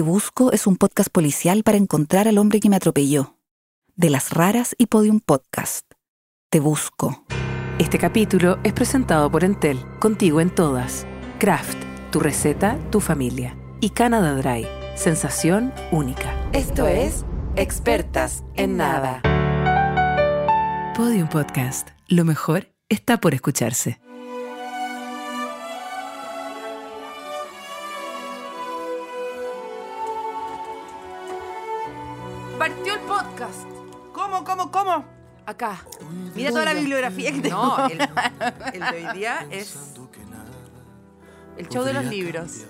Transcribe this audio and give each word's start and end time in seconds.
Te 0.00 0.04
Busco 0.04 0.50
es 0.50 0.66
un 0.66 0.76
podcast 0.76 1.10
policial 1.10 1.62
para 1.62 1.76
encontrar 1.76 2.26
al 2.26 2.38
hombre 2.38 2.58
que 2.58 2.70
me 2.70 2.76
atropelló. 2.76 3.36
De 3.96 4.08
las 4.08 4.30
raras 4.30 4.74
y 4.78 4.86
Podium 4.86 5.20
Podcast. 5.20 5.84
Te 6.48 6.58
Busco. 6.58 7.26
Este 7.78 7.98
capítulo 7.98 8.58
es 8.64 8.72
presentado 8.72 9.30
por 9.30 9.44
Entel, 9.44 9.78
contigo 9.98 10.40
en 10.40 10.54
todas. 10.54 11.06
Kraft, 11.38 11.76
tu 12.10 12.18
receta, 12.18 12.78
tu 12.90 13.00
familia. 13.00 13.58
Y 13.82 13.90
Canada 13.90 14.32
Dry, 14.36 14.66
sensación 14.96 15.70
única. 15.92 16.34
Esto 16.54 16.86
es 16.86 17.26
Expertas 17.56 18.42
en 18.56 18.78
Nada. 18.78 19.20
Podium 20.96 21.28
Podcast. 21.28 21.90
Lo 22.08 22.24
mejor 22.24 22.72
está 22.88 23.20
por 23.20 23.34
escucharse. 23.34 24.00
Acá. 35.46 35.84
Mira 36.34 36.50
toda 36.50 36.64
la 36.64 36.74
bibliografía 36.74 37.32
que 37.32 37.40
tengo. 37.40 37.56
No, 37.56 37.86
el, 37.86 38.00
el 38.74 38.80
de 38.80 39.06
hoy 39.06 39.18
día 39.18 39.46
es 39.50 39.76
el 41.56 41.68
show 41.68 41.84
de 41.84 41.92
los 41.92 42.04
libros. 42.06 42.64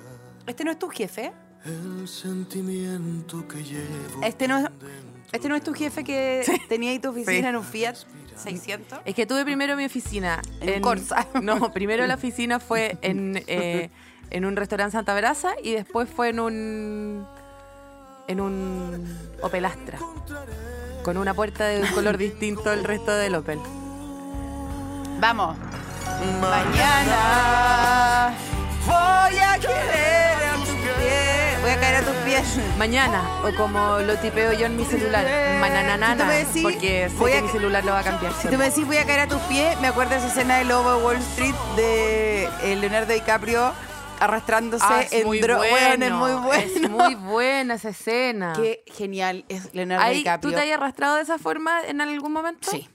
¿Este 0.46 0.64
no 0.64 0.70
es 0.70 0.78
tu 0.78 0.88
jefe? 0.88 1.32
El 1.64 2.08
sentimiento 2.08 3.46
que 3.46 3.62
llevo. 3.62 4.22
Este 4.22 4.48
no 4.48 4.58
es, 4.58 4.66
este 5.32 5.48
no 5.48 5.54
es 5.56 5.62
tu 5.62 5.74
jefe 5.74 6.02
que 6.04 6.44
tenía 6.68 6.90
ahí 6.90 6.98
tu 6.98 7.10
oficina 7.10 7.32
Sí. 7.32 7.46
en 7.46 7.56
un 7.56 7.64
Fiat 7.64 7.96
600. 8.36 9.00
Es 9.04 9.14
que 9.14 9.26
tuve 9.26 9.44
primero 9.44 9.76
mi 9.76 9.84
oficina 9.84 10.40
En 10.60 10.80
Corsa. 10.82 11.26
No, 11.42 11.72
primero 11.72 12.06
la 12.06 12.14
oficina 12.14 12.58
fue 12.60 12.96
en, 13.02 13.42
eh, 13.46 13.90
en 14.30 14.44
un 14.46 14.56
restaurante 14.56 14.92
Santa 14.92 15.14
Brasa 15.14 15.52
y 15.62 15.72
después 15.72 16.08
fue 16.08 16.30
en 16.30 16.40
un 16.40 17.26
en 18.26 18.40
un 18.40 19.18
Opel 19.42 19.64
Astra 19.64 19.98
con 21.02 21.16
una 21.16 21.34
puerta 21.34 21.64
de 21.66 21.80
un 21.82 21.86
color 21.88 22.16
distinto 22.18 22.70
al 22.70 22.84
resto 22.84 23.12
del 23.12 23.34
Opel. 23.34 23.58
Vamos. 25.18 25.56
Mañana 26.40 28.32
voy 28.86 29.38
a 29.38 29.58
querer 29.58 30.44
a 30.50 30.54
tus 30.56 30.68
pies. 30.68 31.60
Voy 31.62 31.70
a 31.70 31.80
caer 31.80 31.96
a 31.96 32.02
tus 32.02 32.14
pies. 32.24 32.44
Mañana, 32.78 33.22
o 33.44 33.54
como 33.56 33.98
lo 34.00 34.16
tipeo 34.16 34.52
yo 34.52 34.66
en 34.66 34.76
mi 34.76 34.84
celular, 34.84 35.24
manananana, 35.60 36.28
Si 36.52 36.62
porque 36.62 37.08
sé 37.10 37.16
voy 37.16 37.32
que 37.32 37.38
a- 37.38 37.42
mi 37.42 37.48
celular 37.48 37.84
lo 37.84 37.92
va 37.92 38.00
a 38.00 38.04
cambiar. 38.04 38.32
Si 38.34 38.48
tú 38.48 38.56
me 38.58 38.64
decís 38.64 38.86
voy 38.86 38.96
a 38.98 39.04
caer 39.04 39.20
a 39.20 39.26
tus 39.28 39.40
pies, 39.42 39.78
me 39.80 39.88
acuerdo 39.88 40.12
de 40.12 40.18
esa 40.18 40.28
escena 40.28 40.58
de 40.58 40.64
Lobo 40.64 40.96
de 40.98 41.04
Wall 41.04 41.16
Street 41.18 41.54
de 41.76 42.44
eh, 42.62 42.76
Leonardo 42.76 43.12
DiCaprio 43.12 43.72
arrastrándose 44.20 44.84
Ah, 44.88 45.02
es 45.02 45.12
en 45.12 45.26
muy 45.26 45.40
bueno, 45.40 45.58
Bueno, 45.58 46.06
es 46.06 46.12
muy 46.12 46.32
bueno. 46.46 46.62
Es 46.62 46.90
muy 46.90 47.14
buena 47.14 47.74
esa 47.74 47.88
escena. 47.88 48.52
Qué 48.54 48.84
genial 48.86 49.44
es 49.48 49.74
Leonardo 49.74 50.04
Ahí, 50.04 50.18
DiCaprio. 50.18 50.50
¿Tú 50.50 50.56
te 50.56 50.62
has 50.62 50.76
arrastrado 50.76 51.16
de 51.16 51.22
esa 51.22 51.38
forma 51.38 51.80
en 51.82 52.00
algún 52.00 52.32
momento? 52.32 52.70
Sí. 52.70 52.88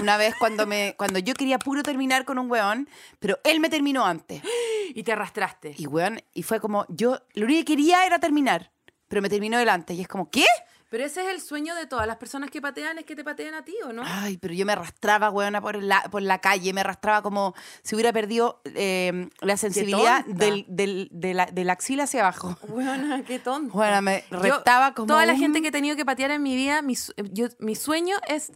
Una 0.00 0.16
vez 0.16 0.34
cuando 0.38 0.66
me 0.66 0.94
cuando 0.96 1.18
yo 1.18 1.34
quería 1.34 1.58
puro 1.58 1.82
terminar 1.82 2.24
con 2.24 2.38
un 2.38 2.50
weón, 2.50 2.88
pero 3.18 3.38
él 3.44 3.60
me 3.60 3.68
terminó 3.68 4.04
antes. 4.04 4.42
Y 4.94 5.04
te 5.04 5.12
arrastraste. 5.12 5.74
Y 5.78 5.86
weón, 5.86 6.20
y 6.34 6.42
fue 6.42 6.60
como, 6.60 6.84
yo 6.90 7.18
lo 7.32 7.46
único 7.46 7.60
que 7.60 7.64
quería 7.64 8.04
era 8.04 8.18
terminar, 8.18 8.72
pero 9.08 9.22
me 9.22 9.30
terminó 9.30 9.58
delante. 9.58 9.94
Y 9.94 10.02
es 10.02 10.08
como, 10.08 10.28
¿qué? 10.30 10.44
Pero 10.92 11.04
ese 11.06 11.22
es 11.22 11.28
el 11.34 11.40
sueño 11.40 11.74
de 11.74 11.86
todas 11.86 12.06
las 12.06 12.16
personas 12.18 12.50
que 12.50 12.60
patean, 12.60 12.98
es 12.98 13.06
que 13.06 13.16
te 13.16 13.24
pateen 13.24 13.54
a 13.54 13.64
ti, 13.64 13.74
¿o 13.82 13.94
no? 13.94 14.02
Ay, 14.04 14.36
pero 14.36 14.52
yo 14.52 14.66
me 14.66 14.72
arrastraba, 14.72 15.30
weona, 15.30 15.62
por 15.62 15.82
la, 15.82 16.02
por 16.10 16.20
la 16.20 16.38
calle, 16.38 16.70
me 16.74 16.82
arrastraba 16.82 17.22
como 17.22 17.54
si 17.82 17.94
hubiera 17.94 18.12
perdido 18.12 18.60
eh, 18.66 19.30
la 19.40 19.56
sensibilidad 19.56 20.22
del, 20.26 20.66
del- 20.68 21.08
de, 21.10 21.32
la, 21.32 21.46
de 21.46 21.64
la 21.64 21.72
axila 21.72 22.02
hacia 22.04 22.20
abajo. 22.20 22.58
Bueno, 22.68 23.24
qué 23.26 23.38
tonto. 23.38 23.72
Bueno, 23.72 24.02
me 24.02 24.22
Yo- 24.30 24.38
retaba 24.58 24.92
como 24.92 25.06
Toda 25.06 25.24
la 25.24 25.34
gente 25.34 25.62
que 25.62 25.68
he 25.68 25.72
tenido 25.72 25.96
que 25.96 26.04
patear 26.04 26.30
en 26.30 26.42
mi 26.42 26.54
vida, 26.56 26.82
mi, 26.82 26.94
yo- 27.32 27.48
mi 27.58 27.74
sueño 27.74 28.16
es 28.28 28.52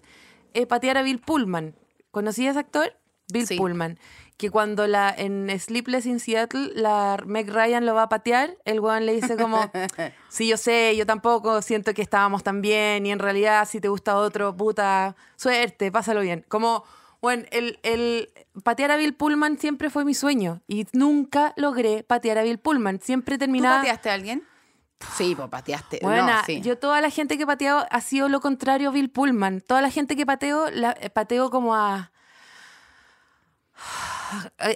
eh, 0.52 0.66
patear 0.66 0.98
a 0.98 1.02
Bill 1.02 1.20
Pullman. 1.20 1.74
¿Conocí 2.10 2.46
a 2.46 2.50
ese 2.50 2.58
actor? 2.58 2.92
Bill 3.32 3.46
Sí. 3.46 3.56
Pullman. 3.56 3.98
Que 4.36 4.50
cuando 4.50 4.86
la 4.86 5.14
en 5.16 5.48
Sleepless 5.58 6.04
in 6.04 6.20
Seattle, 6.20 6.70
la 6.74 7.18
Meg 7.24 7.48
Ryan 7.50 7.86
lo 7.86 7.94
va 7.94 8.02
a 8.02 8.08
patear, 8.10 8.56
el 8.66 8.80
weón 8.80 9.06
le 9.06 9.14
dice 9.14 9.36
como, 9.36 9.70
sí, 10.28 10.46
yo 10.48 10.58
sé, 10.58 10.94
yo 10.96 11.06
tampoco 11.06 11.62
siento 11.62 11.94
que 11.94 12.02
estábamos 12.02 12.42
tan 12.42 12.60
bien 12.60 13.06
y 13.06 13.12
en 13.12 13.18
realidad 13.18 13.66
si 13.66 13.80
te 13.80 13.88
gusta 13.88 14.16
otro, 14.16 14.54
puta, 14.54 15.16
suerte, 15.36 15.90
pásalo 15.90 16.20
bien. 16.20 16.44
Como, 16.48 16.84
bueno, 17.22 17.44
el, 17.50 17.78
el 17.82 18.28
patear 18.62 18.90
a 18.90 18.96
Bill 18.96 19.14
Pullman 19.14 19.58
siempre 19.58 19.88
fue 19.88 20.04
mi 20.04 20.12
sueño 20.12 20.60
y 20.68 20.86
nunca 20.92 21.54
logré 21.56 22.02
patear 22.02 22.36
a 22.36 22.42
Bill 22.42 22.58
Pullman. 22.58 23.00
Siempre 23.00 23.36
¿Tú 23.36 23.40
terminaba... 23.40 23.78
pateaste 23.78 24.10
a 24.10 24.14
alguien? 24.14 24.42
Sí, 25.16 25.34
pues 25.34 25.48
pateaste. 25.48 26.00
Bueno, 26.02 26.26
No, 26.26 26.44
sí. 26.44 26.60
yo 26.60 26.76
toda 26.78 27.00
la 27.00 27.08
gente 27.10 27.36
que 27.38 27.44
he 27.44 27.46
pateado 27.46 27.86
ha 27.90 28.00
sido 28.02 28.28
lo 28.28 28.40
contrario 28.40 28.90
a 28.90 28.92
Bill 28.92 29.08
Pullman. 29.10 29.62
Toda 29.62 29.80
la 29.80 29.90
gente 29.90 30.14
que 30.14 30.26
pateo, 30.26 30.70
la, 30.70 30.94
eh, 31.00 31.08
pateo 31.08 31.48
como 31.50 31.74
a... 31.74 32.12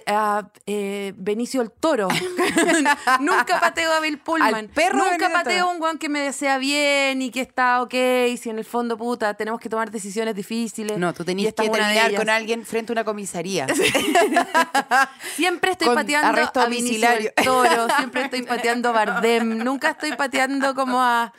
a, 0.07 0.49
eh, 0.65 1.13
Benicio 1.15 1.61
el 1.61 1.71
Toro. 1.71 2.07
Nunca 3.19 3.59
pateo 3.59 3.91
a 3.91 3.99
Bill 3.99 4.19
Pullman. 4.19 4.53
Al 4.53 4.69
perro 4.69 5.03
de 5.03 5.11
Nunca 5.11 5.31
pateo 5.31 5.67
a 5.67 5.71
un 5.71 5.81
weón 5.81 5.97
que 5.97 6.09
me 6.09 6.19
desea 6.19 6.57
bien 6.57 7.21
y 7.21 7.31
que 7.31 7.41
está 7.41 7.81
ok. 7.81 7.93
Si 8.37 8.49
en 8.49 8.57
el 8.57 8.65
fondo, 8.65 8.97
puta, 8.97 9.33
tenemos 9.33 9.59
que 9.59 9.69
tomar 9.69 9.91
decisiones 9.91 10.35
difíciles. 10.35 10.97
No, 10.97 11.13
tú 11.13 11.23
tenías 11.23 11.53
que 11.53 11.69
terminar 11.69 12.15
con 12.15 12.29
alguien 12.29 12.65
frente 12.65 12.91
a 12.91 12.93
una 12.93 13.03
comisaría. 13.03 13.67
Siempre 15.35 15.71
estoy 15.71 15.87
Con 15.87 15.95
pateando 15.95 16.27
arresto 16.29 16.59
a 16.59 16.65
Benicio 16.65 16.85
domiciliario. 16.85 17.31
Toro. 17.43 17.87
Siempre 17.97 18.23
estoy 18.23 18.43
pateando 18.43 18.89
a 18.89 18.91
Bardem. 18.91 19.57
Nunca 19.63 19.91
estoy 19.91 20.13
pateando 20.13 20.73
como 20.75 21.01
a... 21.01 21.33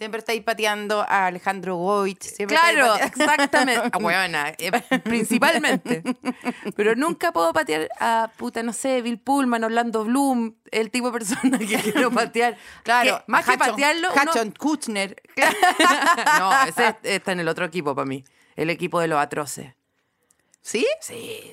Siempre 0.00 0.20
estáis 0.20 0.42
pateando 0.42 1.02
a 1.02 1.26
Alejandro 1.26 1.76
Goich. 1.76 2.22
Siempre 2.22 2.56
Claro, 2.56 2.94
exactamente. 3.04 3.90
Ah, 3.92 3.98
huevona, 3.98 4.48
eh, 4.56 4.72
principalmente. 5.04 6.02
Pero 6.74 6.94
nunca 6.96 7.32
puedo 7.32 7.52
patear 7.52 7.90
a, 8.00 8.30
puta, 8.38 8.62
no 8.62 8.72
sé, 8.72 9.02
Bill 9.02 9.18
Pullman, 9.18 9.62
Orlando 9.62 10.02
Bloom, 10.04 10.54
el 10.70 10.90
tipo 10.90 11.08
de 11.08 11.12
persona 11.18 11.58
que 11.58 11.66
quiero 11.82 12.10
patear. 12.10 12.56
Claro, 12.82 13.18
Que 13.18 13.24
más 13.30 13.44
que 13.44 13.50
Hachon- 13.52 13.58
patearlo, 13.58 14.08
uno- 14.10 14.22
Hachon 14.22 14.50
Kutcher. 14.52 15.22
no, 16.38 16.62
ese 16.66 16.96
está 17.02 17.32
en 17.32 17.40
el 17.40 17.48
otro 17.48 17.66
equipo 17.66 17.94
para 17.94 18.06
mí. 18.06 18.24
El 18.56 18.70
equipo 18.70 19.00
de 19.00 19.06
los 19.08 19.18
atroces. 19.20 19.74
¿Sí? 20.62 20.86
Sí. 21.02 21.52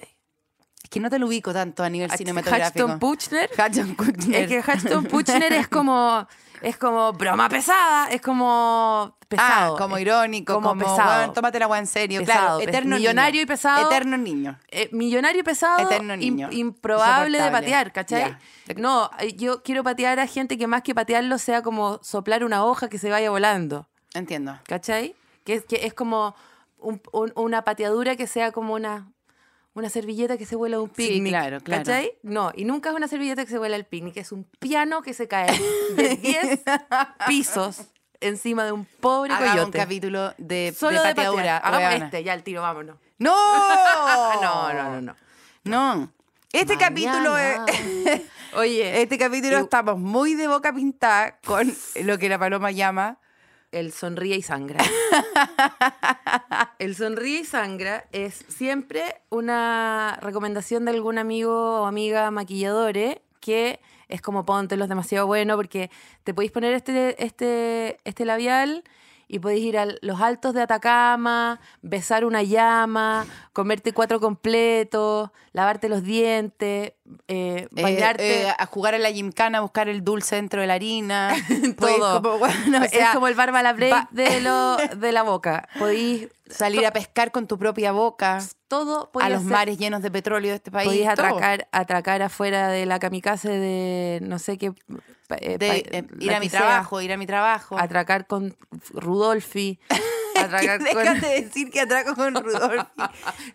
Es 0.83 0.89
que 0.89 1.01
no 1.01 1.09
te 1.09 1.19
lo 1.19 1.27
ubico 1.27 1.51
tanto 1.51 1.83
a 1.83 1.89
nivel 1.89 2.09
cinematográfico. 2.11 2.85
Hachton 2.85 2.99
Puchner. 2.99 3.49
Hachton 3.57 3.95
Kutcher. 3.95 4.35
Es 4.35 4.47
que 4.47 4.61
Hachton 4.71 5.03
Puchner 5.03 5.51
es 5.51 5.67
como, 5.67 6.25
es 6.61 6.77
como 6.77 7.13
broma 7.13 7.49
pesada, 7.49 8.07
es 8.09 8.21
como 8.21 9.15
pesado. 9.27 9.75
Ah, 9.75 9.77
como 9.77 9.97
irónico, 9.97 10.53
como 10.53 10.69
como, 10.69 10.81
pesado. 10.81 11.19
weón, 11.21 11.33
tómate 11.33 11.59
la 11.59 11.65
agua 11.65 11.79
en 11.79 11.87
serio. 11.87 12.19
Pesado, 12.21 12.57
claro, 12.59 12.69
eterno 12.69 12.95
millonario 12.95 13.33
niño. 13.33 13.43
y 13.43 13.45
pesado. 13.45 13.85
Eterno 13.91 14.17
niño. 14.17 14.57
Eh, 14.69 14.89
millonario 14.93 15.41
y 15.41 15.43
pesado, 15.43 15.79
Eterno 15.89 16.13
im- 16.15 16.17
niño. 16.19 16.49
improbable 16.51 17.41
de 17.41 17.51
patear, 17.51 17.91
¿cachai? 17.91 18.37
No, 18.77 19.09
eh, 19.19 19.33
yo 19.35 19.63
quiero 19.63 19.83
patear 19.83 20.19
a 20.19 20.27
gente 20.27 20.57
que 20.57 20.67
más 20.67 20.81
que 20.81 20.95
patearlo 20.95 21.37
sea 21.37 21.61
como 21.61 21.99
soplar 22.03 22.43
una 22.43 22.63
hoja 22.65 22.89
que 22.89 22.97
se 22.97 23.09
vaya 23.09 23.29
volando, 23.29 23.87
Entiendo. 24.13 24.57
¿cachai? 24.65 25.15
Que 25.43 25.53
es, 25.55 25.65
que 25.65 25.85
es 25.85 25.93
como 25.93 26.35
un- 26.79 27.01
un- 27.11 27.31
una 27.35 27.63
pateadura 27.63 28.15
que 28.15 28.27
sea 28.27 28.51
como 28.51 28.73
una, 28.73 29.07
una 29.79 29.89
servilleta 29.89 30.37
que 30.37 30.45
se 30.45 30.55
vuela 30.55 30.77
a 30.77 30.81
un 30.81 30.89
Sí, 30.89 31.07
picnic, 31.07 31.31
claro, 31.33 31.59
claro. 31.61 31.83
¿cachai? 31.83 32.13
No, 32.23 32.51
y 32.55 32.65
nunca 32.65 32.89
es 32.89 32.95
una 32.95 33.07
servilleta 33.07 33.43
que 33.45 33.51
se 33.51 33.57
vuela 33.57 33.75
al 33.75 33.85
picnic, 33.85 34.17
es 34.17 34.31
un 34.31 34.43
piano 34.59 35.01
que 35.01 35.13
se 35.13 35.27
cae 35.27 35.47
de 35.95 36.15
10 36.21 36.61
pisos 37.27 37.81
encima 38.19 38.65
de 38.65 38.71
un 38.71 38.85
pobre 38.85 39.31
Hagamos 39.33 39.53
un 39.53 39.59
coyote. 39.61 39.77
capítulo 39.77 40.33
de, 40.37 40.73
Solo 40.77 41.03
de 41.03 41.13
de. 41.13 41.49
Hagamos 41.49 42.03
este, 42.03 42.23
ya 42.23 42.33
el 42.33 42.43
tiro, 42.43 42.61
vámonos. 42.63 42.97
¡No! 43.19 43.33
no, 44.41 44.73
no, 44.73 44.73
no, 44.73 45.01
no. 45.01 45.15
No. 45.63 46.11
Este 46.53 46.77
capítulo 46.77 47.37
es... 47.37 47.59
Oye, 48.55 49.01
Este 49.03 49.17
capítulo 49.17 49.59
Y- 49.59 49.63
estamos 49.63 49.99
muy 49.99 50.33
de 50.33 50.47
boca 50.47 50.73
pintada 50.73 51.37
con 51.45 51.71
lo 52.03 52.17
que 52.17 52.29
la 52.29 52.39
paloma 52.39 52.71
llama 52.71 53.19
el 53.71 53.91
sonríe 53.91 54.35
y 54.35 54.41
sangra. 54.41 54.83
el 56.79 56.95
sonríe 56.95 57.41
y 57.41 57.45
sangra 57.45 58.05
es 58.11 58.45
siempre 58.47 59.21
una 59.29 60.17
recomendación 60.21 60.85
de 60.85 60.91
algún 60.91 61.17
amigo 61.17 61.81
o 61.81 61.85
amiga 61.85 62.31
maquilladores 62.31 63.17
que 63.39 63.79
es 64.07 64.21
como 64.21 64.45
póntelos 64.45 64.89
demasiado 64.89 65.27
bueno 65.27 65.55
porque 65.55 65.91
te 66.23 66.33
podéis 66.33 66.51
poner 66.51 66.73
este, 66.73 67.23
este, 67.23 67.97
este 68.03 68.25
labial 68.25 68.83
y 69.27 69.39
podéis 69.39 69.65
ir 69.65 69.77
a 69.77 69.87
los 70.01 70.21
altos 70.21 70.53
de 70.53 70.61
Atacama, 70.61 71.59
besar 71.81 72.23
una 72.23 72.43
llama, 72.43 73.25
comerte 73.51 73.91
cuatro 73.91 74.19
completos, 74.19 75.31
lavarte 75.51 75.89
los 75.89 76.03
dientes, 76.03 76.93
eh, 77.27 77.67
Eh, 77.75 77.81
bañarte. 77.81 78.43
eh, 78.47 78.53
a 78.57 78.65
jugar 78.65 78.93
en 78.93 79.03
la 79.03 79.11
gymkhana, 79.11 79.57
a 79.59 79.61
buscar 79.61 79.87
el 79.89 80.03
dulce 80.03 80.35
dentro 80.35 80.61
de 80.61 80.67
la 80.67 80.73
harina. 80.75 81.33
Podéis 81.77 81.97
todo. 81.99 82.21
como, 82.21 82.37
bueno, 82.39 82.79
o 82.81 82.83
es 82.83 83.09
como 83.13 83.27
el 83.27 83.35
barba 83.35 83.59
a 83.59 83.63
la 83.63 83.73
break 83.73 84.09
de, 84.11 84.41
lo, 84.41 84.77
de 84.77 85.11
la 85.11 85.23
boca. 85.23 85.67
Podéis 85.79 86.27
salir 86.49 86.85
a 86.85 86.91
pescar 86.91 87.31
con 87.31 87.47
tu 87.47 87.57
propia 87.57 87.91
boca 87.91 88.39
todo. 88.67 89.09
a 89.21 89.29
los 89.29 89.43
mares 89.43 89.77
llenos 89.77 90.01
de 90.01 90.11
petróleo 90.11 90.51
de 90.51 90.55
este 90.57 90.71
país. 90.71 91.01
Todo. 91.01 91.09
atracar, 91.11 91.67
atracar 91.71 92.21
afuera 92.21 92.69
de 92.69 92.85
la 92.85 92.99
kamikaze 92.99 93.49
de 93.49 94.19
no 94.21 94.39
sé 94.39 94.57
qué. 94.57 94.71
eh, 95.41 95.57
De, 95.57 96.05
ir 96.19 96.33
a 96.33 96.39
mi 96.39 96.49
sea. 96.49 96.59
trabajo, 96.61 97.01
ir 97.01 97.11
a 97.11 97.17
mi 97.17 97.25
trabajo. 97.27 97.77
Atracar 97.77 98.27
con 98.27 98.55
Rudolfi. 98.93 99.79
Atracar 100.37 100.77
con. 100.79 101.03
Déjate 101.03 101.41
decir 101.41 101.71
que 101.71 101.81
atraco 101.81 102.13
con 102.15 102.35
Rudolf. 102.35 102.85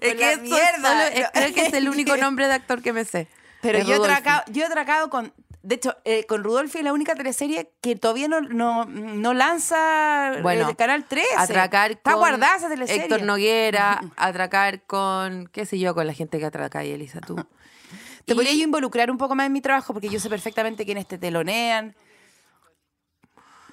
Es 0.01 0.15
que 0.15 0.33
eso 0.33 0.45
solo- 0.47 1.03
es- 1.13 1.31
creo 1.33 1.55
que 1.55 1.67
es 1.67 1.73
el 1.75 1.89
único 1.89 2.17
nombre 2.17 2.49
de 2.49 2.55
actor 2.55 2.83
que 2.83 2.93
me 2.93 3.05
sé. 3.05 3.29
Pero 3.63 3.79
yo 3.79 3.95
he, 3.95 3.97
atracado, 3.97 4.43
yo 4.49 4.63
he 4.63 4.67
atracado 4.67 5.09
con. 5.09 5.33
De 5.63 5.77
hecho, 5.77 5.97
eh, 6.05 6.27
con 6.27 6.43
Rudolfi 6.43 6.79
es 6.79 6.85
la 6.85 6.93
única 6.93 7.15
teleserie 7.15 7.71
que 7.81 7.95
todavía 7.95 8.27
no, 8.27 8.41
no, 8.41 8.85
no 8.85 9.33
lanza 9.33 10.33
Bueno, 10.43 10.69
el 10.69 10.75
Canal 10.75 11.05
13. 11.05 11.29
Atracar 11.37 11.93
Está 11.93 12.11
con 12.11 12.21
guardada 12.21 12.57
esa 12.57 12.69
teleserie. 12.69 13.05
Héctor 13.05 13.23
Noguera, 13.23 14.01
atracar 14.17 14.83
con, 14.83 15.47
qué 15.53 15.65
sé 15.65 15.79
yo, 15.79 15.95
con 15.95 16.07
la 16.09 16.15
gente 16.15 16.41
que 16.41 16.47
atraca 16.47 16.81
ahí, 16.81 16.91
Elisa, 16.91 17.21
tú. 17.21 17.37
Te 18.25 18.33
Y- 18.33 18.37
podría 18.37 18.53
yo 18.55 18.65
involucrar 18.65 19.09
un 19.11 19.19
poco 19.19 19.37
más 19.37 19.47
en 19.47 19.53
mi 19.53 19.61
trabajo 19.61 19.93
porque 19.93 20.09
yo 20.09 20.19
sé 20.19 20.29
perfectamente 20.29 20.85
quiénes 20.85 21.07
te 21.07 21.17
telonean. 21.17 21.95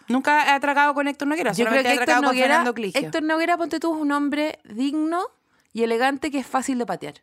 Nunca 0.08 0.48
he 0.48 0.52
atracado 0.52 0.94
con 0.94 1.08
Héctor 1.08 1.28
Noguera, 1.28 1.52
Yo 1.54 1.66
creo 1.66 1.84
que 1.84 1.90
he 1.90 1.94
Héctor 1.94 2.16
con 2.16 2.26
Noguera, 2.26 2.48
Fernando 2.48 2.74
Cligio. 2.74 3.00
Héctor 3.02 3.24
Noguera, 3.24 3.58
ponte 3.58 3.80
tú, 3.80 3.96
es 3.96 4.02
un 4.02 4.12
hombre 4.12 4.60
digno 4.64 5.24
y 5.72 5.84
elegante 5.84 6.32
que 6.32 6.40
es 6.40 6.48
fácil 6.48 6.78
de 6.80 6.86
patear. 6.86 7.16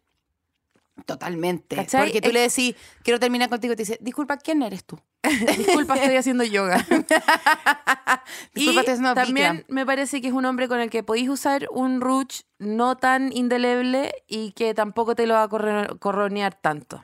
Totalmente. 1.05 1.77
¿Cachai? 1.77 2.05
Porque 2.07 2.21
tú 2.21 2.29
Es- 2.29 2.35
le 2.35 2.41
decís, 2.41 2.75
quiero 3.03 3.21
terminar 3.21 3.49
contigo 3.49 3.75
y 3.75 3.77
te 3.77 3.83
dice, 3.83 3.99
disculpa, 4.01 4.37
¿quién 4.39 4.63
eres 4.63 4.85
tú? 4.85 4.99
Disculpa, 5.57 5.95
estoy 5.97 6.17
haciendo 6.17 6.45
yoga. 6.45 6.85
y 8.55 8.61
Disculpa, 8.61 8.81
estoy 8.81 8.93
haciendo 8.95 9.15
también 9.15 9.65
me 9.69 9.85
parece 9.85 10.21
que 10.21 10.29
es 10.29 10.33
un 10.33 10.45
hombre 10.45 10.69
con 10.69 10.81
el 10.81 10.89
que 10.91 11.03
podéis 11.03 11.29
usar 11.29 11.67
un 11.71 12.01
rouge 12.01 12.45
no 12.59 12.97
tan 12.97 13.33
indeleble 13.33 14.13
y 14.27 14.53
que 14.53 14.73
tampoco 14.75 15.15
te 15.15 15.27
lo 15.27 15.35
va 15.35 15.43
a 15.45 15.49
corronear 15.99 16.55
tanto. 16.55 17.03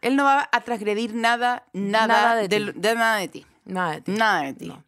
Él 0.00 0.14
no 0.16 0.24
va 0.24 0.48
a 0.52 0.60
transgredir 0.60 1.14
nada, 1.14 1.64
nada, 1.72 2.06
Nada 2.06 2.34
de 2.36 2.48
de 2.48 2.94
nada 2.94 3.16
de 3.18 3.28
ti. 3.28 3.46
Nada 3.64 3.92
de 3.92 4.00
ti. 4.02 4.12
Nada 4.12 4.42
de 4.42 4.52
ti. 4.54 4.66
No. 4.66 4.84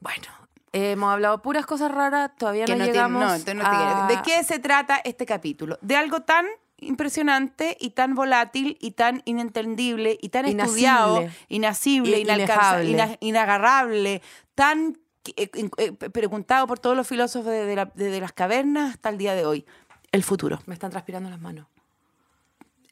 Bueno, 0.00 0.24
hemos 0.72 1.12
hablado 1.12 1.42
puras 1.42 1.66
cosas 1.66 1.90
raras, 1.90 2.30
todavía 2.38 2.64
Que 2.66 2.72
no, 2.72 2.78
no 2.78 2.84
te- 2.84 2.92
llegamos 2.92 3.20
no, 3.22 3.34
entonces 3.34 3.54
no 3.56 3.62
te 3.62 3.68
a- 3.68 4.06
quiero. 4.06 4.22
¿De 4.22 4.22
qué 4.30 4.44
se 4.44 4.58
trata 4.58 5.00
este 5.04 5.26
capítulo? 5.26 5.78
De 5.80 5.96
algo 5.96 6.20
tan 6.20 6.46
impresionante 6.78 7.76
y 7.80 7.90
tan 7.90 8.14
volátil 8.14 8.76
y 8.80 8.92
tan 8.92 9.22
inentendible 9.24 10.18
y 10.20 10.28
tan 10.28 10.44
estudiado, 10.46 11.24
inasible, 11.48 12.18
I- 12.18 12.22
inalcanzable, 12.22 13.16
inagarrable, 13.20 14.22
tan 14.54 14.98
eh, 15.36 15.50
eh, 15.78 15.92
preguntado 15.92 16.66
por 16.66 16.78
todos 16.78 16.96
los 16.96 17.06
filósofos 17.08 17.52
la- 17.52 17.90
desde 17.94 18.20
las 18.20 18.32
cavernas 18.32 18.92
hasta 18.94 19.08
el 19.08 19.18
día 19.18 19.34
de 19.34 19.44
hoy. 19.46 19.64
El 20.12 20.22
futuro. 20.22 20.60
Me 20.66 20.74
están 20.74 20.90
transpirando 20.90 21.28
las 21.30 21.40
manos. 21.40 21.66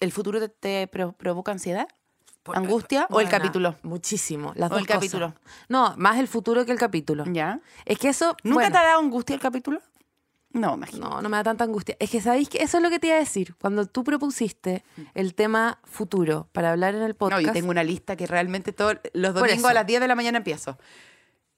¿El 0.00 0.12
futuro 0.12 0.40
te, 0.40 0.48
te 0.48 0.86
pro- 0.88 1.12
provoca 1.12 1.52
ansiedad? 1.52 1.86
¿Angustia 2.52 3.06
o 3.10 3.20
el 3.20 3.28
capítulo? 3.30 3.76
Muchísimo. 3.82 4.52
Las 4.56 4.70
O 4.70 4.74
dos 4.74 4.80
el 4.82 4.86
capítulo. 4.86 5.28
cosas. 5.32 5.42
No, 5.68 5.94
más 5.96 6.18
el 6.18 6.28
futuro 6.28 6.66
que 6.66 6.72
el 6.72 6.78
capítulo. 6.78 7.24
¿Ya? 7.26 7.60
Es 7.86 7.98
que 7.98 8.08
eso. 8.10 8.36
¿Nunca 8.42 8.54
bueno, 8.54 8.72
te 8.72 8.78
ha 8.78 8.82
dado 8.82 9.00
angustia 9.00 9.32
el 9.34 9.40
capítulo? 9.40 9.80
No. 10.54 10.76
No, 10.76 11.20
no 11.20 11.28
me 11.28 11.36
da 11.36 11.42
tanta 11.42 11.64
angustia. 11.64 11.96
Es 11.98 12.10
que 12.10 12.20
sabéis 12.20 12.48
que 12.48 12.62
eso 12.62 12.76
es 12.78 12.82
lo 12.82 12.88
que 12.88 12.98
te 12.98 13.08
iba 13.08 13.16
a 13.16 13.18
decir. 13.18 13.54
Cuando 13.60 13.86
tú 13.86 14.04
propusiste 14.04 14.84
el 15.14 15.34
tema 15.34 15.80
futuro 15.84 16.48
para 16.52 16.70
hablar 16.70 16.94
en 16.94 17.02
el 17.02 17.10
No, 17.10 17.16
podcast. 17.18 17.42
yo 17.42 17.52
tengo 17.52 17.70
una 17.70 17.84
lista 17.84 18.14
que 18.16 18.26
realmente 18.26 18.72
todos 18.72 18.96
los 19.12 19.34
domingos 19.34 19.64
a 19.70 19.74
las 19.74 19.86
10 19.86 20.00
de 20.00 20.08
la 20.08 20.14
mañana 20.14 20.38
empiezo. 20.38 20.78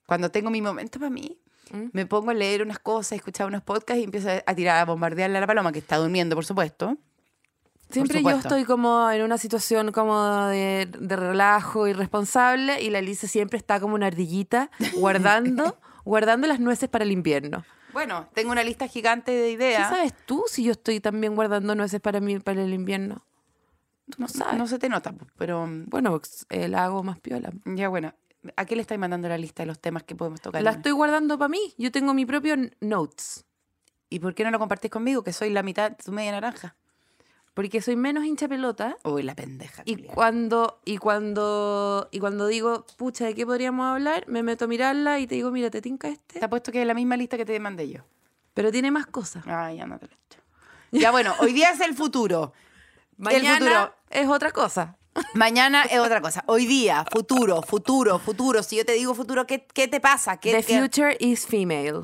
Cuando 0.07 0.31
tengo 0.31 0.51
mi 0.51 0.63
momento 0.63 0.99
para 0.99 1.11
mí, 1.11 1.39
¿Mm? 1.73 1.89
me 1.93 2.07
pongo 2.07 2.31
a 2.31 2.35
leer 2.35 2.63
unas 2.63 2.79
cosas, 2.79 3.13
escuchar 3.13 3.47
unos 3.47 3.63
podcasts 3.63 4.01
y 4.01 4.05
empiezo 4.05 4.29
a 4.45 4.55
tirar, 4.55 4.79
a 4.79 4.85
bombardearle 4.87 5.37
a 5.37 5.41
la 5.41 5.47
paloma 5.47 5.73
que 5.73 5.79
está 5.81 5.99
durmiendo, 5.99 6.35
por 6.35 6.45
supuesto. 6.47 6.97
Siempre 7.91 8.23
yo 8.23 8.31
estoy 8.31 8.65
como 8.65 9.09
en 9.11 9.23
una 9.23 9.39
situación 9.39 9.93
como 9.93 10.47
de, 10.47 10.89
de 10.99 11.17
relajo 11.17 11.87
irresponsable 11.87 12.83
y 12.83 12.91
la 12.91 12.99
Elisa 12.99 13.29
siempre 13.29 13.59
está 13.59 13.79
como 13.79 13.95
una 13.95 14.07
ardillita 14.07 14.71
guardando, 14.97 15.77
guardando 16.05 16.47
las 16.49 16.61
nueces 16.61 16.89
para 16.89 17.05
el 17.05 17.13
invierno. 17.13 17.65
Bueno, 17.97 18.29
tengo 18.35 18.53
una 18.53 18.63
lista 18.63 18.89
gigante 18.89 19.31
de 19.33 19.47
¿Qué 19.47 19.53
ideas. 19.53 19.89
sabes 19.89 20.13
tú 20.27 20.45
si 20.49 20.63
yo 20.63 20.73
estoy 20.73 21.01
también 21.01 21.35
guardando 21.35 21.75
nueces 21.75 21.99
para 21.99 22.21
mí 22.21 22.39
para 22.41 22.63
el 22.63 22.75
invierno? 22.75 23.25
Tú 24.11 24.17
no 24.19 24.29
sabes. 24.29 24.59
No 24.59 24.67
se 24.67 24.79
te 24.79 24.91
nota, 24.91 25.15
pero 25.39 25.67
mm, 25.67 25.87
Bueno, 25.89 26.21
eh, 26.51 26.69
la 26.69 26.85
hago 26.85 27.03
más 27.03 27.19
piola. 27.21 27.51
ya 27.65 27.89
bueno. 27.89 28.13
¿A 28.55 28.67
qué 28.67 28.77
le 28.77 28.83
estáis 28.83 29.01
mandando 29.01 29.31
la 29.31 29.39
lista 29.39 29.63
de 29.63 29.69
los 29.69 29.79
temas 29.79 30.03
que 30.03 30.15
podemos 30.15 30.43
tocar? 30.43 30.63
La 30.63 30.73
estoy 30.73 30.93
guardando 30.93 31.39
para 31.39 31.49
mí. 31.49 31.73
Yo 31.79 31.91
tengo 31.91 32.13
mi 32.13 32.27
propio 32.27 32.57
notes. 32.83 33.47
¿Y 34.11 34.19
por 34.19 34.35
qué 34.35 34.45
no 34.45 34.51
lo 34.51 34.59
compartís 34.59 34.91
conmigo? 34.91 35.25
Que 35.25 35.33
soy 35.33 35.49
la 35.49 35.63
mitad 35.63 35.93
de 35.93 35.97
tu 35.97 36.13
media 36.13 36.33
naranja. 36.33 36.77
Porque 37.57 37.81
soy 37.81 37.97
menos 37.97 38.25
hincha 38.27 38.49
pelota. 38.49 38.99
Uy, 39.03 39.23
la 39.23 39.35
pendeja. 39.35 39.83
Y 39.87 40.03
cuando, 40.05 40.79
y 40.85 40.99
cuando, 40.99 42.07
y 42.13 42.21
cuando 42.21 42.47
digo, 42.49 42.85
pucha, 42.99 43.25
¿de 43.25 43.35
qué 43.35 43.47
podríamos 43.47 43.87
hablar? 43.87 44.25
Me 44.29 44.43
meto 44.43 44.67
a 44.67 44.69
mirarla 44.69 45.19
y 45.21 45.27
te 45.27 45.37
digo, 45.37 45.51
mira, 45.51 45.71
¿te 45.71 45.81
tinca 45.81 46.09
este? 46.09 46.39
Te 46.39 46.45
apuesto 46.45 46.71
que 46.71 46.83
es 46.83 46.87
la 46.87 46.93
misma 46.93 47.17
lista 47.17 47.39
que 47.39 47.47
te 47.47 47.59
mandé 47.59 47.89
yo. 47.89 48.03
Pero 48.53 48.71
tiene 48.71 48.91
más 48.91 49.07
cosas. 49.07 49.43
Ay, 49.47 49.79
ya 49.79 49.87
no 49.87 49.99
te 49.99 50.07
lo 50.07 50.13
he 50.13 50.17
hecho. 50.27 50.41
Ya 50.93 51.11
bueno, 51.11 51.35
hoy 51.41 51.55
día 51.55 51.71
es 51.71 51.81
el 51.81 51.95
futuro. 51.95 52.53
Mañana 53.17 53.53
el 53.57 53.59
futuro. 53.65 53.95
es 54.11 54.29
otra 54.29 54.51
cosa. 54.53 54.99
Mañana 55.35 55.85
es 55.85 55.99
otra 55.99 56.21
cosa. 56.21 56.45
Hoy 56.47 56.67
día, 56.67 57.07
futuro, 57.11 57.63
futuro, 57.63 58.19
futuro. 58.19 58.63
Si 58.63 58.77
yo 58.77 58.85
te 58.85 58.93
digo 58.93 59.15
futuro, 59.15 59.47
¿qué, 59.47 59.67
qué 59.67 59.89
te 59.89 59.99
pasa? 59.99 60.37
¿Qué, 60.37 60.53
The 60.53 60.63
qué- 60.63 60.79
future 60.81 61.17
is 61.21 61.47
female. 61.47 62.03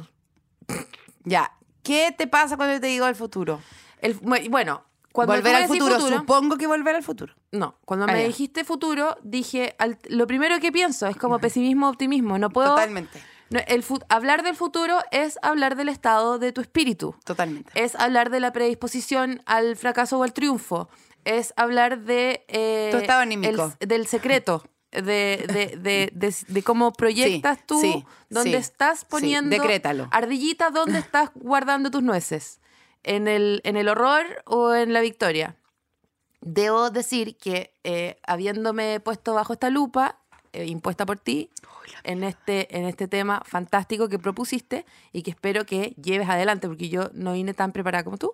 Ya. 1.25 1.52
¿Qué 1.82 2.14
te 2.16 2.26
pasa 2.26 2.56
cuando 2.56 2.75
yo 2.75 2.81
te 2.81 2.87
digo 2.87 3.06
el 3.06 3.14
futuro? 3.16 3.60
El, 4.00 4.19
bu- 4.19 4.49
bueno, 4.50 4.84
cuando 5.12 5.35
volver 5.35 5.55
al 5.55 5.69
futuro. 5.69 6.00
Supongo 6.00 6.56
que 6.56 6.67
volver 6.67 6.97
al 6.97 7.03
futuro. 7.03 7.35
no, 7.53 7.76
cuando 7.85 8.06
Ah, 8.09 8.12
me 8.12 8.23
ya. 8.23 8.26
dijiste 8.26 8.64
futuro, 8.64 9.17
dije, 9.23 9.75
al- 9.79 9.99
lo 10.09 10.26
primero 10.26 10.59
que 10.61 10.73
pienso 10.73 11.06
es 11.06 11.17
como 11.17 11.38
pesimismo, 11.38 11.88
optimismo. 11.88 12.38
No 12.38 12.50
puedo... 12.50 12.70
Totalmente. 12.70 13.23
no, 13.50 13.61
el 13.67 13.85
hablar 14.09 14.43
del 14.43 14.56
futuro 14.56 14.99
es 15.11 15.38
hablar 15.43 15.76
del 15.76 15.88
estado 15.91 16.38
de 16.38 16.53
tu 16.53 16.61
espíritu. 16.62 17.14
Totalmente. 17.25 17.70
Es 17.75 17.94
hablar 17.94 18.31
de 18.31 18.41
la 18.41 18.53
predisposición 18.53 19.43
al 19.47 19.76
fracaso 19.76 20.19
o 20.19 20.23
al 20.23 20.32
triunfo. 20.32 20.88
Es 21.25 21.53
hablar 21.56 22.00
de... 22.00 22.44
eh, 22.49 22.88
Tu 22.91 22.97
estado 22.99 23.20
anímico. 23.20 23.73
el- 23.81 23.88
del 23.88 24.06
secreto. 24.06 24.64
De, 24.91 25.47
de, 25.49 25.79
de, 25.79 26.12
de- 26.49 26.62
cómo 26.62 26.93
proyectas 26.93 27.56
Sí, 27.59 27.64
tú, 27.67 27.81
sí, 27.81 28.05
dónde 28.29 28.50
sí, 28.50 28.56
estás 28.56 29.06
poniendo... 29.06 29.49
decrétalo. 29.56 30.09
Ardillita, 30.11 30.70
¿dónde 30.70 30.99
estás 30.99 31.31
guardando 31.35 31.91
tus 31.91 32.03
nueces? 32.03 32.61
¿En 33.04 33.26
el, 33.28 33.60
¿En 33.64 33.76
el 33.76 33.88
horror 33.88 34.25
o 34.46 34.75
en 34.75 34.93
la 34.93 35.00
victoria? 35.00 35.56
Debo 36.40 36.90
decir 36.90 37.37
que 37.37 37.75
eh, 37.84 38.19
habiéndome 38.26 39.00
puesto 39.00 39.34
bajo 39.34 39.52
esta 39.52 39.70
lupa, 39.70 40.19
eh, 40.52 40.66
impuesta 40.66 41.06
por 41.06 41.19
ti, 41.19 41.50
en 42.04 42.25
este, 42.25 42.76
en 42.76 42.84
este 42.84 43.06
tema 43.08 43.43
fantástico 43.46 44.09
que 44.09 44.18
propusiste 44.18 44.85
y 45.12 45.23
que 45.23 45.30
espero 45.30 45.64
que 45.66 45.94
lleves 46.02 46.28
adelante, 46.28 46.66
porque 46.68 46.88
yo 46.88 47.11
no 47.12 47.32
vine 47.32 47.54
tan 47.54 47.73
preparada 47.73 48.02
como 48.04 48.18
tú. 48.18 48.32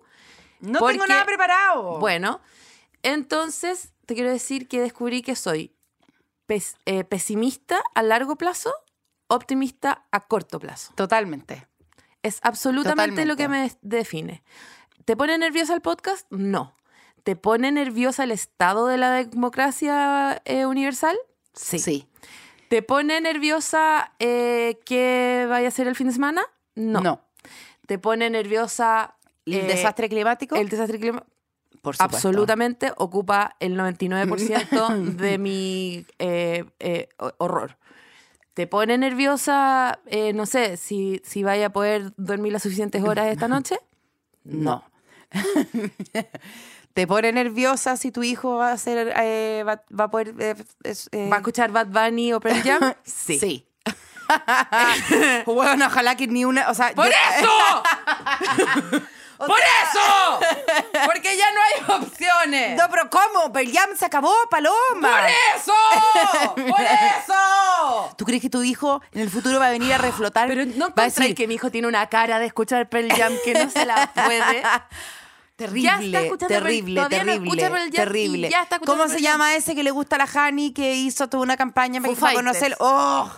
No 0.61 0.79
Porque- 0.81 0.95
tengo 0.95 1.07
nada 1.07 1.25
preparado. 1.25 1.99
Bueno, 1.99 2.41
entonces 3.03 3.93
te 4.07 4.15
quiero 4.15 4.31
decir 4.31 4.69
que 4.69 4.81
descubrí 4.81 5.23
que 5.23 5.37
soy 5.37 5.73
pes- 6.47 6.77
eh, 6.87 7.05
pesimista 7.05 7.81
a 7.95 8.03
largo 8.03 8.37
plazo, 8.37 8.73
optimista 9.29 10.07
a 10.11 10.21
corto 10.27 10.59
plazo. 10.59 10.93
Totalmente. 10.95 11.67
Es 12.23 12.41
absolutamente 12.43 13.25
lo 13.25 13.37
que 13.37 13.49
me 13.49 13.71
define. 13.83 14.43
¿Te 15.05 15.17
pone 15.17 15.39
nerviosa 15.39 15.75
el 15.75 15.81
podcast? 15.81 16.27
No. 16.31 16.75
¿Te 17.25 17.37
pone 17.37 17.71
nerviosa 17.73 18.25
el 18.25 18.31
estado 18.33 18.87
de 18.87 18.97
la 18.99 19.11
democracia 19.25 20.41
eh, 20.45 20.67
universal? 20.67 21.17
Sí. 21.55 21.79
Sí. 21.79 22.07
¿Te 22.69 22.83
pone 22.83 23.21
nerviosa 23.21 24.13
eh, 24.19 24.79
que 24.85 25.47
vaya 25.49 25.69
a 25.69 25.71
ser 25.71 25.89
el 25.89 25.97
fin 25.97 26.09
de 26.09 26.13
semana? 26.13 26.43
No. 26.75 27.01
No. 27.01 27.23
¿Te 27.87 27.99
pone 27.99 28.29
nerviosa 28.31 29.15
¿El 29.47 29.55
eh, 29.55 29.63
desastre 29.63 30.09
climático? 30.09 30.57
el 30.57 30.69
desastre 30.69 30.99
climático? 30.99 31.31
Por 31.81 31.97
supuesto. 31.97 32.17
Absolutamente 32.29 32.93
ocupa 32.97 33.57
el 33.61 33.79
99% 33.79 34.99
de 35.17 35.39
mi 35.39 36.05
eh, 36.19 36.65
ho- 37.19 37.33
horror. 37.39 37.79
¿Te 38.59 38.67
pone 38.67 38.99
nerviosa, 38.99 40.01
eh, 40.07 40.33
no 40.33 40.45
sé, 40.45 40.77
si, 40.79 41.23
si 41.25 41.45
vaya 41.45 41.67
a 41.67 41.71
poder 41.71 42.13
dormir 42.17 42.53
las 42.53 42.65
suficientes 42.65 43.05
horas 43.05 43.29
esta 43.29 43.47
noche? 43.55 43.79
No. 44.43 44.83
¿Te 46.93 47.07
pone 47.07 47.31
nerviosa 47.33 47.97
si 47.97 48.11
tu 48.11 48.25
hijo 48.25 48.57
va 48.57 48.73
a 48.73 48.77
ser 48.77 49.15
eh, 49.17 49.63
va, 49.65 49.85
va 49.97 50.05
a 50.07 50.11
poder 50.11 50.35
eh, 50.41 50.57
eh, 51.13 51.29
¿Va 51.31 51.37
a 51.37 51.39
escuchar 51.39 51.71
Bad 51.71 51.87
Bunny 51.87 52.33
o 52.33 52.41
Pearl 52.41 52.61
Jam? 52.65 52.95
Sí. 53.05 53.65
bueno, 55.47 55.87
ojalá 55.87 56.17
que 56.17 56.27
ni 56.27 56.45
una, 56.45 56.69
o 56.69 56.75
sea, 56.75 56.93
¡Por 56.97 57.07
yo- 57.07 57.13
eso! 57.39 57.83
¡Por 59.39 59.59
eso! 59.59 60.41
Porque 61.07 61.37
ya 61.37 61.47
no 61.53 61.61
hay 61.63 62.01
opciones. 62.03 62.77
No, 62.77 62.85
pero 62.91 63.09
¿cómo? 63.09 63.53
Pearl 63.53 63.71
Jam 63.73 63.91
se 63.97 64.05
acabó, 64.05 64.35
Paloma. 64.51 64.75
¡Por 65.01 65.31
eso! 65.57 65.73
¡Por 66.55 66.81
eso! 66.81 68.15
¿Tú 68.17 68.25
crees 68.25 68.43
que 68.43 68.51
tu 68.51 68.63
hijo 68.63 69.01
en 69.13 69.21
el 69.23 69.31
futuro 69.31 69.59
va 69.61 69.69
a 69.69 69.71
venir 69.71 69.93
a 69.95 69.99
reflotar? 69.99 70.49
Pero 70.49 70.65
no 70.67 70.89
va 70.89 71.03
a 71.03 71.07
decir 71.07 71.35
que 71.35 71.47
mi 71.47 71.55
hijo 71.55 71.71
tiene 71.71 71.87
una 71.89 72.07
cara 72.09 72.39
de 72.39 72.47
escuchar 72.47 72.89
Pearl 72.89 73.13
Jam 73.13 73.33
que 73.45 73.55
no 73.55 73.71
se 73.71 73.87
la 73.87 74.13
puede. 74.13 74.63
Terrible, 75.57 75.83
Ya 75.89 75.99
está 76.01 76.21
escuchando 76.21 76.55
Pearl- 76.55 76.65
terrible, 76.65 76.95
todavía 76.97 77.19
no 77.19 77.33
terrible, 77.33 77.57
Pearl 77.69 77.91
terrible. 77.93 78.49
ya 78.51 78.63
está 78.63 78.77
escuchando 78.77 79.03
¿Cómo 79.03 79.09
se 79.09 79.15
Pearl 79.15 79.25
llama 79.25 79.55
ese 79.55 79.75
que 79.75 79.83
le 79.83 79.91
gusta 79.91 80.17
a 80.17 80.19
la 80.21 80.29
Hani 80.33 80.73
que 80.73 80.95
hizo 80.95 81.29
toda 81.29 81.43
una 81.43 81.57
campaña 81.57 82.01
Foo 82.01 82.15
para 82.15 82.21
Fighters. 82.33 82.45
conocer? 82.45 82.77
¡Oh! 82.81 83.31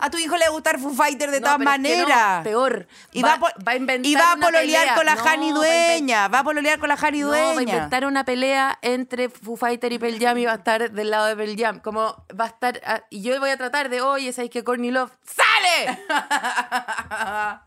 A 0.00 0.10
tu 0.10 0.18
hijo 0.18 0.36
le 0.36 0.44
va 0.44 0.48
a 0.48 0.50
gustar 0.52 0.78
Foo 0.78 0.92
Fighter 0.92 1.30
de 1.30 1.40
No, 1.40 1.44
todas 1.46 1.58
pero 1.58 1.70
es 1.70 1.76
que 1.76 1.96
no, 1.96 2.08
maneras. 2.08 2.42
peor. 2.44 2.86
Y 3.12 3.22
va, 3.22 3.36
Va- 3.36 3.52
va 3.66 3.72
a 3.72 3.76
inventar 3.76 4.06
y 4.10 4.14
va 4.14 4.32
a 4.32 4.36
pololear 4.36 4.94
con 4.94 5.06
la 5.06 5.16
inven- 5.16 5.54
Dueña. 5.54 6.28
Va 6.28 6.38
a 6.40 6.44
pololear 6.44 6.78
con 6.78 6.88
la 6.88 6.94
Hani 7.00 7.20
No, 7.20 7.28
va 7.30 7.36
a 7.36 7.52
Dueña. 7.54 7.74
inventar 7.74 8.06
una 8.06 8.24
pelea 8.24 8.78
entre 8.82 9.28
Foo 9.28 9.56
Fighter 9.56 9.92
y 9.92 9.98
Pearl 9.98 10.18
Jam 10.18 10.38
y 10.38 10.46
va 10.46 10.52
a 10.52 10.56
estar 10.56 10.90
del 10.90 11.10
lado 11.10 11.26
de 11.26 11.36
Pearl 11.36 11.56
Jam. 11.58 11.80
Como 11.80 12.24
va 12.38 12.44
a 12.44 12.48
estar. 12.48 12.80
ah, 12.86 13.02
y 13.10 13.22
yo 13.22 13.38
voy 13.40 13.50
a 13.50 13.56
tratar 13.56 13.88
de, 13.88 14.00
oye, 14.00 14.32
¿sabes 14.32 14.50
que 14.50 14.64
Courtney 14.64 14.90
Love 14.90 15.12
sale? 15.24 15.98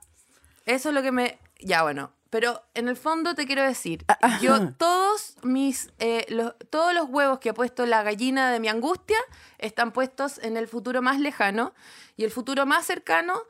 Eso 0.65 0.89
es 0.89 0.95
lo 0.95 1.01
que 1.01 1.11
me. 1.11 1.39
Ya, 1.59 1.83
bueno. 1.83 2.11
Pero 2.29 2.61
en 2.75 2.87
el 2.87 2.95
fondo 2.95 3.33
te 3.33 3.47
quiero 3.47 3.63
decir, 3.63 4.05
yo 4.41 4.73
todos 4.73 5.35
mis, 5.41 5.91
eh, 5.97 6.25
los, 6.29 6.53
todos 6.69 6.93
los 6.93 7.09
huevos 7.09 7.39
que 7.39 7.49
ha 7.49 7.53
puesto 7.53 7.85
la 7.85 8.03
gallina 8.03 8.51
de 8.51 8.59
mi 8.59 8.67
angustia 8.67 9.17
están 9.57 9.91
puestos 9.91 10.37
en 10.39 10.55
el 10.55 10.67
futuro 10.67 11.01
más 11.01 11.19
lejano 11.19 11.73
y 12.17 12.25
el 12.25 12.31
futuro 12.31 12.65
más 12.67 12.85
cercano 12.85 13.41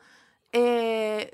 eh, 0.52 1.30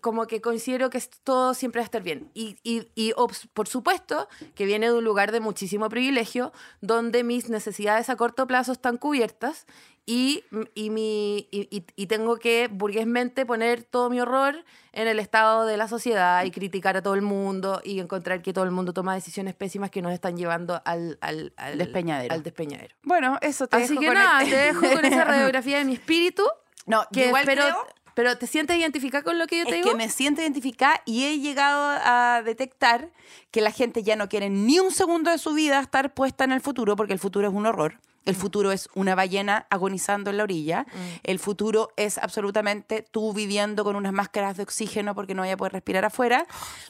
como 0.00 0.26
que 0.26 0.40
considero 0.40 0.90
que 0.90 0.98
es- 0.98 1.10
todo 1.24 1.54
siempre 1.54 1.80
va 1.80 1.84
a 1.84 1.86
estar 1.86 2.02
bien. 2.02 2.30
Y, 2.34 2.56
y- 2.62 2.88
y, 2.94 3.12
por 3.52 3.66
supuesto 3.68 4.28
que 4.54 4.64
viene 4.66 4.86
de 4.86 4.92
un 4.98 5.04
lugar 5.04 5.32
de 5.32 5.40
muchísimo 5.40 5.88
privilegio, 5.88 6.52
donde 6.80 7.24
mis 7.24 7.48
necesidades 7.48 8.08
a 8.10 8.16
corto 8.16 8.46
plazo 8.46 8.72
están 8.72 8.96
cubiertas 8.96 9.66
y, 10.06 10.44
y, 10.74 10.90
mi, 10.90 11.48
y, 11.50 11.68
y- 11.76 11.84
y 11.94 12.06
tengo 12.06 12.36
que 12.36 12.68
burguesmente 12.70 13.44
poner 13.44 13.82
todo 13.84 14.08
mi 14.10 14.20
horror 14.20 14.64
en 14.92 15.06
el 15.08 15.18
estado 15.20 15.66
de 15.66 15.76
la 15.76 15.86
sociedad 15.88 16.42
y 16.44 16.50
criticar 16.50 16.96
a 16.96 17.02
todo 17.02 17.14
el 17.14 17.22
mundo 17.22 17.80
y 17.84 18.00
encontrar 18.00 18.40
que 18.42 18.52
todo 18.52 18.64
el 18.64 18.70
mundo 18.72 18.92
toma 18.92 19.14
decisiones 19.14 19.54
pésimas 19.54 19.90
que 19.90 20.00
nos 20.02 20.12
están 20.12 20.36
llevando 20.36 20.80
al, 20.84 21.18
al, 21.20 21.52
al 21.56 21.78
Despeñadero. 21.78 22.34
al 22.34 22.42
despeñadero. 22.42 22.94
Bueno, 23.02 23.38
eso 23.40 23.66
te 23.68 23.76
Así 23.76 23.88
dejo 23.88 24.00
que 24.00 24.06
con 24.06 24.14
nada, 24.14 24.42
el- 24.42 24.50
te 24.50 24.56
dejo 24.56 24.80
con 24.80 25.04
esa 25.04 25.24
radiografía 25.24 25.78
de 25.78 25.84
mi 25.84 25.94
espíritu. 25.94 26.44
No, 26.86 27.04
Que, 27.12 27.26
igual 27.26 27.44
pero, 27.46 27.62
creo 27.62 27.86
pero 28.14 28.36
¿te 28.38 28.46
sientes 28.46 28.76
identificada 28.76 29.22
con 29.24 29.38
lo 29.38 29.46
que 29.46 29.58
yo 29.58 29.64
te 29.64 29.70
es 29.70 29.76
digo? 29.76 29.90
que 29.90 29.96
me 29.96 30.08
siento 30.08 30.40
identificada 30.42 31.00
y 31.04 31.24
he 31.24 31.38
llegado 31.38 31.98
a 32.04 32.42
detectar 32.42 33.10
que 33.50 33.60
la 33.60 33.70
gente 33.70 34.02
ya 34.02 34.16
no 34.16 34.28
quiere 34.28 34.50
ni 34.50 34.78
un 34.78 34.90
segundo 34.92 35.30
de 35.30 35.38
su 35.38 35.52
vida 35.54 35.80
estar 35.80 36.12
puesta 36.14 36.44
en 36.44 36.52
el 36.52 36.60
futuro, 36.60 36.96
porque 36.96 37.12
el 37.12 37.18
futuro 37.18 37.48
es 37.48 37.54
un 37.54 37.66
horror. 37.66 38.00
El 38.26 38.36
futuro 38.36 38.70
es 38.70 38.88
una 38.94 39.14
ballena 39.14 39.66
agonizando 39.70 40.28
en 40.30 40.36
la 40.36 40.42
orilla. 40.42 40.84
El 41.22 41.38
futuro 41.38 41.88
es 41.96 42.18
absolutamente 42.18 43.02
tú 43.10 43.32
viviendo 43.32 43.82
con 43.82 43.96
unas 43.96 44.12
máscaras 44.12 44.58
de 44.58 44.62
oxígeno 44.62 45.14
porque 45.14 45.34
no 45.34 45.40
vaya 45.42 45.54
a 45.54 45.56
poder 45.56 45.72
respirar 45.72 46.04
afuera, 46.04 46.46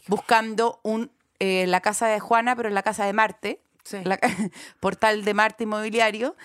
buscando 0.08 0.80
un, 0.82 1.10
eh, 1.38 1.66
la 1.68 1.80
casa 1.80 2.08
de 2.08 2.18
Juana, 2.20 2.56
pero 2.56 2.68
en 2.68 2.74
la 2.74 2.82
casa 2.82 3.04
de 3.06 3.12
Marte, 3.12 3.60
Sí. 3.82 3.98
la 4.04 4.18
portal 4.80 5.24
de 5.24 5.32
Marte 5.34 5.64
Inmobiliario. 5.64 6.36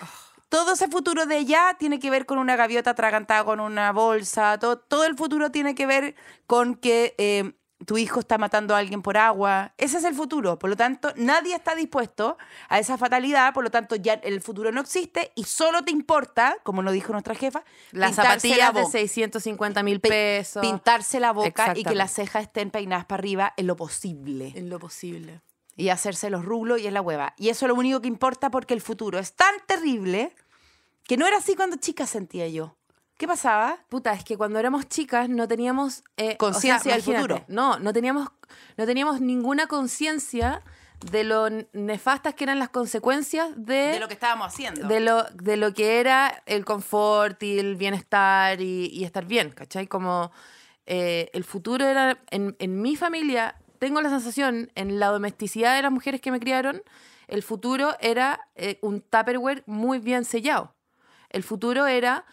Todo 0.48 0.74
ese 0.74 0.88
futuro 0.88 1.26
de 1.26 1.36
allá 1.38 1.76
tiene 1.78 1.98
que 1.98 2.10
ver 2.10 2.24
con 2.26 2.38
una 2.38 2.56
gaviota 2.56 2.90
atragantada 2.90 3.44
con 3.44 3.60
una 3.60 3.92
bolsa. 3.92 4.58
Todo, 4.58 4.78
todo 4.78 5.04
el 5.04 5.16
futuro 5.16 5.50
tiene 5.50 5.74
que 5.74 5.86
ver 5.86 6.14
con 6.46 6.76
que 6.76 7.14
eh, 7.18 7.52
tu 7.84 7.98
hijo 7.98 8.20
está 8.20 8.38
matando 8.38 8.74
a 8.74 8.78
alguien 8.78 9.02
por 9.02 9.16
agua. 9.18 9.74
Ese 9.76 9.98
es 9.98 10.04
el 10.04 10.14
futuro. 10.14 10.58
Por 10.58 10.70
lo 10.70 10.76
tanto, 10.76 11.12
nadie 11.16 11.54
está 11.54 11.74
dispuesto 11.74 12.38
a 12.68 12.78
esa 12.78 12.96
fatalidad. 12.96 13.52
Por 13.52 13.64
lo 13.64 13.70
tanto, 13.70 13.96
ya 13.96 14.14
el 14.14 14.40
futuro 14.40 14.70
no 14.72 14.80
existe 14.80 15.32
y 15.34 15.44
solo 15.44 15.82
te 15.82 15.90
importa, 15.90 16.56
como 16.62 16.80
lo 16.82 16.92
dijo 16.92 17.12
nuestra 17.12 17.34
jefa, 17.34 17.64
Las 17.90 18.14
zapatillas 18.14 18.58
la 18.58 18.72
de 18.72 18.80
boca. 18.82 18.92
650 18.92 19.82
mil 19.82 20.00
Pe- 20.00 20.08
pesos. 20.08 20.60
Pintarse 20.62 21.18
la 21.20 21.32
boca 21.32 21.72
y 21.76 21.82
que 21.84 21.94
las 21.96 22.12
cejas 22.12 22.44
estén 22.44 22.70
peinadas 22.70 23.04
para 23.04 23.20
arriba 23.20 23.52
en 23.56 23.66
lo 23.66 23.76
posible 23.76 24.52
En 24.54 24.70
lo 24.70 24.78
posible. 24.78 25.42
Y 25.76 25.90
hacerse 25.90 26.30
los 26.30 26.44
rulos 26.44 26.80
y 26.80 26.86
en 26.86 26.94
la 26.94 27.02
hueva. 27.02 27.34
Y 27.36 27.50
eso 27.50 27.66
es 27.66 27.68
lo 27.68 27.74
único 27.74 28.00
que 28.00 28.08
importa 28.08 28.50
porque 28.50 28.74
el 28.74 28.80
futuro 28.80 29.18
es 29.18 29.34
tan 29.34 29.54
terrible 29.66 30.34
que 31.04 31.16
no 31.16 31.26
era 31.26 31.36
así 31.36 31.54
cuando 31.54 31.76
chica 31.76 32.06
sentía 32.06 32.48
yo. 32.48 32.76
¿Qué 33.18 33.26
pasaba? 33.26 33.78
Puta, 33.88 34.12
es 34.12 34.24
que 34.24 34.36
cuando 34.36 34.58
éramos 34.58 34.88
chicas 34.88 35.28
no 35.28 35.48
teníamos... 35.48 36.02
eh, 36.16 36.36
Conciencia 36.36 36.92
del 36.92 37.02
futuro. 37.02 37.44
No, 37.48 37.78
no 37.78 37.92
teníamos, 37.92 38.28
no 38.76 38.84
teníamos 38.86 39.20
ninguna 39.20 39.66
conciencia 39.68 40.62
de 41.10 41.24
lo 41.24 41.48
nefastas 41.72 42.34
que 42.34 42.44
eran 42.44 42.58
las 42.58 42.70
consecuencias 42.70 43.50
de... 43.56 43.92
De 43.92 44.00
lo 44.00 44.08
que 44.08 44.14
estábamos 44.14 44.48
haciendo. 44.48 44.86
de 44.88 45.00
lo, 45.00 45.24
de 45.24 45.56
lo 45.56 45.72
que 45.72 46.00
era 46.00 46.42
el 46.46 46.64
confort 46.64 47.42
y 47.42 47.58
el 47.58 47.76
bienestar 47.76 48.60
y, 48.60 48.86
y 48.86 49.04
estar 49.04 49.24
bien, 49.26 49.50
¿cachai? 49.50 49.86
Como 49.86 50.30
eh, 50.86 51.30
el 51.32 51.44
futuro 51.44 51.86
era, 51.86 52.18
en, 52.30 52.56
en 52.58 52.80
mi 52.80 52.96
familia, 52.96 53.56
tengo 53.78 54.00
la 54.00 54.08
sensación, 54.10 54.70
en 54.74 54.98
la 55.00 55.08
domesticidad 55.08 55.74
de 55.76 55.82
las 55.82 55.92
mujeres 55.92 56.20
que 56.20 56.30
me 56.30 56.40
criaron, 56.40 56.82
el 57.28 57.42
futuro 57.42 57.94
era 58.00 58.40
eh, 58.54 58.78
un 58.82 59.00
Tupperware 59.00 59.62
muy 59.66 59.98
bien 59.98 60.24
sellado. 60.24 60.74
El 61.30 61.42
futuro 61.42 61.86
era 61.86 62.24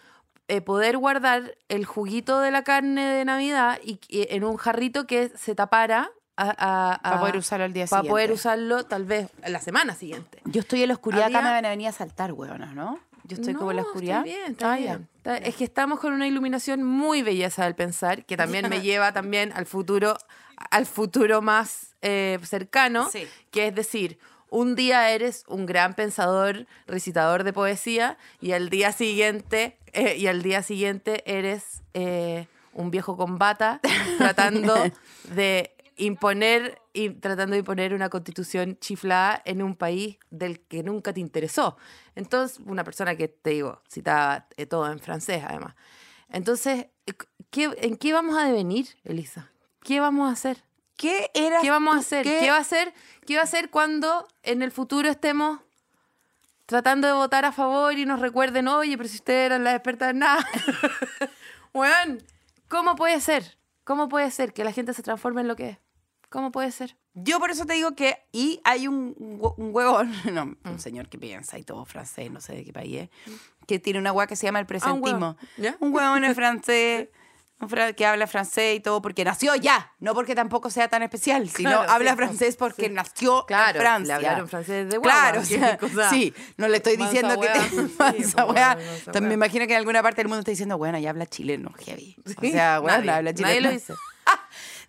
eh, 0.47 0.61
poder 0.61 0.97
guardar 0.97 1.57
el 1.69 1.85
juguito 1.85 2.39
de 2.39 2.51
la 2.51 2.63
carne 2.63 3.05
de 3.05 3.25
Navidad 3.25 3.79
y, 3.83 3.99
y 4.07 4.27
en 4.29 4.43
un 4.43 4.57
jarrito 4.57 5.07
que 5.07 5.29
se 5.35 5.55
tapara 5.55 6.11
Para 6.35 7.19
poder 7.19 7.37
usarlo 7.37 7.65
al 7.65 7.73
día 7.73 7.85
para 7.87 8.03
poder 8.03 8.25
siguiente. 8.27 8.33
usarlo 8.33 8.83
tal 8.85 9.05
vez 9.05 9.29
la 9.47 9.59
semana 9.59 9.95
siguiente. 9.95 10.41
Yo 10.45 10.61
estoy 10.61 10.81
en 10.83 10.89
la 10.89 10.93
oscuridad, 10.95 11.23
acá 11.27 11.39
Había- 11.39 11.49
me 11.49 11.55
van 11.55 11.65
a 11.65 11.69
venir 11.69 11.87
a 11.87 11.91
saltar, 11.91 12.33
huevona, 12.33 12.73
¿no? 12.73 12.99
Yo 13.25 13.35
estoy 13.37 13.53
como 13.53 13.71
en 13.71 13.77
la 13.77 13.83
No, 13.83 13.87
oscuridad. 13.87 14.25
Está 14.25 14.37
bien, 14.37 14.51
está 14.51 14.73
Ah, 14.73 14.77
bien. 14.77 15.09
Está- 15.15 15.37
Es 15.37 15.55
que 15.55 15.63
estamos 15.63 15.99
con 16.01 16.11
una 16.11 16.27
iluminación 16.27 16.83
muy 16.83 17.21
belleza 17.21 17.63
del 17.63 17.73
pensar, 17.73 18.25
que 18.25 18.35
también 18.35 18.67
me 18.69 18.81
lleva 18.81 19.13
también 19.13 19.53
al 19.53 19.65
futuro, 19.65 20.17
al 20.71 20.85
futuro 20.85 21.41
más 21.41 21.95
eh, 22.01 22.37
cercano, 22.43 23.09
Sí. 23.09 23.27
que 23.51 23.67
es 23.67 23.75
decir, 23.75 24.17
un 24.49 24.75
día 24.75 25.09
eres 25.11 25.45
un 25.47 25.65
gran 25.65 25.93
pensador, 25.95 26.67
recitador 26.85 27.43
de 27.43 27.53
poesía, 27.53 28.17
y 28.39 28.51
al 28.51 28.69
día 28.69 28.91
siguiente, 28.91 29.77
eh, 29.93 30.15
y 30.17 30.27
al 30.27 30.41
día 30.43 30.61
siguiente 30.63 31.23
eres 31.25 31.81
eh, 31.93 32.47
un 32.73 32.91
viejo 32.91 33.17
con 33.17 33.37
bata 33.37 33.79
tratando 34.17 34.75
de 35.33 35.75
imponer 35.95 36.79
y 36.91 37.09
tratando 37.11 37.53
de 37.53 37.59
imponer 37.59 37.93
una 37.93 38.09
constitución 38.09 38.77
chiflada 38.79 39.41
en 39.45 39.61
un 39.61 39.75
país 39.75 40.17
del 40.31 40.59
que 40.59 40.83
nunca 40.83 41.13
te 41.13 41.19
interesó. 41.19 41.77
Entonces, 42.15 42.59
una 42.65 42.83
persona 42.83 43.15
que 43.15 43.27
te 43.27 43.51
digo, 43.51 43.81
citaba 43.91 44.47
todo 44.69 44.91
en 44.91 44.99
francés 44.99 45.43
además. 45.47 45.75
Entonces, 46.29 46.87
¿qué, 47.51 47.69
¿en 47.77 47.95
qué 47.97 48.11
vamos 48.13 48.37
a 48.37 48.45
devenir, 48.45 48.87
Elisa? 49.03 49.49
¿Qué 49.83 49.99
vamos 49.99 50.29
a 50.29 50.33
hacer? 50.33 50.63
¿Qué 50.97 51.29
era? 51.33 51.59
¿Qué 51.61 51.69
vamos 51.69 51.95
a 51.95 51.99
hacer? 51.99 52.23
qué- 52.23 52.39
¿Qué 52.39 52.49
va 52.49 52.57
a 52.57 52.61
hacer? 52.61 52.93
¿Qué 53.25 53.35
va 53.35 53.41
a 53.41 53.43
hacer 53.45 53.69
cuando 53.69 54.27
en 54.43 54.61
el 54.61 54.71
futuro 54.71 55.09
estemos 55.09 55.59
tratando 56.65 57.07
de 57.07 57.13
votar 57.13 57.45
a 57.45 57.51
favor 57.51 57.97
y 57.97 58.05
nos 58.05 58.19
recuerden, 58.19 58.67
oye, 58.67 58.97
pero 58.97 59.09
si 59.09 59.15
ustedes 59.17 59.47
eran 59.47 59.63
las 59.63 59.75
expertas 59.75 60.11
en 60.11 60.19
nada? 60.19 60.45
Weón, 61.73 62.21
¿cómo 62.67 62.95
puede 62.95 63.19
ser? 63.21 63.57
¿Cómo 63.83 64.07
puede 64.07 64.31
ser 64.31 64.53
que 64.53 64.63
la 64.63 64.71
gente 64.71 64.93
se 64.93 65.03
transforme 65.03 65.41
en 65.41 65.47
lo 65.47 65.55
que 65.55 65.69
es? 65.69 65.77
¿Cómo 66.29 66.51
puede 66.51 66.71
ser? 66.71 66.95
Yo 67.15 67.39
por 67.39 67.51
eso 67.51 67.65
te 67.65 67.73
digo 67.73 67.93
que, 67.95 68.17
y 68.31 68.59
hay 68.63 68.87
un, 68.87 69.13
un 69.19 69.69
huevón, 69.75 70.11
no, 70.33 70.45
Mm. 70.45 70.57
un 70.65 70.79
señor 70.79 71.09
que 71.09 71.17
piensa 71.17 71.59
y 71.59 71.63
todo 71.63 71.85
francés, 71.85 72.31
no 72.31 72.39
sé 72.41 72.53
de 72.55 72.63
qué 72.63 72.73
país 72.73 73.01
es, 73.03 73.09
que 73.67 73.77
tiene 73.79 73.99
una 73.99 74.11
hueá 74.11 74.25
que 74.27 74.35
se 74.35 74.45
llama 74.47 74.59
el 74.59 74.63
Ah, 74.63 74.65
un 74.65 74.67
presentismo. 74.67 75.19
huevón. 75.19 75.37
¿Ya? 75.57 75.75
Un 75.79 75.93
huevón 75.93 76.23
en 76.23 76.33
francés, 76.35 77.09
que 77.95 78.05
habla 78.05 78.27
francés 78.27 78.77
y 78.77 78.79
todo, 78.79 79.01
porque 79.01 79.23
nació 79.23 79.55
ya, 79.55 79.91
no 79.99 80.13
porque 80.13 80.35
tampoco 80.35 80.69
sea 80.69 80.87
tan 80.87 81.03
especial, 81.03 81.49
sino 81.49 81.69
Claro, 81.71 81.91
habla 81.91 82.11
sí, 82.11 82.17
francés 82.17 82.55
porque 82.55 82.85
sí. 82.87 82.91
nació 82.91 83.45
Claro, 83.45 83.79
en 83.79 83.81
Francia. 83.85 84.19
le 84.19 84.27
hablaron 84.27 84.47
francés 84.49 84.89
de 84.89 84.97
guagua, 84.97 85.21
Claro, 85.21 85.41
o 85.41 85.45
sea, 85.45 85.77
cosa. 85.77 86.09
sí, 86.09 86.33
no 86.57 86.67
le 86.67 86.77
estoy 86.77 86.97
Mansa 86.97 87.11
diciendo 87.13 87.39
que 87.41 87.47
te 87.47 87.59
mansa 87.97 88.45
mansa 88.45 88.77
También 89.11 89.27
me 89.29 89.33
imagino 89.35 89.65
que 89.67 89.73
en 89.73 89.79
alguna 89.79 90.01
parte 90.01 90.17
del 90.17 90.27
mundo 90.27 90.39
está 90.39 90.51
diciendo, 90.51 90.77
bueno, 90.77 90.97
ya 90.99 91.09
habla 91.09 91.25
chileno, 91.25 91.71
heavy. 91.85 92.15
O 92.25 92.41
sea, 92.41 92.79
bueno, 92.79 92.97
nadie, 92.99 93.11
habla 93.11 93.33
chileno. 93.33 93.47
nadie 93.55 93.61
lo 93.61 93.71
dice. 93.73 93.93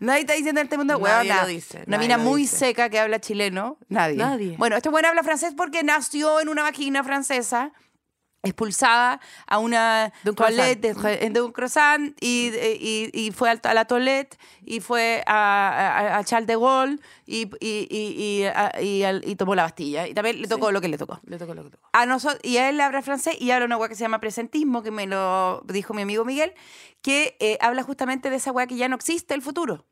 Nadie 0.00 0.21
está 0.21 0.33
diciendo 0.35 0.61
en 0.61 0.66
este 0.66 0.76
mundo, 0.76 0.99
Nadie 0.99 1.33
lo 1.35 1.47
dice, 1.47 1.85
Una 1.87 1.99
mina 1.99 2.19
muy 2.19 2.43
dice. 2.43 2.57
seca 2.57 2.88
que 2.90 2.99
habla 2.99 3.21
chileno. 3.21 3.78
Nadie. 3.88 4.16
Nadie. 4.16 4.57
Bueno, 4.59 4.76
este 4.76 4.88
bueno 4.88 5.09
habla 5.09 5.23
francés 5.23 5.54
porque 5.57 5.83
nació 5.85 6.40
en 6.40 6.49
una 6.49 6.62
vagina 6.62 7.04
francesa, 7.04 7.73
expulsada 8.45 9.21
a 9.47 9.59
una 9.59 10.13
De 10.23 10.31
un 10.31 10.37
toilette 10.37 10.81
de, 10.81 11.31
de 11.31 11.41
un 11.43 11.53
croissant 11.53 12.15
y, 12.21 12.51
y- 12.81 13.11
y 13.13 13.31
fue 13.33 13.51
a 13.51 13.75
la 13.75 13.85
toilette 13.87 14.39
y 14.65 14.81
fue 14.81 15.23
a, 15.27 15.69
a- 16.15 16.19
a 16.19 16.25
Charles 16.25 16.47
de 16.47 16.57
Gaulle 16.57 16.99
y, 17.27 17.49
y, 17.61 19.35
tomó 19.37 19.55
la 19.55 19.63
Bastilla. 19.65 20.07
Y 20.07 20.15
también 20.15 20.41
le 20.41 20.49
tocó 20.49 20.71
lo 20.73 20.81
que 20.81 20.89
le 20.89 20.99
tocó. 20.99 21.21
Le 21.27 21.39
tocó 21.39 21.55
lo 21.55 21.65
que 21.65 21.71
tocó. 21.71 21.89
A 21.93 22.07
nosotros, 22.07 22.41
y 22.43 22.57
a 22.59 22.69
él 22.69 22.81
habla 22.81 23.03
francés 23.03 23.37
y 23.41 23.51
habla 23.51 23.67
una 23.67 23.77
weá 23.77 23.89
que 23.89 23.95
se 23.95 24.03
llama 24.05 24.21
presentismo, 24.21 24.83
que 24.83 24.91
me 24.91 25.07
lo 25.07 25.63
dijo 25.67 25.95
mi 25.95 26.03
amigo 26.03 26.25
Miguel, 26.25 26.53
que 27.03 27.37
eh, 27.41 27.59
habla 27.61 27.83
justamente 27.83 28.31
de 28.31 28.37
esa 28.37 28.53
weá 28.53 28.67
que 28.67 28.77
ya 28.77 28.89
no 28.89 28.97
existe 28.97 29.35
el 29.35 29.43
futuro. 29.43 29.87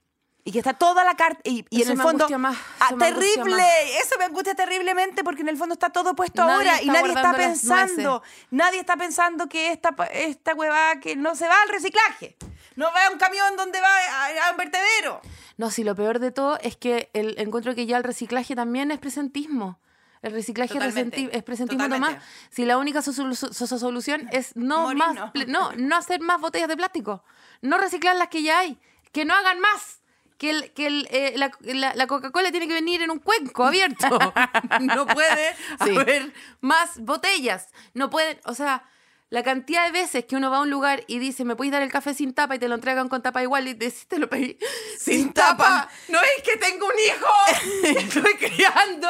Y 0.44 0.50
que 0.50 0.58
está 0.58 0.75
toda 0.75 1.04
la 1.04 1.14
carta. 1.14 1.40
Y, 1.44 1.64
y 1.70 1.82
en 1.82 1.90
el 1.92 2.00
fondo. 2.00 2.28
más, 2.38 2.56
Ah, 2.80 2.88
terrible. 2.99 3.56
más. 3.56 3.62
Eso 4.04 4.16
me 4.18 4.25
angustia 4.25 4.54
terriblemente 4.56 5.22
porque 5.22 5.42
en 5.42 5.49
el 5.49 5.56
fondo 5.56 5.75
está 5.75 5.90
todo 5.90 6.14
puesto 6.16 6.44
Nadie 6.44 6.54
ahora 6.70 6.82
y 6.82 6.87
nadie 6.87 7.12
está 7.12 7.32
pensando. 7.32 8.22
Nadie 8.50 8.80
está 8.80 8.96
pensando 8.96 9.49
que 9.49 9.70
esta, 9.70 9.94
esta 10.12 10.54
huevada 10.54 10.99
que 10.99 11.14
no 11.14 11.37
se 11.37 11.46
va 11.46 11.54
al 11.62 11.68
reciclaje. 11.68 12.37
No 12.75 12.87
va 12.92 13.06
a 13.06 13.11
un 13.11 13.18
camión 13.18 13.56
donde 13.56 13.80
va 13.80 13.87
a, 13.88 14.49
a 14.49 14.50
un 14.50 14.56
vertedero. 14.56 15.20
No, 15.58 15.70
si 15.70 15.84
lo 15.84 15.94
peor 15.94 16.18
de 16.18 16.32
todo 16.32 16.58
es 16.61 16.76
que 16.76 17.11
el 17.12 17.38
encuentro 17.38 17.75
que 17.76 17.87
ya 17.87 17.96
el 17.96 18.02
reciclaje 18.02 18.56
también 18.56 18.90
es 18.90 18.99
presentismo. 18.99 19.78
El 20.22 20.32
reciclaje 20.32 20.72
es, 20.75 20.78
Totalmente, 20.78 21.28
es 21.37 21.42
presentismo 21.44 21.87
nomás. 21.88 22.16
Si 22.50 22.64
la 22.64 22.78
única 22.78 23.00
solu- 23.00 23.34
so- 23.34 23.52
so- 23.52 23.78
solución 23.78 24.28
es 24.32 24.56
no 24.56 24.82
Morir, 24.82 24.99
más, 24.99 25.16
no, 25.49 25.72
no 25.76 25.96
hacer 25.96 26.20
más 26.20 26.40
botellas 26.40 26.68
de 26.68 26.76
plástico, 26.76 27.25
no 27.61 27.76
reciclar 27.78 28.16
las 28.16 28.28
que 28.28 28.42
ya 28.42 28.61
hay, 28.61 28.78
que 29.12 29.25
no 29.25 29.34
hagan 29.34 29.61
más. 29.61 30.00
Que, 30.42 30.50
el, 30.50 30.72
que 30.72 30.87
el, 30.88 31.06
eh, 31.12 31.34
la, 31.37 31.52
la- 31.61 31.94
la 31.94 32.06
Coca-Cola 32.08 32.50
tiene 32.50 32.66
que 32.66 32.75
venir 32.75 33.00
en 33.00 33.12
un 33.12 33.20
cuenco 33.20 33.64
abierto. 33.64 34.08
no 34.80 35.06
puede 35.06 35.54
Sí. 35.84 35.96
haber 35.96 36.32
más 36.61 36.99
botellas. 36.99 37.68
No 37.94 38.11
pueden, 38.11 38.40
o 38.44 38.52
sea, 38.54 38.82
la 39.30 39.44
cantidad 39.44 39.84
de 39.87 39.92
veces 39.92 40.25
que 40.25 40.34
uno 40.34 40.50
va 40.50 40.56
a 40.56 40.61
un 40.62 40.68
lugar 40.70 41.04
y 41.06 41.20
dice, 41.20 41.44
¿me 41.44 41.54
puedes 41.54 41.70
dar 41.72 41.82
el 41.82 41.92
café 41.92 42.12
sin 42.12 42.34
tapa? 42.34 42.56
Y 42.56 42.58
te 42.58 42.66
lo 42.66 42.75
entregan 42.75 43.08
con 43.08 43.22
tapa 43.22 43.40
igual 43.40 43.68
y 43.68 43.75
te 43.76 43.84
decís, 43.84 44.08
te 44.08 44.18
lo 44.18 44.28
pedí 44.28 44.58
sin, 44.99 45.32
tapa. 45.32 45.56
tapa. 45.87 45.88
No 46.08 46.18
es 46.20 46.42
que 46.42 46.56
tengo 46.56 46.87
un 46.87 46.92
hijo, 47.06 47.99
estoy 48.00 48.34
criando. 48.34 49.08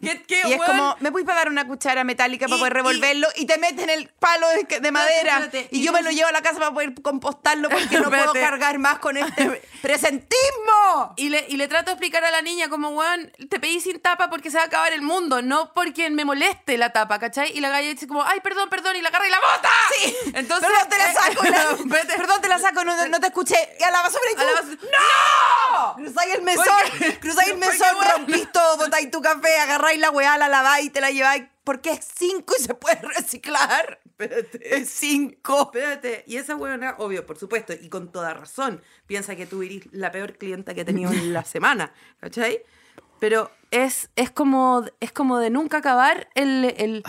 Y 0.00 0.08
es 0.10 0.20
weón, 0.44 0.60
como, 0.64 0.96
¿me 1.00 1.10
puedes 1.10 1.26
dar 1.26 1.48
una 1.48 1.66
cuchara 1.66 2.04
metálica 2.04 2.46
para 2.46 2.56
Y- 2.56 2.58
poder 2.60 2.72
revolverlo? 2.74 3.26
Y, 3.36 3.46
te 3.46 3.58
meten 3.58 3.90
el 3.90 4.08
palo 4.08 4.46
de, 4.50 4.80
de 4.80 4.92
madera. 4.92 5.38
espérate, 5.40 5.68
y 5.72 5.80
y 5.80 5.82
yo 5.84 5.92
me 5.92 6.02
lo 6.02 6.10
llevo 6.10 6.28
a 6.28 6.32
la 6.32 6.40
casa 6.42 6.58
para 6.58 6.70
poder 6.72 6.94
compostarlo 7.02 7.68
porque 7.68 7.98
no 7.98 8.08
puedo 8.08 8.32
cargar 8.32 8.78
más 8.78 8.98
con 9.00 9.16
este 9.16 9.62
presentismo. 9.82 11.14
Y 11.16 11.28
le, 11.30 11.44
y 11.48 11.56
le 11.56 11.68
trato 11.68 11.86
de 11.86 11.92
explicar 11.92 12.24
a 12.24 12.30
la 12.30 12.42
niña 12.42 12.68
como, 12.68 12.90
weón, 12.90 13.32
te 13.50 13.58
pedí 13.60 13.80
sin 13.80 14.00
tapa 14.00 14.30
porque 14.30 14.50
se 14.50 14.56
va 14.56 14.64
a 14.64 14.66
acabar 14.66 14.92
el 14.92 15.02
mundo, 15.02 15.42
no 15.42 15.72
porque 15.74 16.10
me 16.10 16.24
moleste 16.24 16.78
la 16.78 16.92
tapa, 16.92 17.18
¿cachai? 17.18 17.50
Y 17.56 17.60
la 17.60 17.68
galla 17.70 17.88
dice 17.88 18.06
como, 18.06 18.22
ay, 18.24 18.40
perdón, 18.40 18.68
perdón, 18.68 18.96
y 18.96 19.02
la 19.02 19.08
agarra 19.08 19.26
y 19.26 19.30
la 19.30 19.38
bota. 19.40 19.70
Sí. 19.96 20.16
Entonces, 20.34 20.68
perdón, 20.68 20.88
te 20.90 20.98
la 20.98 21.10
eh, 21.10 21.14
saco. 21.14 21.44
la- 21.44 21.76
vete. 21.96 22.14
perdón, 22.16 22.40
te 22.42 22.48
la 22.48 22.58
saco, 22.58 22.84
no, 22.84 23.06
no 23.08 23.20
te 23.20 23.26
escuché. 23.28 23.56
Y 23.78 23.82
a 23.82 23.90
la 23.90 24.02
basura 24.02 24.22
y 24.32 24.34
tú. 24.36 24.40
A 24.42 24.44
la 24.44 24.52
basura- 24.52 24.78
¡No! 24.82 25.94
Cruzáis 25.96 26.34
el 26.34 26.42
mesón, 26.42 26.64
cruzáis 27.20 27.48
el 27.50 27.58
mesón, 27.58 27.96
rompís 28.12 28.50
todo, 28.52 28.76
botáis 28.78 29.10
tu 29.10 29.20
café, 29.20 29.58
agarráis 29.88 30.00
la 30.00 30.10
weá, 30.10 30.38
la 30.38 30.48
laváis 30.48 30.86
y 30.86 30.90
te 30.90 31.00
la 31.00 31.10
lleváis. 31.10 31.44
Porque 31.64 31.90
es 31.92 32.08
cinco 32.16 32.54
y 32.58 32.62
se 32.62 32.74
puede 32.74 33.00
reciclar. 33.16 34.00
Es 34.60 34.88
cinco. 34.90 35.70
Espérate, 35.72 36.24
y 36.26 36.36
esa 36.36 36.56
huevona, 36.56 36.94
obvio, 36.98 37.26
por 37.26 37.38
supuesto, 37.38 37.72
y 37.74 37.88
con 37.88 38.10
toda 38.10 38.32
razón, 38.34 38.82
piensa 39.06 39.36
que 39.36 39.46
tú 39.46 39.62
eres 39.62 39.82
la 39.92 40.10
peor 40.10 40.38
clienta 40.38 40.74
que 40.74 40.80
he 40.80 40.84
tenido 40.84 41.12
en 41.12 41.32
la 41.32 41.44
semana, 41.44 41.92
¿cachai? 42.20 42.62
Pero 43.20 43.50
es, 43.70 44.10
es, 44.16 44.30
como, 44.30 44.84
es 45.00 45.12
como 45.12 45.38
de 45.38 45.50
nunca 45.50 45.78
acabar 45.78 46.28
el... 46.34 46.74
el... 46.78 47.02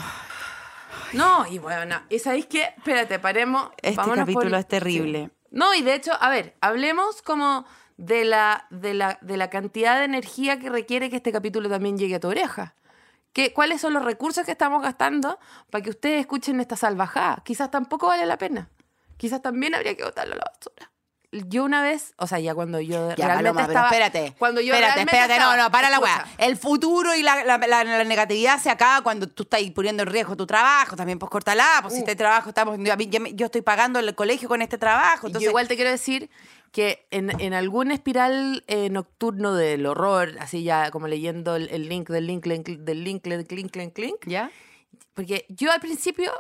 No, 1.13 1.48
y 1.48 1.57
bueno, 1.57 2.01
¿y 2.09 2.19
sabéis 2.19 2.45
qué? 2.48 2.74
Espérate, 2.77 3.17
paremos. 3.19 3.69
Este 3.81 3.95
vámonos 3.95 4.25
por- 4.25 4.33
capítulo 4.36 4.57
es 4.57 4.67
terrible. 4.67 5.25
Sí. 5.25 5.48
No, 5.51 5.74
y 5.74 5.81
de 5.81 5.95
hecho, 5.95 6.12
a 6.19 6.29
ver, 6.29 6.55
hablemos 6.62 7.21
como 7.24 7.65
de 7.99 8.23
la, 8.23 8.65
de, 8.69 8.93
la, 8.93 9.19
de 9.21 9.35
la 9.35 9.49
cantidad 9.49 9.99
de 9.99 10.05
energía 10.05 10.57
que 10.57 10.69
requiere 10.69 11.09
que 11.09 11.17
este 11.17 11.33
capítulo 11.33 11.67
también 11.69 11.97
llegue 11.97 12.15
a 12.15 12.19
tu 12.21 12.29
oreja. 12.29 12.73
¿Qué, 13.33 13.51
¿Cuáles 13.51 13.81
son 13.81 13.93
los 13.93 14.05
recursos 14.05 14.45
que 14.45 14.53
estamos 14.53 14.81
gastando 14.81 15.37
para 15.69 15.83
que 15.83 15.89
ustedes 15.89 16.21
escuchen 16.21 16.61
esta 16.61 16.77
salvajada? 16.77 17.41
Quizás 17.43 17.69
tampoco 17.69 18.07
vale 18.07 18.25
la 18.25 18.37
pena. 18.37 18.69
Quizás 19.17 19.41
también 19.41 19.75
habría 19.75 19.97
que 19.97 20.05
botarlo 20.05 20.35
a 20.35 20.37
la 20.37 20.45
basura. 20.45 20.91
Yo 21.31 21.63
una 21.63 21.83
vez, 21.83 22.13
o 22.17 22.25
sea, 22.25 22.39
ya 22.39 22.55
cuando 22.55 22.79
yo 22.81 23.09
Ya, 23.15 23.27
realmente 23.27 23.50
Paloma, 23.53 23.62
pero 23.67 23.71
estaba... 23.71 23.88
espérate. 23.89 24.36
Cuando 24.39 24.62
yo 24.62 24.74
espérate, 24.74 25.01
espérate, 25.01 25.33
estaba- 25.33 25.55
no, 25.57 25.63
no, 25.63 25.71
para 25.71 25.89
la 25.91 25.98
Escucha. 25.98 26.25
weá. 26.38 26.48
El 26.48 26.57
futuro 26.57 27.13
y 27.13 27.21
la, 27.21 27.43
la- 27.45 27.57
la- 27.59 27.83
la 27.83 28.03
negatividad 28.03 28.59
se 28.59 28.71
acaba 28.71 29.01
cuando 29.03 29.27
tú 29.27 29.43
estás 29.43 29.62
poniendo 29.75 30.01
en 30.01 30.09
riesgo 30.09 30.36
tu 30.36 30.48
trabajo. 30.48 30.95
También, 30.95 31.19
pues, 31.19 31.29
cortala. 31.29 31.67
Pues, 31.83 31.93
si 31.93 32.00
Uh. 32.00 32.03
este 32.03 32.15
trabajo 32.15 32.50
estamos. 32.50 32.79
Yo, 32.79 32.95
yo 33.36 33.45
estoy 33.45 33.62
pagando 33.62 34.00
el 34.00 34.15
colegio 34.15 34.50
con 34.50 34.63
este 34.63 34.79
trabajo. 34.79 35.27
Entonces, 35.27 35.43
yo 35.45 35.51
igual 35.51 35.67
te 35.67 35.75
quiero 35.75 35.91
decir 35.91 36.31
que 36.71 37.05
en, 37.12 37.39
en 37.39 37.53
algún 37.53 37.91
espiral 37.91 38.63
eh, 38.67 38.89
nocturno 38.89 39.53
del 39.53 39.86
horror, 39.86 40.36
así 40.39 40.63
ya 40.63 40.89
como 40.89 41.07
leyendo 41.07 41.55
el, 41.55 41.69
el 41.69 41.89
link 41.89 42.09
del 42.09 42.25
link, 42.25 42.45
link, 42.48 42.67
del 42.67 43.03
link, 43.03 43.25
link, 43.27 43.51
link, 43.51 43.75
link, 43.75 43.98
link, 44.00 44.15
¿Ya? 44.25 44.50
Porque 45.13 45.45
yo 45.50 45.71
al 45.71 45.79
principio 45.79 46.31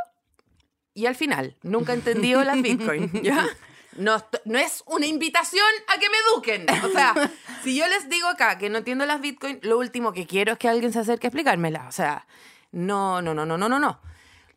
y 0.95 1.05
al 1.05 1.15
final 1.15 1.55
nunca 1.61 1.93
he 1.93 1.95
entendido 1.95 2.43
las 2.43 2.59
Bitcoin, 2.61 3.11
¿ya? 3.23 3.45
No, 3.97 4.23
no 4.45 4.59
es 4.59 4.83
una 4.85 5.07
invitación 5.07 5.65
a 5.87 5.99
que 5.99 6.09
me 6.09 6.17
eduquen. 6.17 6.65
O 6.85 6.89
sea, 6.89 7.13
si 7.63 7.75
yo 7.75 7.87
les 7.87 8.09
digo 8.09 8.27
acá 8.27 8.57
que 8.57 8.69
no 8.69 8.79
entiendo 8.79 9.05
las 9.05 9.21
Bitcoin, 9.21 9.59
lo 9.63 9.77
último 9.77 10.13
que 10.13 10.27
quiero 10.27 10.53
es 10.53 10.59
que 10.59 10.69
alguien 10.69 10.93
se 10.93 10.99
acerque 10.99 11.27
a 11.27 11.29
explicármela. 11.29 11.87
O 11.87 11.91
sea, 11.91 12.25
no, 12.71 13.21
no, 13.21 13.33
no, 13.33 13.45
no, 13.45 13.57
no, 13.57 13.69
no, 13.69 13.79
no. 13.79 13.99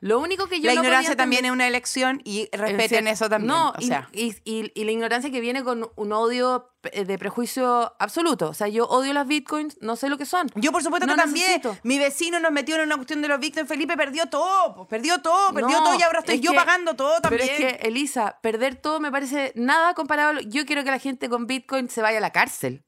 Lo 0.05 0.19
único 0.19 0.49
que 0.49 0.61
yo 0.61 0.67
la 0.67 0.75
no 0.75 0.81
ignorancia 0.81 1.15
también 1.15 1.45
es 1.45 1.53
una 1.53 1.69
elección 1.69 2.21
y 2.25 2.49
en 2.51 2.59
respeten 2.59 3.07
eso 3.07 3.29
también. 3.29 3.47
No, 3.47 3.71
o 3.71 3.81
sea, 3.81 4.09
y, 4.13 4.35
y- 4.45 4.73
y 4.75 4.83
la 4.83 4.91
ignorancia 4.91 5.31
que 5.31 5.39
viene 5.41 5.63
con 5.63 5.89
un 5.95 6.13
odio 6.13 6.73
eh, 6.91 7.05
de 7.05 7.19
prejuicio 7.19 7.95
absoluto. 8.01 8.49
O 8.49 8.53
sea, 8.55 8.67
yo 8.67 8.87
odio 8.87 9.13
las 9.13 9.29
bitcoins, 9.29 9.79
no 9.81 9.95
sé 9.95 10.09
lo 10.09 10.19
que 10.19 10.27
son. 10.27 10.49
yo 10.57 10.73
por 10.73 10.83
supuesto 10.83 11.07
No 11.07 11.15
que 11.15 11.21
también. 11.21 11.63
Mi 11.85 12.01
vecino 12.01 12.41
nos 12.41 12.51
metió 12.51 12.75
en 12.75 12.81
una 12.83 12.97
cuestión 12.97 13.23
de 13.23 13.29
los 13.29 13.39
Bitcoin. 13.39 13.69
Felipe 13.69 13.97
perdió 13.97 14.27
todo. 14.27 14.89
perdió 14.89 15.23
todo, 15.23 15.55
perdió 15.55 15.79
No, 15.79 15.85
todo 15.85 15.97
y 15.97 16.03
ahora 16.03 16.19
estoy 16.19 16.35
es 16.35 16.41
yo 16.41 16.51
que- 16.51 16.57
pagando 16.57 16.95
todo 16.97 17.21
también. 17.21 17.49
Pero 17.57 17.69
es 17.69 17.77
que, 17.77 17.87
Elisa, 17.87 18.41
perder 18.43 18.75
todo 18.75 18.99
me 18.99 19.13
parece 19.13 19.53
nada 19.55 19.95
comparado. 19.95 20.31
a 20.31 20.33
lo- 20.33 20.41
Yo 20.41 20.67
quiero 20.67 20.83
que 20.83 20.91
la 20.91 20.99
gente 20.99 21.29
con 21.29 21.47
Bitcoin 21.47 21.89
se 21.89 22.03
vaya 22.03 22.19
a 22.19 22.21
la 22.21 22.31
cárcel. 22.33 22.83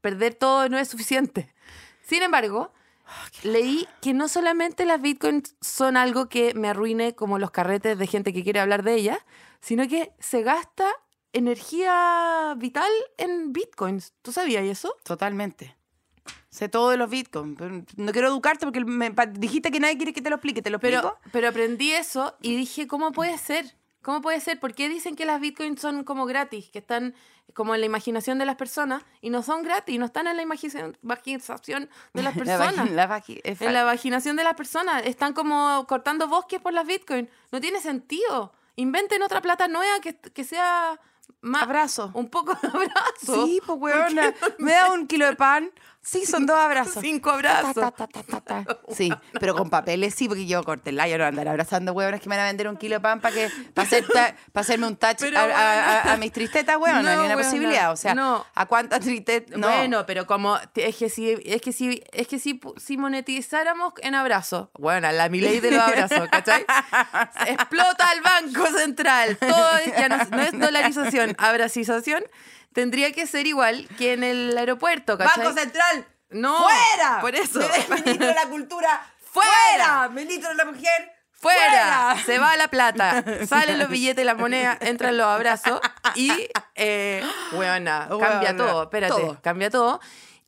Perder 0.00 0.34
todo 0.34 0.70
no 0.70 0.78
es 0.78 0.88
suficiente. 0.88 1.52
Sin 2.00 2.22
embargo, 2.22 2.72
leí 3.42 3.86
que 4.00 4.14
no 4.14 4.28
solamente 4.28 4.84
las 4.84 5.00
Bitcoins 5.00 5.56
son 5.60 5.96
algo 5.96 6.28
que 6.28 6.54
me 6.54 6.68
arruine 6.68 7.14
como 7.14 7.38
los 7.38 7.50
carretes 7.50 7.98
de 7.98 8.06
gente 8.06 8.32
que 8.32 8.42
quiere 8.42 8.60
hablar 8.60 8.82
de 8.82 8.94
ellas, 8.94 9.18
sino 9.60 9.86
que 9.88 10.12
se 10.18 10.42
gasta 10.42 10.86
energía 11.32 12.54
vital 12.56 12.90
en 13.18 13.52
Bitcoins. 13.52 14.12
¿Tú 14.22 14.32
sabías 14.32 14.64
eso? 14.64 14.96
Totalmente. 15.04 15.76
Sé 16.48 16.68
todo 16.68 16.90
de 16.90 16.96
los 16.96 17.10
bitcoins. 17.10 17.56
pero 17.58 17.82
No 17.96 18.12
quiero 18.12 18.28
educarte 18.28 18.64
porque 18.64 18.84
me 18.84 19.12
dijiste 19.32 19.72
que 19.72 19.80
nadie 19.80 19.96
quiere 19.96 20.12
que 20.12 20.22
te 20.22 20.30
lo 20.30 20.36
explique. 20.36 20.62
¿Te 20.62 20.70
lo 20.70 20.76
explico? 20.76 21.18
Pero, 21.18 21.32
pero 21.32 21.48
aprendí 21.48 21.90
eso 21.90 22.36
y 22.40 22.56
dije, 22.56 22.86
¿cómo 22.86 23.10
puede 23.10 23.36
ser? 23.38 23.76
¿Cómo 24.04 24.20
puede 24.20 24.38
ser? 24.40 24.60
¿Por 24.60 24.74
qué 24.74 24.88
dicen 24.88 25.16
que 25.16 25.24
las 25.24 25.40
bitcoins 25.40 25.80
son 25.80 26.04
como 26.04 26.26
gratis? 26.26 26.68
Que 26.70 26.78
están 26.80 27.14
como 27.54 27.74
en 27.74 27.80
la 27.80 27.86
imaginación 27.86 28.38
de 28.38 28.44
las 28.44 28.56
personas 28.56 29.02
y 29.22 29.30
no 29.30 29.42
son 29.42 29.62
gratis, 29.62 29.98
no 29.98 30.04
están 30.06 30.26
en 30.26 30.36
la 30.36 30.42
imaginación 30.42 30.98
de 32.12 32.22
las 32.22 32.36
La 32.36 32.44
personas. 32.44 32.90
la 32.90 33.22
en 33.44 33.72
la 33.72 33.82
imaginación 33.82 34.36
de 34.36 34.44
las 34.44 34.54
personas. 34.54 35.02
Están 35.06 35.32
como 35.32 35.86
cortando 35.88 36.28
bosques 36.28 36.60
por 36.60 36.74
las 36.74 36.86
bitcoins. 36.86 37.30
No 37.50 37.60
tiene 37.60 37.80
sentido. 37.80 38.52
Inventen 38.76 39.22
otra 39.22 39.40
plata 39.40 39.68
nueva 39.68 40.00
que, 40.00 40.14
que 40.14 40.44
sea 40.44 41.00
más... 41.40 41.62
Abrazo. 41.62 42.10
Un 42.12 42.28
poco 42.28 42.54
de 42.60 42.68
abrazo. 42.68 43.46
Sí, 43.46 43.60
pues 43.64 43.78
weona. 43.80 44.34
Me 44.58 44.72
da 44.72 44.92
un 44.92 45.06
kilo 45.06 45.24
de 45.26 45.36
pan. 45.36 45.70
Sí, 46.04 46.26
son 46.26 46.46
dos 46.46 46.56
abrazos. 46.58 46.98
Cinco 47.00 47.30
abrazos. 47.30 47.74
Ta, 47.74 47.90
ta, 47.90 48.06
ta. 48.06 48.64
Sí, 48.94 49.10
pero 49.40 49.54
con 49.56 49.70
papeles 49.70 50.14
sí, 50.14 50.28
porque 50.28 50.46
yo 50.46 50.62
corté 50.62 50.90
el 50.90 50.96
yo 51.08 51.18
no 51.18 51.24
andar 51.24 51.48
abrazando 51.48 51.92
huevonas 51.92 52.20
que 52.20 52.28
me 52.28 52.36
van 52.36 52.44
a 52.44 52.48
vender 52.48 52.68
un 52.68 52.76
kilo 52.76 52.94
de 52.96 53.00
pan 53.00 53.20
para 53.20 53.34
que 53.34 53.50
para 53.72 53.86
hacer 53.88 54.04
hacerme 54.54 54.86
un 54.86 54.96
touch 54.96 55.16
Pero, 55.18 55.38
a, 55.38 55.42
a- 55.42 55.46
weona. 55.46 56.00
a- 56.02 56.12
a 56.12 56.16
mis 56.18 56.30
tristetas, 56.30 56.76
huevona, 56.76 57.02
No, 57.02 57.08
ni 57.10 57.14
una 57.26 57.34
weona, 57.34 57.36
posibilidad. 57.42 57.92
O 57.92 57.96
sea, 57.96 58.14
no. 58.14 58.44
¿a 58.54 58.66
cuántas 58.66 59.00
tristezas? 59.00 59.56
No. 59.58 59.66
Bueno, 59.68 60.06
pero 60.06 60.26
como 60.26 60.58
es 60.76 60.96
que 60.96 61.08
si 61.08 61.30
es 61.44 61.60
que 61.62 61.72
si 61.72 62.02
es 62.12 62.28
que 62.28 62.38
si, 62.38 62.60
monetizáramos 62.96 63.94
en 64.02 64.14
abrazos, 64.14 64.68
bueno, 64.78 65.10
la 65.10 65.28
mi 65.28 65.40
ley 65.40 65.58
de 65.60 65.70
los 65.72 65.80
abrazos, 65.80 66.28
¿cachai? 66.30 66.64
Explota 67.46 68.12
el 68.12 68.20
banco 68.20 68.66
central, 68.78 69.36
todo 69.38 69.70
ya 69.98 70.08
no, 70.08 70.16
no 70.36 70.42
es 70.42 70.52
dolarización, 70.58 71.34
abracización, 71.38 72.22
tendría 72.74 73.12
que 73.12 73.26
ser 73.26 73.46
igual 73.46 73.88
que 73.96 74.12
en 74.12 74.22
el 74.22 74.58
aeropuerto, 74.58 75.16
¿cachai? 75.16 75.44
Banco 75.44 75.58
Central. 75.58 76.06
No, 76.30 76.58
¡Fuera! 76.58 77.20
por 77.20 77.34
eso. 77.34 77.60
Ministro 77.88 78.26
de 78.26 78.34
la 78.34 78.46
Cultura. 78.48 79.06
¡Fuera! 79.32 79.50
¡Fuera! 79.70 80.08
Ministro 80.10 80.50
de 80.50 80.56
la 80.56 80.64
Mujer. 80.66 81.12
¡Fuera! 81.30 82.16
Se 82.24 82.38
va 82.38 82.56
la 82.56 82.68
plata, 82.68 83.22
salen 83.46 83.78
los 83.78 83.88
billetes 83.88 84.22
y 84.22 84.26
la 84.26 84.34
moneda, 84.34 84.78
entran 84.80 85.16
los 85.16 85.26
abrazos 85.26 85.80
y, 86.14 86.30
eh, 86.74 87.22
weona, 87.52 88.08
cambia 88.08 88.50
Weona, 88.50 88.56
todo, 88.56 88.82
espérate, 88.84 89.12
todo. 89.12 89.38
cambia 89.42 89.70
todo. 89.70 90.00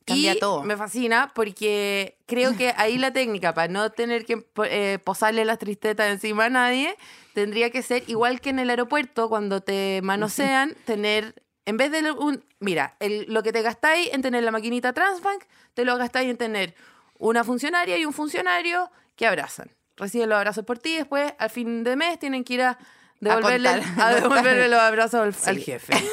Cambia 0.05 0.33
y 0.33 0.39
todo. 0.39 0.63
me 0.63 0.77
fascina 0.77 1.31
porque 1.35 2.17
creo 2.25 2.55
que 2.55 2.73
ahí 2.77 2.97
la 2.97 3.11
técnica 3.11 3.53
para 3.53 3.67
no 3.67 3.91
tener 3.91 4.25
que 4.25 4.47
eh, 4.63 4.99
posarle 5.03 5.43
las 5.43 5.59
tristetas 5.59 6.09
encima 6.09 6.45
a 6.45 6.49
nadie 6.49 6.95
tendría 7.33 7.69
que 7.69 7.83
ser 7.83 8.03
igual 8.07 8.41
que 8.41 8.49
en 8.49 8.57
el 8.57 8.69
aeropuerto 8.71 9.29
cuando 9.29 9.61
te 9.61 9.99
manosean, 10.01 10.75
tener, 10.85 11.35
en 11.67 11.75
vez 11.75 11.91
de 11.91 12.09
un, 12.13 12.43
mira, 12.59 12.95
el- 13.01 13.25
lo 13.27 13.43
que 13.43 13.51
te 13.51 13.61
gastáis 13.61 14.09
en 14.13 14.21
tener 14.21 14.41
la 14.43 14.51
maquinita 14.51 14.93
Transbank, 14.93 15.43
te 15.73 15.83
lo 15.83 15.97
gastáis 15.97 16.29
en 16.29 16.37
tener 16.37 16.73
una 17.19 17.43
funcionaria 17.43 17.97
y 17.97 18.05
un 18.05 18.13
funcionario 18.13 18.89
que 19.17 19.27
abrazan. 19.27 19.69
Reciben 19.97 20.29
los 20.29 20.37
abrazos 20.37 20.63
por 20.63 20.79
ti, 20.79 20.95
después 20.95 21.33
al 21.37 21.49
fin 21.49 21.83
de 21.83 21.95
mes 21.97 22.19
tienen 22.19 22.43
que 22.45 22.53
ir 22.53 22.61
a 22.61 22.77
devolverle, 23.19 23.69
a 23.69 23.79
contar. 23.79 24.01
a 24.13 24.15
devolverle 24.21 24.69
los 24.69 24.79
abrazos 24.79 25.47
al, 25.47 25.57
jefe. 25.57 25.93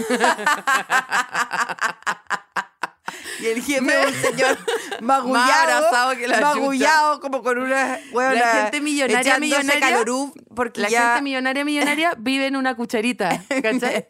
Y 3.41 3.47
el 3.47 3.63
jefe 3.63 4.01
es 4.03 4.07
un 4.09 4.15
señor 4.23 4.59
magullado, 5.03 6.17
que 6.17 6.27
la 6.29 6.41
magullado, 6.41 7.21
como 7.21 7.43
con 7.43 7.59
una 7.59 7.99
huevona 8.13 8.39
La 8.41 8.47
gente 8.63 8.81
millonaria, 8.81 9.39
millonaria, 9.39 9.81
calorú, 9.81 10.33
porque 10.55 10.81
La 10.81 10.89
ya... 10.89 11.01
gente 11.09 11.23
millonaria, 11.23 11.65
millonaria 11.65 12.15
vive 12.17 12.47
en 12.47 12.57
una 12.57 12.75
cucharita, 12.75 13.43
¿cachai? 13.63 14.09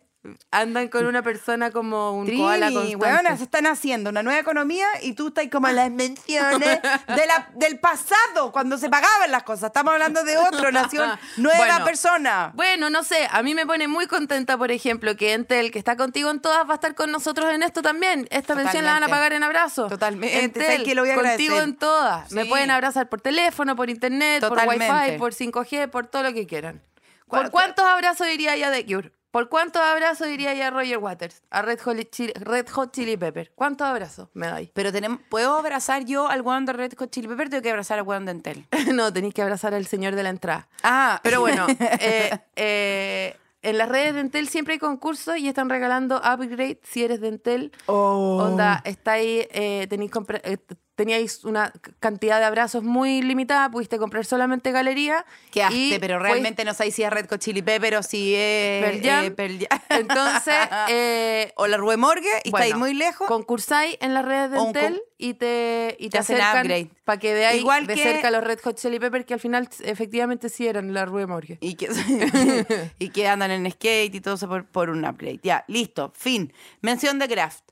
Andan 0.50 0.88
con 0.88 1.04
una 1.06 1.22
persona 1.22 1.70
como 1.70 2.12
un 2.12 2.24
koala 2.36 2.66
Trini, 2.68 2.92
constante. 2.94 2.96
huevona, 2.96 3.36
se 3.36 3.42
están 3.44 3.66
haciendo 3.66 4.08
una 4.10 4.22
nueva 4.22 4.38
economía 4.40 4.86
y 5.02 5.12
tú 5.12 5.28
estás 5.28 5.46
como 5.52 5.68
las 5.68 5.90
menciones 5.90 6.58
de 6.80 7.26
la, 7.26 7.48
del 7.54 7.78
pasado, 7.78 8.50
cuando 8.50 8.78
se 8.78 8.88
pagaban 8.88 9.30
las 9.30 9.42
cosas. 9.42 9.64
Estamos 9.64 9.92
hablando 9.92 10.24
de 10.24 10.38
otra 10.38 10.70
nación, 10.72 11.10
nueva 11.36 11.58
Bueno. 11.58 11.84
persona. 11.84 12.52
Bueno, 12.54 12.88
no 12.88 13.02
sé, 13.04 13.28
a 13.30 13.42
mí 13.42 13.54
me 13.54 13.66
pone 13.66 13.86
muy 13.86 14.06
contenta, 14.06 14.56
por 14.56 14.70
ejemplo, 14.70 15.14
que 15.16 15.34
Entel, 15.34 15.70
que 15.70 15.78
está 15.78 15.96
contigo 15.96 16.30
en 16.30 16.40
todas, 16.40 16.66
va 16.66 16.72
a 16.72 16.74
estar 16.76 16.94
con 16.94 17.10
nosotros 17.12 17.52
en 17.52 17.62
esto 17.62 17.82
también. 17.82 18.26
Esta 18.30 18.54
pensión 18.54 18.84
la 18.84 18.92
van 18.94 19.04
a 19.04 19.08
pagar 19.08 19.34
en 19.34 19.42
abrazo. 19.42 19.88
Totalmente, 19.88 20.42
Entel, 20.42 20.62
¿sabes 20.64 20.82
qué? 20.84 20.94
Lo 20.94 21.02
voy 21.02 21.10
a 21.10 21.14
contigo 21.16 21.54
agradecer. 21.56 21.62
en 21.68 21.76
todas. 21.76 22.32
Me 22.32 22.46
pueden 22.46 22.70
abrazar 22.70 23.08
por 23.10 23.20
teléfono, 23.20 23.76
por 23.76 23.90
internet, 23.90 24.40
Totalmente. 24.40 24.86
por 24.86 24.96
wifi, 24.96 25.18
por 25.18 25.34
5G, 25.34 25.90
por 25.90 26.06
todo 26.06 26.22
lo 26.22 26.32
que 26.32 26.46
quieran. 26.46 26.80
¿Cuál- 27.26 27.42
¿Por 27.44 27.50
cuántos 27.52 27.84
abrazos 27.84 28.26
diría 28.26 28.56
ya 28.56 28.70
de 28.70 28.84
Cure? 28.86 29.12
¿Por 29.34 29.48
cuántos 29.48 29.82
abrazos 29.82 30.28
diría 30.28 30.54
ya 30.54 30.68
a 30.68 30.70
Roger 30.70 30.98
Waters? 30.98 31.42
A 31.50 31.60
Red 31.60 31.80
Hot 31.80 31.96
Chili, 32.08 32.32
Red 32.34 32.68
Hot 32.68 32.92
Chili 32.92 33.16
Pepper. 33.16 33.50
¿Cuántos 33.56 33.84
abrazos 33.84 34.28
me 34.32 34.46
dais? 34.46 34.70
Pero 34.72 34.92
tenemos, 34.92 35.18
¿puedo 35.28 35.58
abrazar 35.58 36.04
yo 36.04 36.28
al 36.28 36.42
weón 36.42 36.66
de 36.66 36.72
Red 36.72 36.92
Hot 36.96 37.10
Chili 37.10 37.26
Pepper? 37.26 37.48
Tengo 37.50 37.60
que 37.60 37.70
abrazar 37.70 37.98
al 37.98 38.06
weón 38.06 38.26
de 38.26 38.30
Entel. 38.30 38.64
no, 38.94 39.12
tenéis 39.12 39.34
que 39.34 39.42
abrazar 39.42 39.74
al 39.74 39.86
señor 39.86 40.14
de 40.14 40.22
la 40.22 40.28
entrada. 40.28 40.68
Ah, 40.84 41.18
Pero 41.24 41.40
bueno, 41.40 41.66
eh, 41.98 42.38
eh, 42.54 43.36
en 43.62 43.76
las 43.76 43.88
redes 43.88 44.14
de 44.14 44.20
Entel 44.20 44.48
siempre 44.48 44.74
hay 44.74 44.78
concursos 44.78 45.36
y 45.36 45.48
están 45.48 45.68
regalando 45.68 46.18
upgrade 46.18 46.78
si 46.84 47.02
eres 47.02 47.20
de 47.20 47.26
Entel. 47.26 47.72
Oh. 47.86 48.40
Onda, 48.40 48.82
está 48.84 49.12
ahí, 49.14 49.48
eh, 49.50 49.88
tenéis 49.90 50.12
eh, 50.44 50.58
teníais 50.94 51.44
una 51.44 51.72
cantidad 52.00 52.38
de 52.38 52.44
abrazos 52.44 52.82
muy 52.84 53.20
limitada, 53.22 53.68
pudiste 53.70 53.98
comprar 53.98 54.24
solamente 54.24 54.70
galería. 54.72 55.24
Quedaste, 55.50 55.76
y 55.76 55.98
pero 55.98 56.18
pues- 56.18 56.30
realmente 56.30 56.64
no 56.64 56.72
sabéis 56.74 56.94
si 56.94 57.02
es 57.02 57.10
Red 57.10 57.28
Hot 57.30 57.40
Chili 57.40 57.62
Pepper 57.62 57.96
o 57.96 58.02
si 58.02 58.34
es 58.36 58.82
Pearl 58.84 59.02
Jam. 59.02 59.24
eh, 59.24 59.30
Pearl 59.30 59.58
Jam. 59.58 59.80
Entonces, 60.00 60.54
eh, 60.88 61.52
o 61.56 61.66
la 61.66 61.76
Rue 61.76 61.96
Morgue 61.96 62.28
y 62.44 62.50
bueno, 62.50 62.64
estáis 62.64 62.78
muy 62.78 62.94
lejos. 62.94 63.26
Concursáis 63.26 63.96
en 64.00 64.14
las 64.14 64.24
redes 64.24 64.50
de 64.52 64.58
Entel 64.58 65.02
y 65.18 65.34
te, 65.34 65.96
y 65.98 66.04
te, 66.04 66.10
te 66.10 66.18
hacen 66.18 66.36
acercan 66.36 66.62
upgrade. 66.66 66.90
para 67.04 67.18
que 67.18 67.34
veáis 67.34 67.60
Igual 67.60 67.86
de 67.86 67.94
que- 67.94 68.02
cerca 68.02 68.30
los 68.30 68.44
Red 68.44 68.60
Hot 68.64 68.76
Chili 68.78 68.98
Peppers 69.00 69.24
que 69.24 69.34
al 69.34 69.40
final 69.40 69.68
efectivamente 69.82 70.48
sí 70.48 70.66
eran 70.66 70.92
la 70.94 71.04
Rue 71.06 71.26
Morgue. 71.26 71.58
Y 71.60 71.74
que, 71.74 71.88
y 72.98 73.08
que 73.10 73.26
andan 73.28 73.50
en 73.50 73.70
skate 73.70 74.14
y 74.14 74.20
todo 74.20 74.34
eso 74.34 74.48
por, 74.48 74.64
por 74.66 74.90
un 74.90 75.04
upgrade. 75.04 75.40
Ya, 75.42 75.64
listo, 75.68 76.12
fin. 76.16 76.52
Mención 76.80 77.18
de 77.18 77.28
Kraft. 77.28 77.64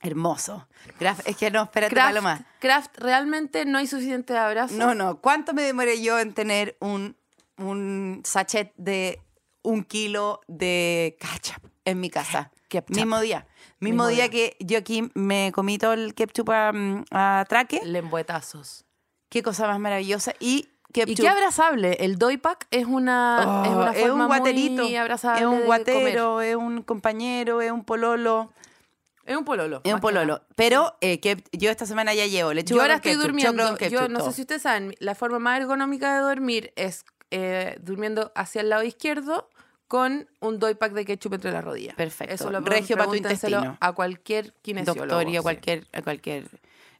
Hermoso. 0.00 0.66
Kraft, 0.98 1.26
es 1.28 1.36
que 1.36 1.50
no, 1.50 1.64
espérate, 1.64 1.94
Kraft, 1.94 2.08
Paloma. 2.08 2.46
Kraft, 2.58 2.96
realmente 2.98 3.64
no 3.66 3.78
hay 3.78 3.86
suficiente 3.86 4.36
abrazo. 4.36 4.74
No, 4.74 4.94
no. 4.94 5.20
¿Cuánto 5.20 5.52
me 5.52 5.62
demoré 5.62 6.00
yo 6.02 6.18
en 6.18 6.32
tener 6.32 6.76
un, 6.80 7.16
un 7.58 8.22
sachet 8.24 8.72
de 8.76 9.20
un 9.62 9.84
kilo 9.84 10.40
de 10.48 11.18
ketchup 11.20 11.70
en 11.84 12.00
mi 12.00 12.08
casa? 12.08 12.50
Ketchup. 12.68 12.96
Mismo 12.96 13.20
día. 13.20 13.46
Mismo, 13.78 14.04
Mismo 14.04 14.06
día, 14.08 14.28
día. 14.28 14.30
que 14.30 14.56
yo 14.60 14.78
aquí 14.78 15.10
me 15.14 15.52
comí 15.54 15.76
todo 15.76 15.92
el 15.92 16.14
ketchup 16.14 16.50
a, 16.50 16.72
a 17.10 17.44
traque. 17.48 17.80
Lengüetazos. 17.84 18.84
Qué 19.28 19.42
cosa 19.42 19.66
más 19.66 19.78
maravillosa. 19.78 20.32
Y 20.40 20.68
qué 20.92 21.02
abrazable. 21.28 21.92
El 22.00 22.16
doy 22.16 22.36
pack 22.36 22.66
es 22.70 22.86
una, 22.86 23.44
Oh, 23.46 23.64
es 23.64 23.70
una 23.70 23.92
forma 23.92 24.24
un 24.24 24.26
guaterito, 24.28 24.82
muy 24.82 24.96
abrazable 24.96 25.40
es 25.42 25.46
un 25.46 25.64
guatero, 25.64 26.40
es 26.40 26.56
un 26.56 26.82
compañero, 26.82 27.60
es 27.60 27.70
un 27.70 27.84
pololo. 27.84 28.52
Es 29.30 29.36
un 29.36 29.44
pololo. 29.44 29.80
Es 29.84 29.94
un 29.94 30.00
pololo. 30.00 30.42
Pero 30.56 30.96
eh, 31.00 31.20
que 31.20 31.42
yo 31.52 31.70
esta 31.70 31.86
semana 31.86 32.12
ya 32.14 32.26
llevo 32.26 32.52
lechuga 32.52 32.76
Yo 32.78 32.82
ahora 32.82 32.94
con 32.94 33.10
estoy 33.10 33.12
ketchup, 33.12 33.26
durmiendo. 33.26 33.76
con 33.78 33.88
Yo 33.88 34.08
no 34.08 34.20
sé 34.24 34.32
si 34.32 34.40
ustedes 34.40 34.62
saben, 34.62 34.94
la 34.98 35.14
forma 35.14 35.38
más 35.38 35.60
ergonómica 35.60 36.14
de 36.16 36.20
dormir 36.22 36.72
es 36.74 37.04
eh, 37.30 37.78
durmiendo 37.80 38.32
hacia 38.34 38.60
el 38.62 38.68
lado 38.70 38.82
izquierdo 38.82 39.48
con 39.86 40.28
un 40.40 40.58
doy 40.58 40.74
pack 40.74 40.92
de 40.94 41.04
ketchup 41.04 41.34
entre 41.34 41.52
las 41.52 41.62
rodillas. 41.64 41.94
Perfecto. 41.94 42.34
Eso 42.34 42.50
lo 42.50 42.58
Regio 42.60 42.96
pa' 42.96 43.06
tu 43.06 43.14
intestino. 43.14 43.76
a 43.80 43.92
cualquier 43.92 44.52
kinesiólogo. 44.62 45.06
doctor 45.06 45.28
y 45.32 45.36
a 45.36 45.42
cualquier, 45.42 45.86
a 45.92 46.02
cualquier 46.02 46.48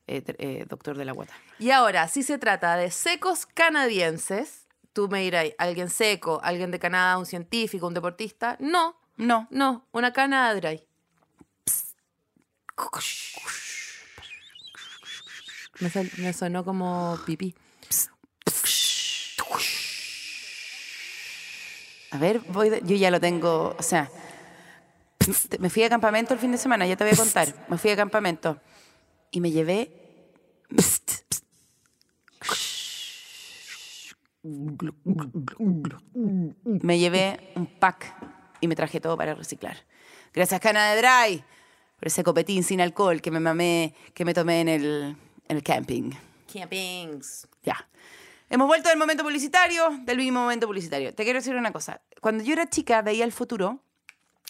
eh, 0.07 0.23
eh, 0.39 0.67
doctor 0.69 0.97
de 0.97 1.05
la 1.05 1.13
guata. 1.13 1.33
Y 1.59 1.71
ahora, 1.73 2.07
si 2.07 2.23
se 2.23 2.39
trata 2.39 2.77
de 2.77 2.93
secos 2.93 3.45
canadienses, 3.47 4.67
tú 4.93 5.09
me 5.09 5.21
dirás, 5.23 5.47
¿alguien 5.59 5.89
seco? 5.91 6.41
¿Alguien 6.45 6.71
de 6.71 6.79
Canadá? 6.79 7.19
¿Un 7.19 7.27
científico? 7.27 7.87
¿Un 7.89 7.95
deportista? 7.95 8.57
No, 8.61 8.97
No. 9.17 9.49
no, 9.51 9.85
una 9.93 10.13
cana 10.13 10.55
dry. 10.55 10.85
Me, 15.81 15.89
sal- 15.91 16.11
sonó 16.35 16.65
como 16.65 17.19
pipí. 17.27 17.55
A 22.13 22.19
ver, 22.19 22.41
yo 22.85 22.97
ya 22.97 23.11
lo 23.11 23.21
tengo, 23.21 23.77
o 23.79 23.83
sea, 23.83 24.11
me 25.61 25.71
fui 25.71 25.83
de 25.83 25.89
campamento 25.89 26.35
el 26.35 26.41
fin 26.41 26.51
de 26.51 26.59
semana, 26.59 26.85
ya 26.87 26.97
te 26.97 27.05
voy 27.05 27.13
a 27.13 27.17
contar. 27.17 27.55
Me 27.69 27.79
fui 27.79 27.91
de 27.91 27.97
campamento 27.97 28.61
y 29.31 29.41
me 29.41 29.51
llevé 29.53 29.97
me 36.83 36.99
llevé 36.99 37.53
un 37.55 37.67
pack 37.67 38.15
y 38.61 38.69
me 38.69 38.75
traje 38.75 39.01
todo 39.01 39.17
para 39.17 39.35
reciclar. 39.35 39.77
Gracias 40.33 40.61
Cana 40.61 40.93
de 40.93 41.01
Dry 41.03 41.45
por 42.01 42.09
ese 42.09 42.25
copetín 42.25 42.65
sin 42.65 42.81
alcohol 42.81 43.21
que 43.21 43.31
me 43.31 43.41
mamé, 43.41 43.95
que 44.15 44.25
me 44.25 44.33
tomé 44.33 44.63
en 44.63 44.69
el, 44.69 45.17
en 45.49 45.57
el 45.57 45.63
camping. 45.63 46.13
Campings. 46.53 47.47
Ya. 47.63 47.87
Hemos 48.49 48.67
vuelto 48.67 48.89
del 48.89 48.99
momento 48.99 49.23
publicitario, 49.23 49.91
del 50.05 50.17
mismo 50.17 50.41
momento 50.41 50.67
publicitario. 50.67 51.15
Te 51.15 51.25
quiero 51.25 51.39
decir 51.39 51.55
una 51.55 51.73
cosa. 51.73 52.01
Cuando 52.23 52.43
yo 52.43 52.55
era 52.55 52.69
chica 52.69 53.03
veía 53.03 53.25
el 53.25 53.33
futuro 53.33 53.81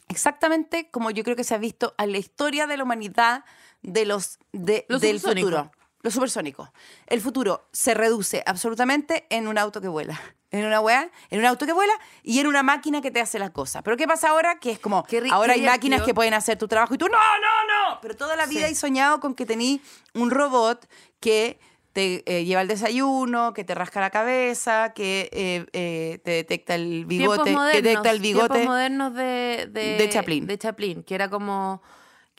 exactamente 0.09 0.91
como 0.91 1.11
yo 1.11 1.25
creo 1.25 1.37
que 1.37 1.45
se 1.45 1.55
ha 1.55 1.59
visto 1.59 1.95
a 1.99 2.07
la 2.07 2.19
historia 2.19 2.67
de 2.67 2.77
la 2.77 2.85
humanidad 2.85 3.45
de 3.83 4.05
los 4.05 4.39
de, 4.53 4.87
Lo 4.89 4.99
del 4.99 5.21
futuro. 5.21 5.73
Lo 6.03 6.11
supersónico. 6.11 6.73
El 7.07 7.21
futuro 7.21 7.69
se 7.73 7.93
reduce 7.95 8.43
absolutamente 8.47 9.27
en 9.29 9.47
un 9.49 9.59
auto 9.59 9.81
que 9.81 9.89
vuela. 9.89 10.19
En 10.51 10.65
una 10.65 10.81
weá, 10.81 11.09
en 11.29 11.39
un 11.39 11.45
auto 11.47 11.65
que 11.65 11.73
vuela 11.73 11.93
y 12.25 12.41
en 12.41 12.47
una 12.49 12.63
máquina 12.65 13.01
que 13.01 13.11
te 13.13 13.21
hace 13.21 13.39
las 13.39 13.51
cosas. 13.51 13.83
Pero 13.85 13.97
¿qué 13.97 14.09
pasa 14.09 14.31
ahora? 14.31 14.59
Que 14.59 14.73
es 14.73 14.79
como, 14.81 15.05
Qué 15.05 15.23
ahora 15.31 15.55
qué 15.55 15.61
hay 15.61 15.67
máquinas 15.67 16.03
que 16.03 16.13
pueden 16.15 16.35
hacer 16.35 16.59
tu 16.59 16.67
trabajo 16.67 16.95
y 16.95 16.99
tú, 16.99 17.07
no, 17.07 17.13
no, 17.19 17.91
no. 17.93 18.01
Pero 18.01 18.17
toda 18.17 18.35
la 18.35 18.47
vida 18.47 18.67
Sí. 18.67 18.73
he 18.73 18.75
soñado 18.75 19.21
con 19.21 19.35
que 19.35 19.47
tení 19.47 19.81
un 20.15 20.31
robot 20.31 20.89
que 21.21 21.61
te 21.93 22.23
eh, 22.27 22.45
lleva 22.45 22.63
el 22.63 22.69
desayuno, 22.69 23.53
que 23.53 23.63
te 23.65 23.75
rasca 23.75 24.01
la 24.01 24.11
cabeza, 24.11 24.93
que 24.93 25.29
eh, 25.33 25.67
eh, 25.73 26.19
te 26.25 26.31
detecta 26.33 26.75
el 26.77 27.05
bigote, 27.05 27.45
tiempos 27.45 27.53
modernos, 27.53 27.73
que 27.73 27.83
detecta 27.83 28.11
el 28.11 28.21
bigote. 28.21 28.49
tiempos 28.55 28.67
modernos 28.67 29.15
de, 29.15 29.69
de, 29.71 29.97
de 29.99 30.09
Chaplin. 30.09 30.47
De 30.47 30.59
Chaplin, 30.59 31.03
que 31.05 31.15
era 31.15 31.29
como 31.31 31.81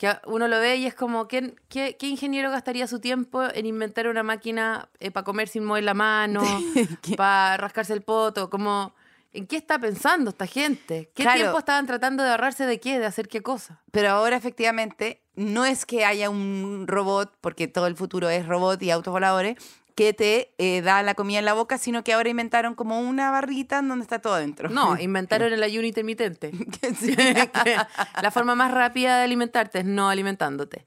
que 0.02 0.18
uno 0.26 0.48
lo 0.48 0.58
ve 0.58 0.76
y 0.76 0.86
es 0.86 0.94
como, 0.94 1.28
¿quién, 1.28 1.54
qué, 1.68 1.96
qué 1.96 2.08
ingeniero 2.08 2.50
gastaría 2.50 2.88
su 2.88 2.98
tiempo 2.98 3.44
en 3.54 3.66
inventar 3.66 4.08
una 4.08 4.24
máquina 4.24 4.88
para 5.12 5.22
comer 5.22 5.46
sin 5.46 5.64
mover 5.64 5.84
la 5.84 5.94
mano, 5.94 6.42
para 7.16 7.56
rascarse 7.56 7.92
el 7.92 8.02
poto? 8.02 8.50
Como, 8.50 8.94
¿en 9.32 9.46
qué 9.46 9.56
está 9.56 9.78
pensando 9.78 10.30
esta 10.30 10.46
gente? 10.48 11.12
¿Qué 11.14 11.22
Claro. 11.22 11.38
tiempo 11.38 11.58
estaban 11.60 11.86
tratando 11.86 12.24
de 12.24 12.30
ahorrarse 12.30 12.66
de 12.66 12.80
qué? 12.80 12.98
¿De 12.98 13.06
hacer 13.06 13.28
qué 13.28 13.42
cosa? 13.42 13.80
Pero 13.92 14.10
ahora 14.10 14.36
efectivamente 14.36 15.22
no 15.36 15.64
es 15.64 15.86
que 15.86 16.04
haya 16.04 16.30
un 16.30 16.86
robot, 16.88 17.32
porque 17.40 17.68
todo 17.68 17.86
el 17.86 17.94
futuro 17.94 18.28
es 18.28 18.44
robot 18.46 18.82
y 18.82 18.90
autos 18.90 19.12
voladores, 19.12 19.54
que 19.94 20.12
te 20.12 20.54
eh, 20.58 20.82
da 20.82 21.02
la 21.02 21.14
comida 21.14 21.38
en 21.38 21.44
la 21.44 21.52
boca, 21.52 21.78
sino 21.78 22.02
que 22.04 22.12
ahora 22.12 22.28
inventaron 22.28 22.74
como 22.74 23.00
una 23.00 23.30
barrita 23.30 23.78
en 23.78 23.88
donde 23.88 24.04
está 24.04 24.20
todo 24.20 24.34
adentro. 24.34 24.68
No, 24.68 24.96
inventaron 25.00 25.52
el 25.52 25.62
ayuno 25.62 25.86
intermitente. 25.86 26.52
La 28.22 28.30
forma 28.30 28.54
más 28.54 28.72
rápida 28.72 29.18
de 29.18 29.24
alimentarte 29.24 29.80
es 29.80 29.84
no 29.84 30.08
alimentándote. 30.08 30.86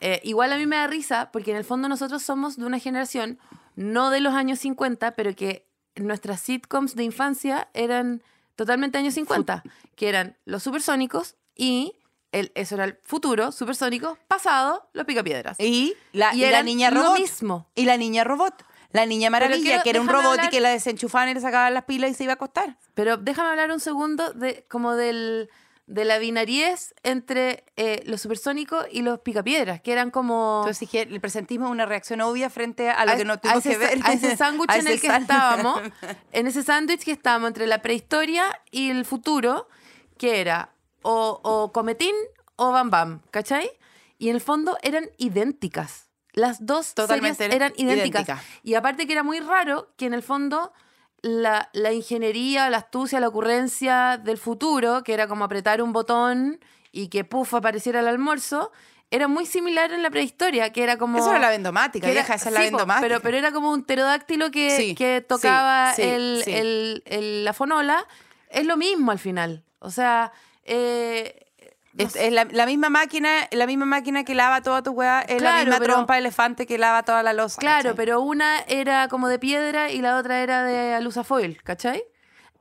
Eh, 0.00 0.20
igual 0.24 0.52
a 0.52 0.56
mí 0.56 0.66
me 0.66 0.76
da 0.76 0.86
risa 0.86 1.30
porque 1.32 1.50
en 1.50 1.56
el 1.56 1.64
fondo 1.64 1.88
nosotros 1.88 2.22
somos 2.22 2.56
de 2.56 2.66
una 2.66 2.78
generación, 2.78 3.38
no 3.76 4.10
de 4.10 4.20
los 4.20 4.34
años 4.34 4.58
50, 4.60 5.12
pero 5.12 5.34
que 5.34 5.66
nuestras 5.96 6.40
sitcoms 6.40 6.96
de 6.96 7.04
infancia 7.04 7.68
eran 7.74 8.22
totalmente 8.56 8.98
años 8.98 9.14
50, 9.14 9.62
que 9.96 10.08
eran 10.08 10.36
los 10.44 10.62
supersónicos 10.62 11.36
y 11.54 11.94
el, 12.34 12.52
eso 12.54 12.74
era 12.74 12.84
el 12.84 12.98
futuro, 13.02 13.50
supersónico, 13.52 14.18
pasado, 14.28 14.88
los 14.92 15.04
picapiedras. 15.06 15.58
Y 15.60 15.94
la, 16.12 16.34
Y 16.34 16.44
y 16.44 16.50
la 16.50 16.62
niña 16.62 16.90
lo 16.90 17.02
robot. 17.02 17.18
mismo. 17.18 17.68
Y 17.74 17.84
la 17.84 17.96
niña 17.96 18.24
robot. 18.24 18.64
La 18.90 19.06
niña 19.06 19.28
maravilla, 19.30 19.62
quiero- 19.62 19.82
que 19.82 19.90
era 19.90 20.00
un 20.00 20.08
robot 20.08 20.32
hablar- 20.32 20.46
y 20.46 20.48
que 20.50 20.60
la 20.60 20.68
desenchufaban 20.68 21.28
y 21.30 21.34
le 21.34 21.40
sacaban 21.40 21.74
las 21.74 21.84
pilas 21.84 22.10
y 22.10 22.14
se 22.14 22.24
iba 22.24 22.32
a 22.32 22.34
acostar. 22.34 22.76
Pero 22.94 23.16
déjame 23.16 23.48
hablar 23.50 23.70
un 23.72 23.80
segundo 23.80 24.32
de 24.34 24.64
como 24.70 24.94
del, 24.94 25.50
de 25.86 26.04
la 26.04 26.18
binariez 26.18 26.94
entre 27.02 27.64
eh, 27.76 28.02
los 28.06 28.20
supersónicos 28.20 28.86
y 28.92 29.02
los 29.02 29.18
picapiedras, 29.18 29.80
que 29.80 29.90
eran 29.92 30.10
como... 30.12 30.60
Entonces 30.62 30.80
dije, 30.88 31.02
el 31.02 31.20
presentismo 31.20 31.66
es 31.66 31.72
una 31.72 31.86
reacción 31.86 32.20
obvia 32.20 32.50
frente 32.50 32.88
a 32.88 33.04
lo 33.04 33.12
a- 33.12 33.16
que 33.16 33.24
no 33.24 33.38
tuvimos 33.38 33.64
que 33.64 33.76
ver. 33.76 33.98
a 34.04 34.12
ese 34.12 34.36
sándwich 34.36 34.70
en 34.74 34.86
el 34.86 35.00
que 35.00 35.08
estábamos, 35.08 35.80
en 36.32 36.46
ese 36.46 36.62
sándwich 36.62 37.02
que 37.04 37.10
estábamos 37.12 37.48
entre 37.48 37.66
la 37.66 37.82
prehistoria 37.82 38.44
y 38.70 38.90
el 38.90 39.04
futuro, 39.04 39.68
que 40.18 40.40
era 40.40 40.70
o, 41.04 41.40
o 41.42 41.72
Cometín 41.72 42.14
o 42.56 42.72
Bam 42.72 42.90
Bam, 42.90 43.20
¿cachai? 43.30 43.70
Y 44.18 44.28
en 44.30 44.34
el 44.36 44.40
fondo 44.40 44.76
eran 44.82 45.08
idénticas. 45.18 46.08
Las 46.32 46.64
dos 46.66 46.94
Totalmente 46.94 47.36
series 47.44 47.54
eran 47.54 47.72
idénticas. 47.76 48.40
Y 48.62 48.74
aparte 48.74 49.06
que 49.06 49.12
era 49.12 49.22
muy 49.22 49.38
raro 49.40 49.92
que 49.96 50.06
en 50.06 50.14
el 50.14 50.22
fondo 50.22 50.72
la, 51.22 51.68
la 51.72 51.92
ingeniería, 51.92 52.68
la 52.70 52.78
astucia, 52.78 53.20
la 53.20 53.28
ocurrencia 53.28 54.18
del 54.22 54.38
futuro, 54.38 55.02
que 55.04 55.14
era 55.14 55.28
como 55.28 55.44
apretar 55.44 55.80
un 55.82 55.92
botón 55.92 56.58
y 56.90 57.08
que 57.08 57.24
puff 57.24 57.54
apareciera 57.54 58.00
el 58.00 58.08
almuerzo, 58.08 58.72
era 59.10 59.28
muy 59.28 59.46
similar 59.46 59.92
en 59.92 60.02
la 60.02 60.10
prehistoria, 60.10 60.72
que 60.72 60.82
era 60.82 60.96
como... 60.98 61.18
Eso 61.18 61.30
era 61.30 61.38
la 61.38 61.50
vendomática, 61.50 62.06
era- 62.06 62.14
vieja, 62.14 62.34
esa 62.34 62.48
es 62.48 62.54
la 62.54 62.60
sí, 62.60 62.66
vendomática. 62.66 63.00
pero, 63.06 63.20
pero 63.20 63.36
era 63.36 63.52
como 63.52 63.70
un 63.72 63.84
pterodáctilo 63.84 64.50
que, 64.50 64.70
Sí, 64.76 64.94
que 64.94 65.20
tocaba 65.20 65.92
sí, 65.94 66.02
el, 66.02 66.42
sí. 66.44 66.52
el- 66.52 67.02
el- 67.06 67.44
la 67.44 67.52
fonola. 67.52 68.06
Es 68.48 68.66
lo 68.66 68.76
mismo 68.76 69.10
al 69.12 69.18
final. 69.18 69.64
O 69.78 69.90
sea, 69.90 70.32
eh, 70.64 71.40
no 71.92 72.04
Es, 72.04 72.16
es 72.16 72.32
la, 72.32 72.44
la 72.44 72.66
misma 72.66 72.88
máquina, 72.90 73.46
la 73.52 73.66
misma 73.66 73.84
máquina 73.86 74.24
que 74.24 74.34
lava 74.34 74.60
toda 74.62 74.82
tu 74.82 74.90
weá, 74.90 75.20
es 75.22 75.40
la 75.40 75.58
misma 75.60 75.78
pero- 75.78 75.94
trompa 75.94 76.14
de 76.14 76.20
elefante 76.20 76.66
que 76.66 76.76
lava 76.78 77.02
toda 77.04 77.22
la 77.22 77.32
losa. 77.32 77.60
Claro, 77.60 77.90
¿cachai? 77.90 77.96
pero 77.96 78.20
una 78.20 78.58
era 78.66 79.08
como 79.08 79.28
de 79.28 79.38
piedra 79.38 79.90
y 79.90 80.00
la 80.00 80.16
otra 80.18 80.40
era 80.42 80.64
de 80.64 80.92
alusafoil, 80.94 81.62
¿cachai? 81.62 82.02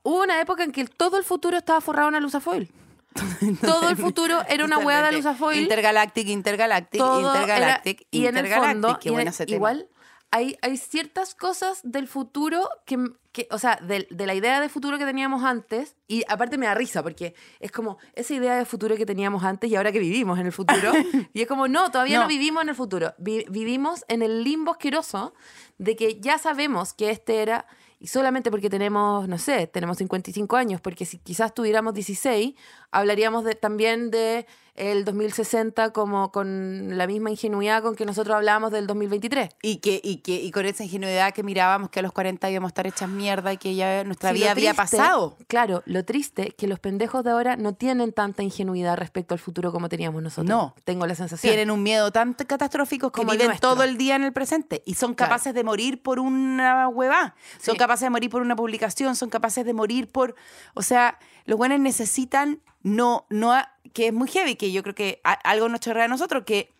Hubo 0.04 0.22
una 0.22 0.40
época 0.42 0.64
en 0.64 0.72
que 0.72 0.86
todo 0.86 1.18
el 1.18 1.24
futuro 1.24 1.58
estaba 1.58 1.82
forrado 1.82 2.10
en 2.10 2.16
alusafoil. 2.16 2.70
todo 3.62 3.90
el 3.90 3.96
futuro 3.98 4.42
era 4.50 4.66
una 4.66 4.78
hueá 4.80 4.98
de 4.98 5.04
Totalmente. 5.04 5.28
alusafoil. 5.30 5.62
Intergalactic, 5.62 6.28
Intergalactic, 6.28 7.00
todo 7.00 7.34
Intergalactic, 7.36 8.02
era- 8.02 8.08
y 8.12 8.26
en 8.28 8.38
el 8.38 8.46
Intergalactic. 8.46 8.82
fondo, 8.82 9.00
y 9.04 9.50
en 9.50 9.50
igual 9.56 9.88
hay, 10.32 10.58
hay 10.62 10.78
ciertas 10.78 11.36
cosas 11.36 11.80
del 11.84 12.08
futuro 12.08 12.68
que, 12.86 12.98
que 13.34 13.48
o 13.52 13.58
sea, 13.60 13.78
de, 13.82 14.08
de 14.10 14.26
la 14.28 14.34
idea 14.36 14.62
de 14.62 14.70
futuro 14.70 14.98
que 14.98 15.06
teníamos 15.06 15.44
antes, 15.44 15.96
y 16.08 16.24
aparte 16.30 16.58
me 16.58 16.68
da 16.68 16.76
risa, 16.76 17.04
porque 17.04 17.34
es 17.60 17.72
como 17.72 17.98
esa 18.14 18.34
idea 18.36 18.56
de 18.56 18.64
futuro 18.64 18.96
que 18.96 19.06
teníamos 19.06 19.44
antes 19.44 19.70
y 19.70 19.76
ahora 19.76 19.92
que 19.92 20.00
vivimos 20.00 20.40
en 20.40 20.46
el 20.46 20.52
futuro, 20.54 20.92
y 21.34 21.42
es 21.42 21.48
como, 21.48 21.68
no, 21.68 21.92
todavía 21.92 22.18
no, 22.20 22.24
No. 22.24 22.30
vivimos 22.30 22.64
en 22.64 22.70
el 22.70 22.76
futuro, 22.76 23.14
Vi- 23.18 23.46
vivimos 23.50 24.06
en 24.08 24.22
el 24.22 24.44
limbo 24.46 24.72
asqueroso 24.72 25.34
de 25.80 25.96
que 25.96 26.22
ya 26.22 26.38
sabemos 26.38 26.94
que 26.94 27.10
este 27.10 27.42
era, 27.42 27.66
y 28.00 28.08
solamente 28.08 28.52
porque 28.52 28.70
tenemos, 28.70 29.28
no 29.28 29.38
sé, 29.38 29.66
tenemos 29.68 29.98
55 29.98 30.56
años, 30.56 30.80
porque 30.82 31.06
si 31.06 31.18
quizás 31.18 31.54
tuviéramos 31.54 31.94
16, 31.94 32.54
hablaríamos 32.94 33.44
de, 33.44 33.56
también 33.56 34.10
de 34.12 34.46
el 34.76 35.06
2060 35.06 35.92
como 35.94 36.32
con 36.32 36.98
la 36.98 37.06
misma 37.06 37.30
ingenuidad 37.30 37.84
con 37.84 37.96
que 37.96 38.08
nosotros 38.08 38.36
hablábamos 38.36 38.72
del 38.72 38.88
2023. 38.88 39.50
Y 39.62 39.78
que, 39.78 40.02
y 40.04 40.18
que 40.18 40.34
y 40.42 40.50
con 40.50 40.66
esa 40.66 40.84
ingenuidad 40.84 41.32
que 41.32 41.44
mirábamos 41.44 41.92
que 41.92 42.00
a 42.00 42.02
los 42.02 42.12
40 42.12 42.50
íbamos 42.50 42.70
a 42.70 42.72
estar 42.72 42.88
hechas 42.88 43.08
mierda 43.08 43.54
y 43.54 43.58
que 43.58 43.76
ya 43.76 44.04
nuestra 44.04 44.30
Sí, 44.32 44.38
vida 44.40 44.50
había 44.50 44.74
pasado. 44.74 45.38
Claro, 45.48 45.84
lo 45.86 46.04
triste 46.06 46.56
que 46.58 46.66
los 46.66 46.80
pendejos 46.80 47.24
de 47.24 47.30
ahora 47.30 47.56
no 47.56 47.76
tienen 47.76 48.14
tanta 48.14 48.42
ingenuidad 48.42 48.98
respecto 48.98 49.36
al 49.36 49.40
futuro 49.40 49.72
como 49.72 49.90
teníamos 49.90 50.24
nosotros. 50.24 50.50
No. 50.50 50.74
Tengo 50.86 51.06
la 51.06 51.14
sensación. 51.14 51.52
Tienen 51.52 51.70
un 51.70 51.84
miedo 51.84 52.12
tan 52.12 52.34
catastrófico 52.34 53.12
que 53.12 53.18
Como 53.22 53.34
viven 53.34 53.50
nuestro. 53.50 53.70
todo 53.76 53.84
el 53.84 53.96
día 54.00 54.16
en 54.16 54.24
el 54.24 54.34
presente 54.34 54.82
y 54.88 54.96
son 54.96 55.14
Claro. 55.14 55.30
capaces 55.30 55.54
de 55.54 55.64
morir 55.64 56.02
por 56.02 56.18
una 56.20 56.88
huevá, 56.88 57.36
son 57.62 57.74
Sí. 57.76 57.78
capaces 57.78 58.08
de 58.08 58.10
morir 58.10 58.32
por 58.32 58.42
una 58.42 58.56
publicación, 58.56 59.16
son 59.16 59.30
capaces 59.30 59.66
de 59.68 59.74
morir 59.74 60.08
por, 60.12 60.34
o 60.74 60.82
sea, 60.82 61.20
los 61.46 61.58
buenos 61.58 61.80
necesitan 61.80 62.62
no 62.82 63.26
no 63.30 63.54
que 63.94 64.08
es 64.08 64.14
muy 64.14 64.28
heavy, 64.28 64.56
que 64.56 64.72
yo 64.72 64.82
creo 64.84 64.96
que 64.96 65.22
algo 65.24 65.70
nos 65.70 65.80
chorrea 65.80 66.06
a 66.06 66.08
nosotros 66.08 66.44
que 66.46 66.74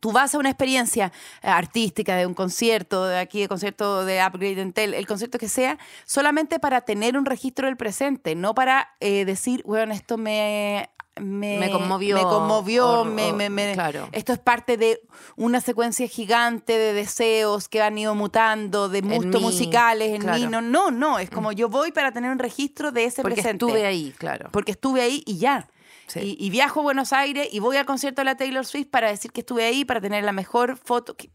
Tú 0.00 0.10
vas 0.10 0.34
a 0.34 0.38
una 0.38 0.48
experiencia 0.48 1.12
eh, 1.42 1.48
artística 1.48 2.16
de 2.16 2.26
un 2.26 2.34
concierto, 2.34 3.06
de 3.06 3.18
aquí, 3.18 3.40
de 3.40 3.48
concierto 3.48 4.04
de 4.04 4.24
Upgrade 4.24 4.62
Entel, 4.62 4.94
el 4.94 5.06
concierto 5.06 5.38
que 5.38 5.48
sea, 5.48 5.78
solamente 6.06 6.58
para 6.58 6.80
tener 6.80 7.18
un 7.18 7.26
registro 7.26 7.66
del 7.66 7.76
presente, 7.76 8.34
no 8.34 8.54
para 8.54 8.94
eh, 9.00 9.24
decir, 9.26 9.62
bueno, 9.66 9.92
esto 9.92 10.16
me, 10.16 10.88
me, 11.22 11.58
Me 11.58 11.70
conmovió, 11.70 12.16
me 12.16 12.22
conmovió, 12.22 12.88
o- 13.00 13.04
me- 13.04 13.32
me- 13.32 13.50
me- 13.50 13.72
claro. 13.74 14.08
esto 14.12 14.32
es 14.32 14.38
parte 14.38 14.76
de 14.76 15.00
una 15.36 15.60
secuencia 15.60 16.06
gigante 16.08 16.76
de 16.76 16.92
deseos 16.92 17.68
que 17.68 17.80
han 17.82 17.96
ido 17.98 18.14
mutando, 18.14 18.88
de 18.88 19.00
gustos 19.00 19.40
musicales 19.40 20.10
en 20.14 20.22
claro. 20.22 20.38
mí. 20.38 20.46
No, 20.46 20.60
no, 20.60 20.90
no, 20.90 21.18
es 21.18 21.30
como 21.30 21.52
yo 21.52 21.68
voy 21.68 21.92
para 21.92 22.12
tener 22.12 22.30
un 22.30 22.38
registro 22.38 22.92
de 22.92 23.04
ese 23.04 23.22
porque 23.22 23.36
presente. 23.42 23.64
estuve 23.66 23.86
ahí, 23.86 24.12
claro. 24.18 24.48
Porque 24.52 24.72
estuve 24.72 25.00
ahí 25.02 25.22
y 25.26 25.38
ya. 25.38 25.68
Sí. 26.08 26.36
Y, 26.38 26.46
y 26.46 26.50
viajo 26.50 26.80
a 26.80 26.82
Buenos 26.82 27.12
Aires 27.14 27.48
y 27.52 27.60
voy 27.60 27.76
al 27.78 27.86
concierto 27.86 28.20
de 28.20 28.26
la 28.26 28.36
Taylor 28.36 28.66
Swift 28.66 28.88
para 28.90 29.08
decir 29.08 29.32
que 29.32 29.40
estuve 29.40 29.64
ahí, 29.64 29.84
para 29.86 30.00
tener 30.00 30.24
la 30.24 30.32
mejor 30.32 30.76
foto. 30.76 31.16
Que, 31.16 31.30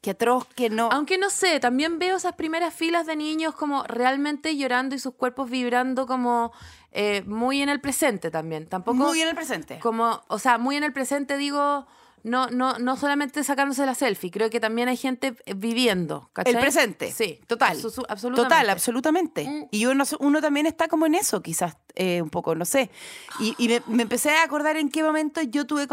que 0.00 0.10
atroz, 0.10 0.46
que 0.54 0.70
no. 0.70 0.88
Aunque 0.90 1.18
no 1.18 1.28
sé, 1.28 1.60
también 1.60 1.98
veo 1.98 2.16
esas 2.16 2.32
primeras 2.34 2.72
filas 2.72 3.04
de 3.06 3.14
niños 3.14 3.54
como 3.54 3.82
realmente 3.84 4.56
llorando 4.56 4.94
y 4.94 4.98
sus 5.00 5.14
cuerpos 5.14 5.50
vibrando 5.50 6.06
como 6.06 6.52
eh, 6.92 7.22
muy 7.26 7.62
en 7.62 7.68
el 7.68 7.80
presente 7.80 8.30
también. 8.30 8.66
Tampoco 8.66 8.96
Muy 8.96 9.20
en 9.20 9.28
el 9.28 9.34
presente. 9.34 9.78
como, 9.80 10.22
o 10.28 10.38
sea, 10.38 10.58
muy 10.58 10.76
en 10.76 10.84
el 10.84 10.92
presente 10.92 11.36
digo, 11.36 11.86
no, 12.22 12.48
no, 12.50 12.78
no 12.78 12.96
solamente 12.96 13.42
sacándose 13.42 13.84
la 13.84 13.94
selfie, 13.94 14.30
creo 14.30 14.48
que 14.50 14.60
también 14.60 14.88
hay 14.88 14.96
gente 14.96 15.34
eh, 15.46 15.54
viviendo, 15.54 16.30
¿cachai? 16.32 16.54
El 16.54 16.60
presente. 16.60 17.10
Sí, 17.10 17.40
Total. 17.46 17.76
Absolutamente. 18.08 18.42
Total, 18.42 18.70
absolutamente. 18.70 19.44
Mm. 19.48 19.68
Y 19.70 19.86
uno, 19.86 20.04
uno 20.20 20.40
también 20.40 20.66
está 20.66 20.86
como 20.88 21.06
en 21.06 21.14
eso, 21.16 21.42
quizás, 21.42 21.76
eh, 21.94 22.22
un 22.22 22.30
poco, 22.30 22.54
no 22.54 22.64
sé. 22.64 22.90
Y, 23.40 23.54
y 23.58 23.68
me, 23.68 23.82
me 23.88 24.02
empecé 24.04 24.30
a 24.30 24.44
acordar 24.44 24.76
en 24.76 24.88
qué 24.88 25.02
momento 25.02 25.42
yo 25.42 25.66
tuve 25.66 25.88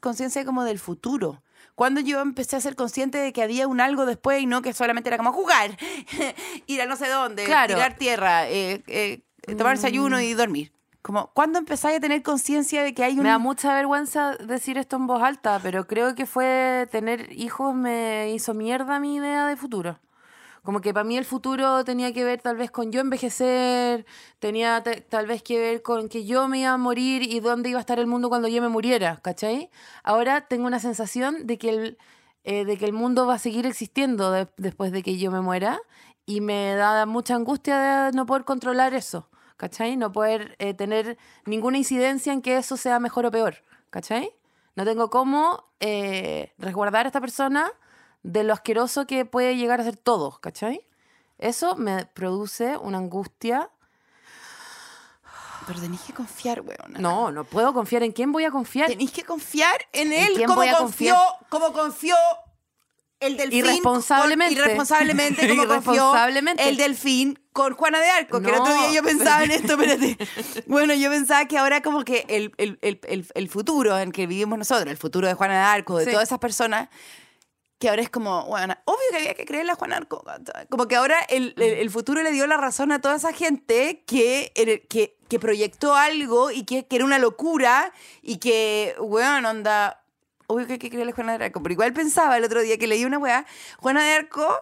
conciencia 0.00 0.44
como 0.44 0.64
del 0.64 0.78
futuro. 0.78 1.42
Cuando 1.76 2.00
yo 2.00 2.20
empecé 2.20 2.56
a 2.56 2.60
ser 2.60 2.76
consciente 2.76 3.16
de 3.18 3.32
que 3.32 3.42
había 3.42 3.66
un 3.66 3.80
algo 3.80 4.04
después 4.04 4.42
y 4.42 4.46
no 4.46 4.60
que 4.60 4.74
solamente 4.74 5.08
era 5.08 5.16
como 5.16 5.32
jugar, 5.32 5.78
ir 6.66 6.82
a 6.82 6.86
no 6.86 6.96
sé 6.96 7.08
dónde, 7.08 7.44
Claro. 7.44 7.74
tirar 7.74 7.96
tierra, 7.96 8.48
eh, 8.50 8.82
eh, 8.86 9.22
tomar 9.56 9.76
desayuno 9.76 10.20
y 10.20 10.34
dormir. 10.34 10.72
Como, 11.02 11.28
¿cuándo 11.32 11.58
empezáis 11.58 11.96
a 11.96 12.00
tener 12.00 12.22
conciencia 12.22 12.82
de 12.82 12.92
que 12.92 13.02
hay 13.04 13.16
un... 13.16 13.22
Me 13.22 13.30
da 13.30 13.38
mucha 13.38 13.72
vergüenza 13.74 14.36
decir 14.36 14.76
esto 14.76 14.96
en 14.96 15.06
voz 15.06 15.22
alta, 15.22 15.58
pero 15.62 15.86
creo 15.86 16.14
que 16.14 16.26
fue 16.26 16.86
tener 16.90 17.32
hijos 17.32 17.74
me 17.74 18.30
hizo 18.32 18.52
mierda 18.52 19.00
mi 19.00 19.16
idea 19.16 19.46
de 19.46 19.56
futuro. 19.56 19.98
Como 20.62 20.82
que 20.82 20.92
para 20.92 21.04
mí 21.04 21.16
el 21.16 21.24
futuro 21.24 21.84
tenía 21.86 22.12
que 22.12 22.22
ver 22.22 22.42
tal 22.42 22.58
vez 22.58 22.70
con 22.70 22.92
yo 22.92 23.00
envejecer, 23.00 24.04
tenía 24.40 24.82
te- 24.82 25.00
tal 25.00 25.26
vez 25.26 25.42
que 25.42 25.58
ver 25.58 25.80
con 25.80 26.10
que 26.10 26.26
yo 26.26 26.48
me 26.48 26.60
iba 26.60 26.72
a 26.72 26.76
morir 26.76 27.22
y 27.22 27.40
dónde 27.40 27.70
iba 27.70 27.78
a 27.78 27.80
estar 27.80 27.98
el 27.98 28.06
mundo 28.06 28.28
cuando 28.28 28.46
yo 28.46 28.60
me 28.60 28.68
muriera, 28.68 29.16
¿cachai? 29.22 29.70
Ahora 30.04 30.42
tengo 30.42 30.66
una 30.66 30.78
sensación 30.78 31.46
de 31.46 31.56
que 31.56 31.70
el, 31.70 31.98
eh, 32.44 32.66
de 32.66 32.76
que 32.76 32.84
el 32.84 32.92
mundo 32.92 33.26
va 33.26 33.36
a 33.36 33.38
seguir 33.38 33.64
existiendo 33.64 34.30
de- 34.32 34.48
después 34.58 34.92
de 34.92 35.02
que 35.02 35.16
yo 35.16 35.30
me 35.30 35.40
muera 35.40 35.80
y 36.26 36.42
me 36.42 36.74
da 36.74 37.06
mucha 37.06 37.36
angustia 37.36 37.78
de 37.78 38.12
no 38.12 38.26
poder 38.26 38.44
controlar 38.44 38.92
eso, 38.92 39.29
¿cachai? 39.60 39.98
No 39.98 40.10
poder 40.10 40.56
eh, 40.58 40.72
tener 40.72 41.18
ninguna 41.44 41.76
incidencia 41.76 42.32
en 42.32 42.40
que 42.40 42.56
eso 42.56 42.78
sea 42.78 42.98
mejor 42.98 43.26
o 43.26 43.30
peor, 43.30 43.62
¿cachai? 43.90 44.32
No 44.74 44.86
tengo 44.86 45.10
cómo 45.10 45.68
eh, 45.80 46.54
resguardar 46.56 47.04
a 47.04 47.08
esta 47.10 47.20
persona 47.20 47.70
de 48.22 48.42
lo 48.42 48.54
asqueroso 48.54 49.06
que 49.06 49.26
puede 49.26 49.56
llegar 49.56 49.78
a 49.78 49.84
ser 49.84 49.98
todo, 49.98 50.38
¿cachai? 50.40 50.86
Eso 51.36 51.76
me 51.76 52.06
produce 52.06 52.78
una 52.78 52.96
angustia. 52.98 53.68
Pero 55.66 55.78
tenéis 55.80 56.00
que 56.02 56.14
confiar, 56.14 56.62
weón. 56.62 56.94
No, 56.98 57.30
no 57.30 57.44
puedo 57.44 57.74
confiar 57.74 58.02
en 58.02 58.12
quién 58.12 58.32
voy 58.32 58.44
a 58.46 58.50
confiar. 58.50 58.88
Tenéis 58.88 59.12
que 59.12 59.24
confiar 59.24 59.78
en 59.92 60.12
¿En 60.12 60.22
él 60.24 60.32
quién 60.36 60.48
como 60.48 60.62
confió, 60.78 61.16
como 61.50 61.72
confió 61.74 62.16
el 63.20 63.36
delfín. 63.36 63.58
Irresponsablemente. 63.58 64.54
con- 64.54 64.62
irresponsablemente, 64.64 65.48
como 65.48 65.62
confió 65.68 65.92
Irresponsablemente. 65.92 66.68
el 66.68 66.76
delfín 66.78 67.39
con 67.52 67.74
Juana 67.74 67.98
de 68.00 68.08
Arco. 68.10 68.40
Que 68.40 68.48
el 68.50 68.56
No. 68.56 68.62
otro 68.62 68.74
día 68.74 68.92
yo 68.92 69.02
pensaba 69.02 69.42
en 69.44 69.50
esto, 69.50 69.72
espérate. 69.72 70.16
Bueno, 70.66 70.94
yo 70.94 71.10
pensaba 71.10 71.44
que 71.46 71.58
ahora 71.58 71.82
como 71.82 72.04
que 72.04 72.24
el, 72.28 72.52
el- 72.58 72.78
el- 72.82 73.26
el- 73.34 73.48
futuro 73.48 73.98
en 73.98 74.12
que 74.12 74.26
vivimos 74.26 74.58
nosotros, 74.58 74.88
el 74.90 74.96
futuro 74.96 75.26
de 75.26 75.34
Juana 75.34 75.54
de 75.54 75.60
Arco, 75.64 75.98
de 75.98 76.04
Sí. 76.04 76.10
todas 76.12 76.28
esas 76.28 76.38
personas, 76.38 76.88
que 77.78 77.88
ahora 77.88 78.02
es 78.02 78.10
como, 78.10 78.44
bueno, 78.44 78.76
obvio 78.84 78.98
que 79.10 79.16
había 79.16 79.34
que 79.34 79.46
creerle 79.46 79.72
a 79.72 79.74
Juan 79.74 79.92
Arco. 79.94 80.22
Como 80.68 80.86
que 80.86 80.96
ahora 80.96 81.18
el, 81.30 81.54
el- 81.56 81.78
el 81.78 81.90
futuro 81.90 82.22
le 82.22 82.30
dio 82.30 82.46
la 82.46 82.56
razón 82.58 82.92
a 82.92 83.00
toda 83.00 83.16
esa 83.16 83.32
gente 83.32 84.04
que, 84.06 84.52
que, 84.88 85.16
que 85.28 85.38
proyectó 85.40 85.94
algo 85.94 86.50
y 86.50 86.64
que, 86.64 86.86
que 86.86 86.96
era 86.96 87.04
una 87.06 87.18
locura 87.18 87.92
y 88.22 88.36
que, 88.36 88.94
weón, 89.00 89.46
onda, 89.46 90.04
obvio 90.46 90.66
que 90.66 90.74
hay 90.74 90.78
que 90.78 90.90
creerle 90.90 91.12
a 91.12 91.14
Juana 91.14 91.38
de 91.38 91.46
Arco. 91.46 91.62
Pero 91.62 91.72
igual 91.72 91.92
pensaba 91.94 92.36
el 92.36 92.44
otro 92.44 92.60
día 92.60 92.76
que 92.76 92.86
leí 92.86 93.04
una 93.06 93.16
weá, 93.18 93.46
Juana 93.78 94.04
de 94.04 94.12
Arco 94.14 94.56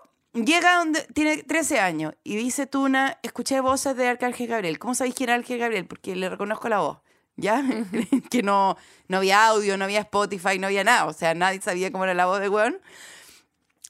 llega 0.44 0.76
donde 0.76 1.02
tiene 1.14 1.42
13 1.42 1.80
años 1.80 2.14
y 2.24 2.36
dice 2.36 2.66
Tuna, 2.66 3.18
escuché 3.22 3.60
voces 3.60 3.96
de 3.96 4.08
Arcángel 4.08 4.46
Gabriel. 4.48 4.78
¿Cómo 4.78 4.94
sabéis 4.94 5.14
quién 5.14 5.28
era 5.30 5.36
Arcángel 5.36 5.58
Gabriel? 5.58 5.86
Porque 5.86 6.14
le 6.16 6.28
reconozco 6.28 6.68
la 6.68 6.78
voz. 6.78 6.98
¿Ya? 7.36 7.62
que 8.30 8.42
no, 8.42 8.76
no 9.06 9.18
había 9.18 9.46
audio, 9.46 9.76
no 9.78 9.84
había 9.84 10.00
Spotify, 10.00 10.58
no 10.58 10.66
había 10.66 10.82
nada. 10.82 11.06
O 11.06 11.12
sea, 11.12 11.34
nadie 11.34 11.60
sabía 11.60 11.92
cómo 11.92 12.04
era 12.04 12.14
la 12.14 12.26
voz 12.26 12.40
de 12.40 12.48
weón. 12.48 12.80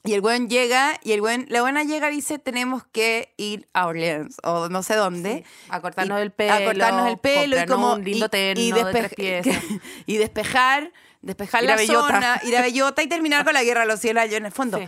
Y 0.05 0.13
el 0.13 0.21
buen 0.21 0.47
llega, 0.49 0.97
y 1.03 1.11
el 1.11 1.19
buen, 1.19 1.45
la 1.49 1.61
buena 1.61 1.83
llega 1.83 2.09
y 2.09 2.15
dice, 2.15 2.39
tenemos 2.39 2.83
que 2.85 3.33
ir 3.35 3.67
a 3.73 3.87
Orleans, 3.87 4.37
o 4.43 4.69
no 4.69 4.81
sé 4.81 4.95
dónde. 4.95 5.43
A 5.67 5.81
cortarnos 5.81 6.19
Y- 6.19 6.21
el 6.21 6.31
pelo. 6.31 6.53
A 6.53 6.63
cortarnos 6.63 7.07
el 7.09 7.17
pelo 7.17 7.59
y 7.61 7.65
como... 7.65 7.93
un 7.95 8.03
lindo 8.05 8.27
y- 8.27 8.29
terno 8.29 8.63
y, 8.63 8.71
de 8.71 8.81
despe- 8.85 8.91
tres 8.93 9.13
piezas. 9.15 9.63
y 10.05 10.15
despejar, 10.17 10.93
despejar 11.21 11.63
Ir 11.63 11.69
la 11.69 11.77
zona, 11.79 12.39
ir 12.45 12.55
a 12.55 12.61
Bellota 12.61 13.03
y 13.03 13.07
terminar 13.07 13.43
con 13.43 13.53
la 13.53 13.63
guerra 13.63 13.81
de 13.81 13.87
los 13.87 13.99
100 13.99 14.17
años 14.19 14.35
en 14.35 14.45
el 14.45 14.51
fondo. 14.53 14.77
Sí. 14.77 14.87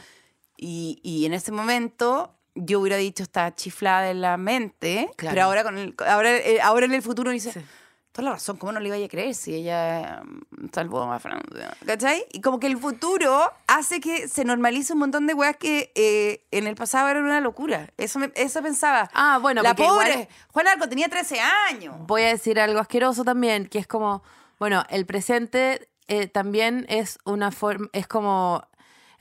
Y, 0.61 0.99
y 1.03 1.25
en 1.25 1.33
ese 1.33 1.51
momento 1.51 2.35
yo 2.53 2.79
hubiera 2.79 2.95
dicho, 2.97 3.23
está 3.23 3.53
chiflada 3.55 4.11
en 4.11 4.21
la 4.21 4.37
mente, 4.37 5.09
Claro. 5.17 5.33
pero 5.33 5.45
ahora, 5.47 5.63
con 5.63 5.77
el, 5.77 5.95
ahora, 6.07 6.37
eh, 6.37 6.59
ahora 6.61 6.85
en 6.85 6.93
el 6.93 7.01
futuro 7.01 7.31
dice, 7.31 7.51
Sí. 7.51 7.61
toda 8.11 8.25
la 8.25 8.31
razón, 8.33 8.57
¿cómo 8.57 8.71
no 8.73 8.79
le 8.79 8.89
iba 8.95 9.03
a 9.03 9.07
creer 9.09 9.33
si 9.33 9.55
ella 9.55 10.21
mm, 10.23 10.67
salvó 10.71 11.01
a 11.11 11.17
Francia? 11.19 11.75
¿Cachai? 11.85 12.25
Y 12.33 12.41
como 12.41 12.59
que 12.59 12.67
el 12.67 12.77
futuro 12.77 13.41
hace 13.67 13.99
que 14.01 14.27
se 14.27 14.43
normalice 14.45 14.93
un 14.93 14.99
montón 14.99 15.25
de 15.27 15.33
weas 15.33 15.55
que 15.57 15.91
eh, 15.95 16.45
en 16.51 16.67
el 16.67 16.75
pasado 16.75 17.07
eran 17.09 17.23
una 17.23 17.39
locura. 17.41 17.89
Eso, 17.97 18.19
me- 18.19 18.31
eso 18.35 18.61
pensaba. 18.61 19.09
Ah, 19.15 19.39
bueno, 19.41 19.63
La 19.63 19.73
pobre 19.73 20.11
igual- 20.11 20.27
Juan 20.53 20.67
Arco 20.67 20.87
tenía 20.89 21.07
13 21.09 21.39
años. 21.69 21.95
Voy 22.05 22.21
a 22.23 22.27
decir 22.27 22.59
algo 22.59 22.79
asqueroso 22.79 23.23
también, 23.23 23.65
que 23.67 23.79
es 23.79 23.87
como, 23.87 24.21
bueno, 24.59 24.83
el 24.89 25.05
presente 25.07 25.87
eh, 26.09 26.27
también 26.27 26.85
es 26.89 27.17
una 27.23 27.51
forma, 27.51 27.87
es 27.93 28.05
como, 28.05 28.67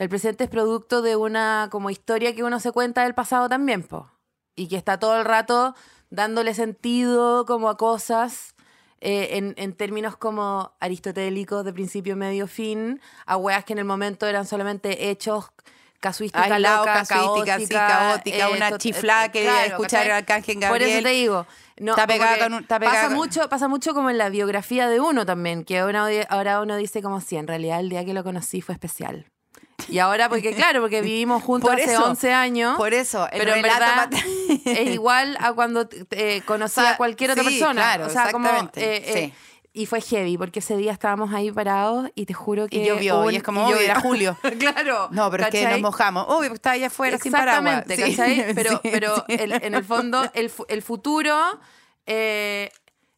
el 0.00 0.08
presente 0.08 0.44
es 0.44 0.50
producto 0.50 1.02
de 1.02 1.14
una 1.14 1.68
como 1.70 1.90
historia 1.90 2.34
que 2.34 2.42
uno 2.42 2.58
se 2.58 2.72
cuenta 2.72 3.02
del 3.04 3.14
pasado 3.14 3.48
también, 3.48 3.82
po. 3.82 4.10
Y 4.56 4.66
que 4.68 4.76
está 4.76 4.98
todo 4.98 5.18
el 5.18 5.24
rato 5.24 5.74
dándole 6.08 6.54
sentido 6.54 7.44
como 7.46 7.68
a 7.68 7.76
cosas 7.76 8.54
eh, 9.02 9.36
en, 9.38 9.54
en 9.58 9.74
términos 9.74 10.16
como 10.16 10.72
aristotélicos 10.80 11.64
de 11.64 11.72
principio, 11.72 12.16
medio, 12.16 12.46
fin, 12.46 13.00
a 13.26 13.36
weas 13.36 13.64
que 13.64 13.74
en 13.74 13.78
el 13.78 13.84
momento 13.84 14.26
eran 14.26 14.46
solamente 14.46 15.10
hechos 15.10 15.50
casuística 16.00 16.44
Aislado, 16.44 16.78
loca, 16.86 16.94
casuística, 17.04 17.54
así, 17.56 17.68
caótica, 17.68 17.86
caótica, 17.88 18.48
una 18.48 18.70
tot- 18.70 18.78
chiflada 18.78 19.28
que 19.30 19.42
claro, 19.42 19.66
escuchar 19.68 20.06
al 20.06 20.10
Arcángel 20.12 20.54
Por 20.56 20.64
eso 20.64 20.70
Gabriel. 20.72 21.02
te 21.04 21.10
digo. 21.10 21.46
No, 21.78 21.92
Está 21.92 22.06
pegada 22.06 22.38
con 22.38 22.54
un- 22.54 22.62
está 22.62 22.78
pegada 22.80 22.96
pasa 22.96 23.08
con- 23.08 23.16
mucho, 23.18 23.48
pasa 23.50 23.68
mucho 23.68 23.92
como 23.94 24.08
en 24.10 24.16
la 24.18 24.30
biografía 24.30 24.88
de 24.88 24.98
uno 25.00 25.26
también, 25.26 25.62
que 25.64 25.78
ahora, 25.78 26.06
ahora 26.30 26.62
uno 26.62 26.76
dice 26.76 27.02
como 27.02 27.20
si 27.20 27.36
en 27.36 27.46
realidad 27.46 27.80
el 27.80 27.90
día 27.90 28.04
que 28.06 28.14
lo 28.14 28.24
conocí 28.24 28.62
fue 28.62 28.74
especial. 28.74 29.26
Y 29.90 29.98
ahora, 29.98 30.29
porque 30.29 30.55
claro, 30.55 30.81
porque 30.81 31.00
vivimos 31.03 31.42
juntos 31.42 31.70
Por 31.70 31.81
hace 31.81 31.92
eso, 31.92 32.05
11 32.05 32.33
años. 32.33 32.76
por 32.76 32.94
eso, 32.94 33.29
el 33.31 33.38
pero 33.38 33.55
en 33.55 33.62
verdad 33.62 34.11
es 34.64 34.90
igual 34.90 35.37
a 35.40 35.53
cuando 35.53 35.88
eh, 36.11 36.42
conocí 36.46 36.81
O 36.81 36.83
sea, 36.83 36.92
a 36.92 36.96
cualquier 36.96 37.33
otra 37.33 37.44
sí, 37.44 37.50
persona. 37.50 37.83
claro, 37.83 38.07
o 38.07 38.11
sea, 38.11 38.31
como, 38.33 38.46
exactamente, 38.46 38.81
eh, 38.96 39.03
eh, 39.07 39.26
sí. 39.26 39.35
Y 39.72 39.87
fue 39.87 40.00
heavy, 40.00 40.37
porque 40.37 40.59
ese 40.59 40.76
día 40.76 40.90
estábamos 40.90 41.33
ahí 41.33 41.53
parados 41.53 42.11
y 42.16 42.26
te 42.26 42.35
juro 42.35 42.66
que. 42.66 42.79
Y 42.79 42.87
llovió, 42.87 43.31
y 43.31 43.37
es 43.37 43.42
como, 43.44 43.64
obvio, 43.66 43.76
era 43.79 44.00
julio. 44.00 44.37
claro. 44.59 45.09
No, 45.12 45.31
pero 45.31 45.44
es 45.44 45.50
que 45.50 45.64
nos 45.68 45.81
mojamos. 45.81 46.24
Obvio, 46.26 46.53
estaba 46.53 46.74
allá 46.74 46.88
afuera 46.88 47.18
sin 47.18 47.31
paraguas. 47.31 47.85
Exactamente, 47.87 48.16
¿cachai? 48.16 48.55
Pero, 48.55 48.70
sí, 48.70 48.79
pero 48.90 49.24
el- 49.29 49.53
en 49.53 49.74
el 49.76 49.85
fondo, 49.85 50.29
el, 50.35 50.50
el 50.68 50.83
futuro, 50.83 51.37
eh, 52.07 52.72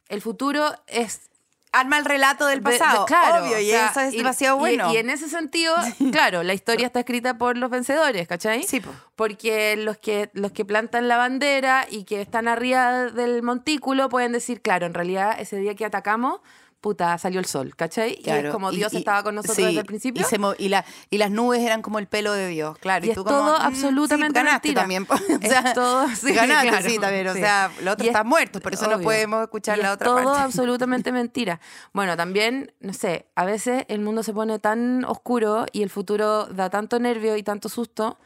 el 0.09 0.21
futuro 0.21 0.75
es 0.89 1.31
Arma 1.75 1.97
el 1.99 2.05
relato 2.05 2.47
del 2.47 2.63
de- 2.63 2.71
de- 2.73 2.79
pasado. 2.79 3.07
claro, 3.07 3.45
obvio, 3.47 3.59
y 3.59 3.69
o 3.71 3.73
sea, 3.73 3.87
eso 3.91 4.01
es 4.01 4.15
y- 4.15 4.19
demasiado 4.19 4.57
y- 4.57 4.61
bueno. 4.61 4.93
Y, 4.93 4.99
en 4.99 5.09
ese 5.09 5.29
sentido, 5.29 5.75
claro, 6.13 6.43
la 6.43 6.53
historia 6.53 6.87
está 6.87 7.01
escrita 7.01 7.39
por 7.39 7.57
los 7.57 7.71
vencedores, 7.71 8.29
¿cachai? 8.29 8.63
Sí, 8.65 8.81
po. 8.81 8.91
Porque 9.17 9.77
los 9.77 9.97
que, 9.97 10.31
los 10.35 10.53
que 10.53 10.65
plantan 10.67 11.09
la 11.09 11.17
bandera 11.17 11.87
y 11.91 12.05
que 12.05 12.21
están 12.21 12.47
arriba 12.47 13.05
del 13.07 13.43
montículo 13.43 14.09
pueden 14.11 14.33
decir, 14.33 14.61
claro, 14.61 14.85
en 14.87 14.95
realidad 14.95 15.35
ese 15.39 15.57
día 15.57 15.75
que 15.75 15.85
atacamos, 15.87 16.41
puta, 16.83 17.16
salió 17.16 17.40
el 17.40 17.47
sol, 17.47 17.75
¿cachai? 17.77 18.18
y 18.23 18.29
es 18.29 18.51
como 18.51 18.71
Dios 18.73 18.92
y- 18.92 18.99
estaba 18.99 19.23
con 19.23 19.37
nosotros 19.37 19.57
sí, 19.57 19.62
desde 19.64 19.81
el 19.81 19.87
principio. 19.87 20.21
Y, 20.21 20.25
se 20.29 20.38
mo- 20.38 20.53
y, 20.59 20.68
la- 20.68 20.85
y 21.09 21.16
las 21.16 21.31
nubes 21.31 21.61
eran 21.62 21.81
como 21.81 21.99
el 21.99 22.09
pelo 22.09 22.33
de 22.35 22.49
Dios, 22.49 22.77
claro. 22.79 23.07
Y 23.07 23.11
es 23.11 23.14
tú 23.14 23.25
todo 23.25 23.57
mm, 23.59 23.62
absolutamente 23.62 24.38
sí, 24.40 24.45
ganaste 24.45 24.68
mentira. 24.75 24.81
también. 24.83 25.07
O 25.40 25.45
Es 25.45 25.49
sea, 25.49 25.73
todo- 25.73 26.09
sí, 26.14 26.35
ganaste, 26.35 26.68
claro, 26.68 26.88
sí, 26.90 26.99
también. 26.99 27.29
O 27.29 27.35
sea, 27.35 27.71
los 27.81 27.95
otros 27.95 28.07
es- 28.07 28.07
están 28.09 28.27
muertos, 28.27 28.61
por 28.61 28.75
eso 28.75 28.90
no 28.90 29.01
podemos 29.01 29.42
escuchar 29.42 29.79
Y 29.79 29.83
la 29.83 29.88
es 29.88 29.95
otra 29.95 30.07
todo 30.09 30.16
parte. 30.25 30.40
absolutamente 30.42 31.12
mentira. 31.12 31.61
Bueno, 31.95 32.16
también, 32.16 32.75
no 32.81 32.92
sé, 32.92 33.27
a 33.37 33.45
veces 33.45 33.85
el 33.88 34.01
mundo 34.01 34.23
se 34.25 34.35
pone 34.35 34.59
tan 34.59 35.05
oscuro 35.05 35.66
y 35.73 35.83
el 35.83 35.88
futuro 35.90 36.47
da 36.47 36.68
tanto 36.68 36.99
nervio 36.99 37.37
y 37.37 37.42
tanto 37.45 37.68
susto 37.68 38.18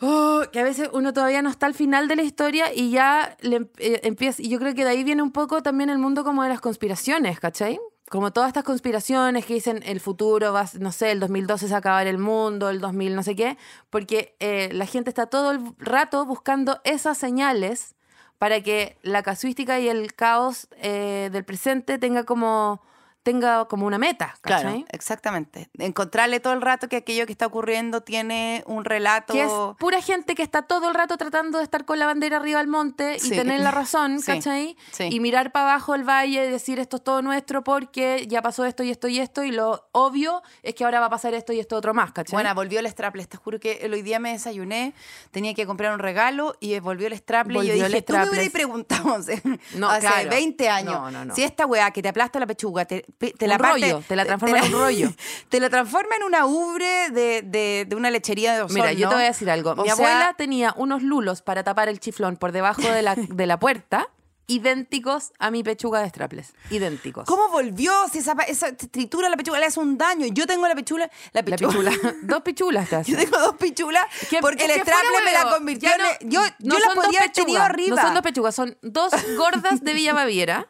oh, 0.00 0.42
que 0.52 0.60
a 0.60 0.64
veces 0.64 0.90
uno 0.92 1.12
todavía 1.12 1.42
no 1.42 1.50
está 1.50 1.66
al 1.66 1.74
final 1.74 2.08
de 2.08 2.16
la 2.16 2.22
historia 2.22 2.72
y 2.74 2.90
ya 2.90 3.36
le 3.40 3.56
em- 3.56 3.68
eh, 3.78 4.00
empieza. 4.04 4.42
Y 4.42 4.48
yo 4.48 4.58
creo 4.58 4.74
que 4.74 4.84
de 4.84 4.90
ahí 4.90 5.04
viene 5.04 5.22
un 5.22 5.32
poco 5.32 5.62
también 5.62 5.90
el 5.90 5.98
mundo 5.98 6.24
como 6.24 6.42
de 6.42 6.48
las 6.50 6.60
conspiraciones, 6.60 7.40
¿cachai? 7.40 7.78
Como 8.08 8.32
todas 8.32 8.48
estas 8.48 8.62
conspiraciones 8.64 9.44
que 9.46 9.54
dicen 9.54 9.82
el 9.84 9.98
futuro 10.00 10.52
va, 10.52 10.66
no 10.78 10.92
sé, 10.92 11.10
el 11.10 11.18
2012 11.20 11.66
se 11.66 11.72
va 11.72 11.76
a 11.76 11.80
acabar 11.80 12.06
el 12.06 12.18
mundo, 12.18 12.70
el 12.70 12.80
2000 12.80 13.16
no 13.16 13.22
sé 13.24 13.34
qué, 13.34 13.58
porque 13.90 14.36
eh, 14.38 14.68
la 14.72 14.86
gente 14.86 15.10
está 15.10 15.26
todo 15.26 15.50
el 15.50 15.60
rato 15.78 16.24
buscando 16.24 16.80
esas 16.84 17.18
señales 17.18 17.96
para 18.38 18.60
que 18.60 18.98
la 19.02 19.22
casuística 19.22 19.80
y 19.80 19.88
el 19.88 20.14
caos 20.14 20.68
eh, 20.76 21.30
del 21.32 21.44
presente 21.44 21.98
tenga 21.98 22.24
como, 22.24 22.80
tenga 23.26 23.64
como 23.64 23.86
una 23.86 23.98
meta, 23.98 24.36
¿cachai? 24.40 24.62
Claro, 24.62 24.84
exactamente. 24.90 25.68
Encontrarle 25.78 26.38
todo 26.38 26.52
el 26.52 26.62
rato 26.62 26.88
que 26.88 26.94
aquello 26.94 27.26
que 27.26 27.32
está 27.32 27.44
ocurriendo 27.46 28.00
tiene 28.00 28.62
un 28.66 28.84
relato. 28.84 29.32
Que 29.32 29.42
es 29.42 29.50
pura 29.80 30.00
gente 30.00 30.36
que 30.36 30.44
está 30.44 30.62
todo 30.62 30.88
el 30.88 30.94
rato 30.94 31.16
tratando 31.16 31.58
de 31.58 31.64
estar 31.64 31.84
con 31.84 31.98
la 31.98 32.06
bandera 32.06 32.36
arriba 32.36 32.60
al 32.60 32.68
monte 32.68 33.16
y 33.16 33.18
Sí. 33.18 33.30
tener 33.30 33.58
la 33.62 33.72
razón, 33.72 34.20
¿cachai? 34.24 34.76
sí. 34.92 35.08
Y 35.10 35.18
mirar 35.18 35.50
para 35.50 35.72
abajo 35.72 35.96
el 35.96 36.04
valle 36.08 36.46
y 36.46 36.50
decir 36.52 36.78
esto 36.78 36.98
es 36.98 37.02
todo 37.04 37.20
nuestro 37.20 37.64
porque 37.64 38.26
ya 38.28 38.42
pasó 38.42 38.64
esto 38.64 38.84
y 38.84 38.90
esto 38.90 39.08
y 39.08 39.18
esto 39.18 39.42
y 39.42 39.50
lo 39.50 39.88
obvio 39.90 40.40
es 40.62 40.74
que 40.76 40.84
ahora 40.84 41.00
va 41.00 41.06
a 41.06 41.10
pasar 41.10 41.34
esto 41.34 41.52
y 41.52 41.58
esto 41.58 41.74
otro 41.74 41.94
más, 41.94 42.12
¿cachai? 42.12 42.32
Bueno, 42.32 42.54
volvió 42.54 42.78
el 42.78 42.86
strapless. 42.88 43.28
Te 43.28 43.38
juro 43.38 43.58
que 43.58 43.78
el 43.82 43.92
hoy 43.92 44.02
día 44.02 44.20
me 44.20 44.30
desayuné, 44.30 44.94
tenía 45.32 45.52
que 45.52 45.66
comprar 45.66 45.92
un 45.92 45.98
regalo 45.98 46.54
y 46.60 46.78
volvió 46.78 47.08
el 47.08 47.16
strapless. 47.16 47.64
y 47.64 47.66
yo 47.66 47.74
dije, 47.74 47.86
tú 47.88 47.92
me 47.92 48.00
strapless. 48.20 48.30
hubieras 48.30 48.50
preguntado 48.52 49.14
hace, 49.16 49.42
No, 49.74 49.88
hace 49.90 50.06
claro. 50.06 50.30
20 50.30 50.68
años. 50.68 50.94
No, 50.94 51.10
no, 51.10 51.24
no. 51.24 51.34
Si 51.34 51.42
esta 51.42 51.66
weá 51.66 51.90
que 51.90 52.02
te 52.02 52.08
aplasta 52.08 52.38
la 52.38 52.46
pechuga, 52.46 52.84
te, 52.84 53.04
te 53.18 53.32
Un 53.44 53.48
la 53.48 53.58
parte- 53.58 53.80
rollo, 53.92 54.02
te 54.06 54.16
la 54.16 54.24
transforma 54.24 54.58
en 54.58 54.64
un 54.64 54.72
rollo. 54.80 55.12
Te 55.48 55.60
la 55.60 55.70
transforma 55.70 56.16
en 56.16 56.22
una 56.24 56.44
ubre 56.46 57.10
de, 57.10 57.42
de, 57.42 57.86
de 57.88 57.96
una 57.96 58.10
lechería 58.10 58.54
de 58.54 58.62
Osorno. 58.62 58.74
Mira, 58.82 58.92
yo 58.92 59.08
te 59.08 59.14
voy 59.14 59.24
a 59.24 59.28
decir 59.28 59.50
algo. 59.50 59.70
O 59.72 59.76
Mi 59.76 59.84
sea, 59.84 59.92
abuela 59.94 60.34
tenía 60.36 60.74
unos 60.76 61.02
lulos 61.02 61.40
para 61.42 61.64
tapar 61.64 61.88
el 61.88 61.98
chiflón 62.00 62.36
por 62.36 62.52
debajo 62.52 62.82
de 62.82 63.02
la, 63.02 63.14
de 63.14 63.46
la 63.46 63.58
puerta, 63.58 64.08
idénticos 64.48 65.32
a 65.38 65.50
mi 65.50 65.62
pechuga 65.62 66.00
de 66.00 66.08
straples. 66.08 66.52
Idénticos. 66.70 67.24
¿Cómo 67.26 67.48
volvió? 67.48 67.92
Si 68.12 68.18
esa, 68.18 68.32
esa 68.46 68.76
tritura 68.76 69.28
la 69.28 69.36
pechuga 69.36 69.58
le 69.58 69.66
hace 69.66 69.80
un 69.80 69.96
daño. 69.98 70.26
Yo 70.28 70.46
tengo 70.46 70.66
la 70.68 70.74
pechula. 70.74 71.10
La 71.32 71.40
La 71.40 71.42
pechuga. 71.44 71.70
pichula. 71.72 71.92
Dos 72.22 72.42
pichulas 72.42 72.92
hace. 72.92 73.12
Yo 73.12 73.18
tengo 73.18 73.38
dos 73.38 73.56
pichulas 73.56 74.04
Que- 74.30 74.38
porque 74.40 74.64
el 74.66 74.72
straple 74.80 75.22
me 75.24 75.32
la 75.32 75.50
convirtió 75.50 75.88
ya 75.88 75.96
en... 75.96 76.02
no- 76.02 76.30
yo 76.30 76.40
no 76.60 76.74
yo 76.74 76.78
la 76.78 76.94
dos 76.94 77.04
podía 77.04 77.20
haber 77.20 77.32
tenido 77.32 77.62
arriba. 77.62 77.96
No 77.96 78.02
son 78.02 78.14
dos 78.14 78.22
pechugas, 78.22 78.54
son 78.54 78.76
dos 78.82 79.12
gordas 79.36 79.82
de 79.82 79.94
Villa 79.94 80.12
Baviera. 80.12 80.68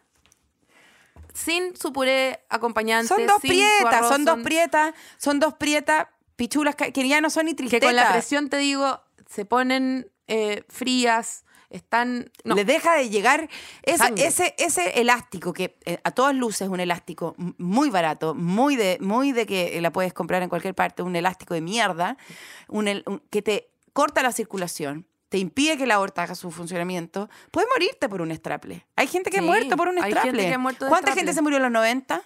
Sin 1.36 1.76
su 1.76 1.92
puré 1.92 2.40
acompañante. 2.48 3.08
Son 3.08 3.26
dos 3.26 3.40
sin 3.42 3.50
prietas, 3.50 3.94
arroz, 3.94 4.08
son 4.10 4.24
dos 4.24 4.38
prietas, 4.42 4.94
son 5.18 5.40
dos 5.40 5.54
prietas 5.54 6.06
pichulas 6.36 6.74
que, 6.76 6.92
que 6.92 7.06
ya 7.08 7.20
no 7.20 7.30
son 7.30 7.46
ni 7.46 7.52
Que 7.52 7.56
tristetas. 7.56 7.88
con 7.88 7.96
la 7.96 8.12
presión, 8.12 8.48
te 8.48 8.58
digo, 8.58 9.00
se 9.28 9.44
ponen 9.44 10.10
eh, 10.28 10.64
frías, 10.68 11.44
están. 11.70 12.30
No, 12.44 12.54
Le 12.54 12.64
deja 12.64 12.94
de 12.94 13.08
llegar 13.10 13.48
ese, 13.82 14.12
ese, 14.16 14.54
ese 14.58 15.00
elástico, 15.00 15.52
que 15.52 15.76
eh, 15.84 15.98
a 16.04 16.10
todas 16.12 16.34
luces 16.34 16.62
es 16.62 16.68
un 16.68 16.80
elástico 16.80 17.34
muy 17.58 17.90
barato, 17.90 18.34
muy 18.34 18.76
de, 18.76 18.98
muy 19.00 19.32
de 19.32 19.46
que 19.46 19.80
la 19.80 19.92
puedes 19.92 20.12
comprar 20.12 20.42
en 20.42 20.48
cualquier 20.48 20.74
parte, 20.74 21.02
un 21.02 21.16
elástico 21.16 21.54
de 21.54 21.60
mierda, 21.60 22.16
un 22.68 22.88
el- 22.88 23.02
un- 23.06 23.20
que 23.30 23.42
te 23.42 23.68
corta 23.92 24.22
la 24.22 24.32
circulación, 24.32 25.06
te 25.28 25.38
impide 25.38 25.76
que 25.76 25.86
la 25.86 25.94
aorta 25.96 26.22
haga 26.22 26.34
su 26.34 26.50
funcionamiento, 26.50 27.28
puedes 27.50 27.68
morirte 27.74 28.08
por 28.08 28.22
un 28.22 28.30
straple. 28.34 28.86
Hay 28.96 29.06
gente 29.08 29.30
que 29.30 29.38
ha 29.38 29.42
muerto 29.42 29.76
por 29.76 29.88
un 29.88 29.98
hay 29.98 30.10
straple. 30.10 30.30
gente 30.32 30.48
que 30.48 30.54
ha 30.54 30.58
muerto 30.58 30.84
de 30.84 30.88
¿Cuánta 30.88 31.06
straple. 31.12 31.20
gente 31.20 31.34
se 31.34 31.42
murió 31.42 31.56
en 31.56 31.62
los 31.64 31.72
90? 31.72 32.22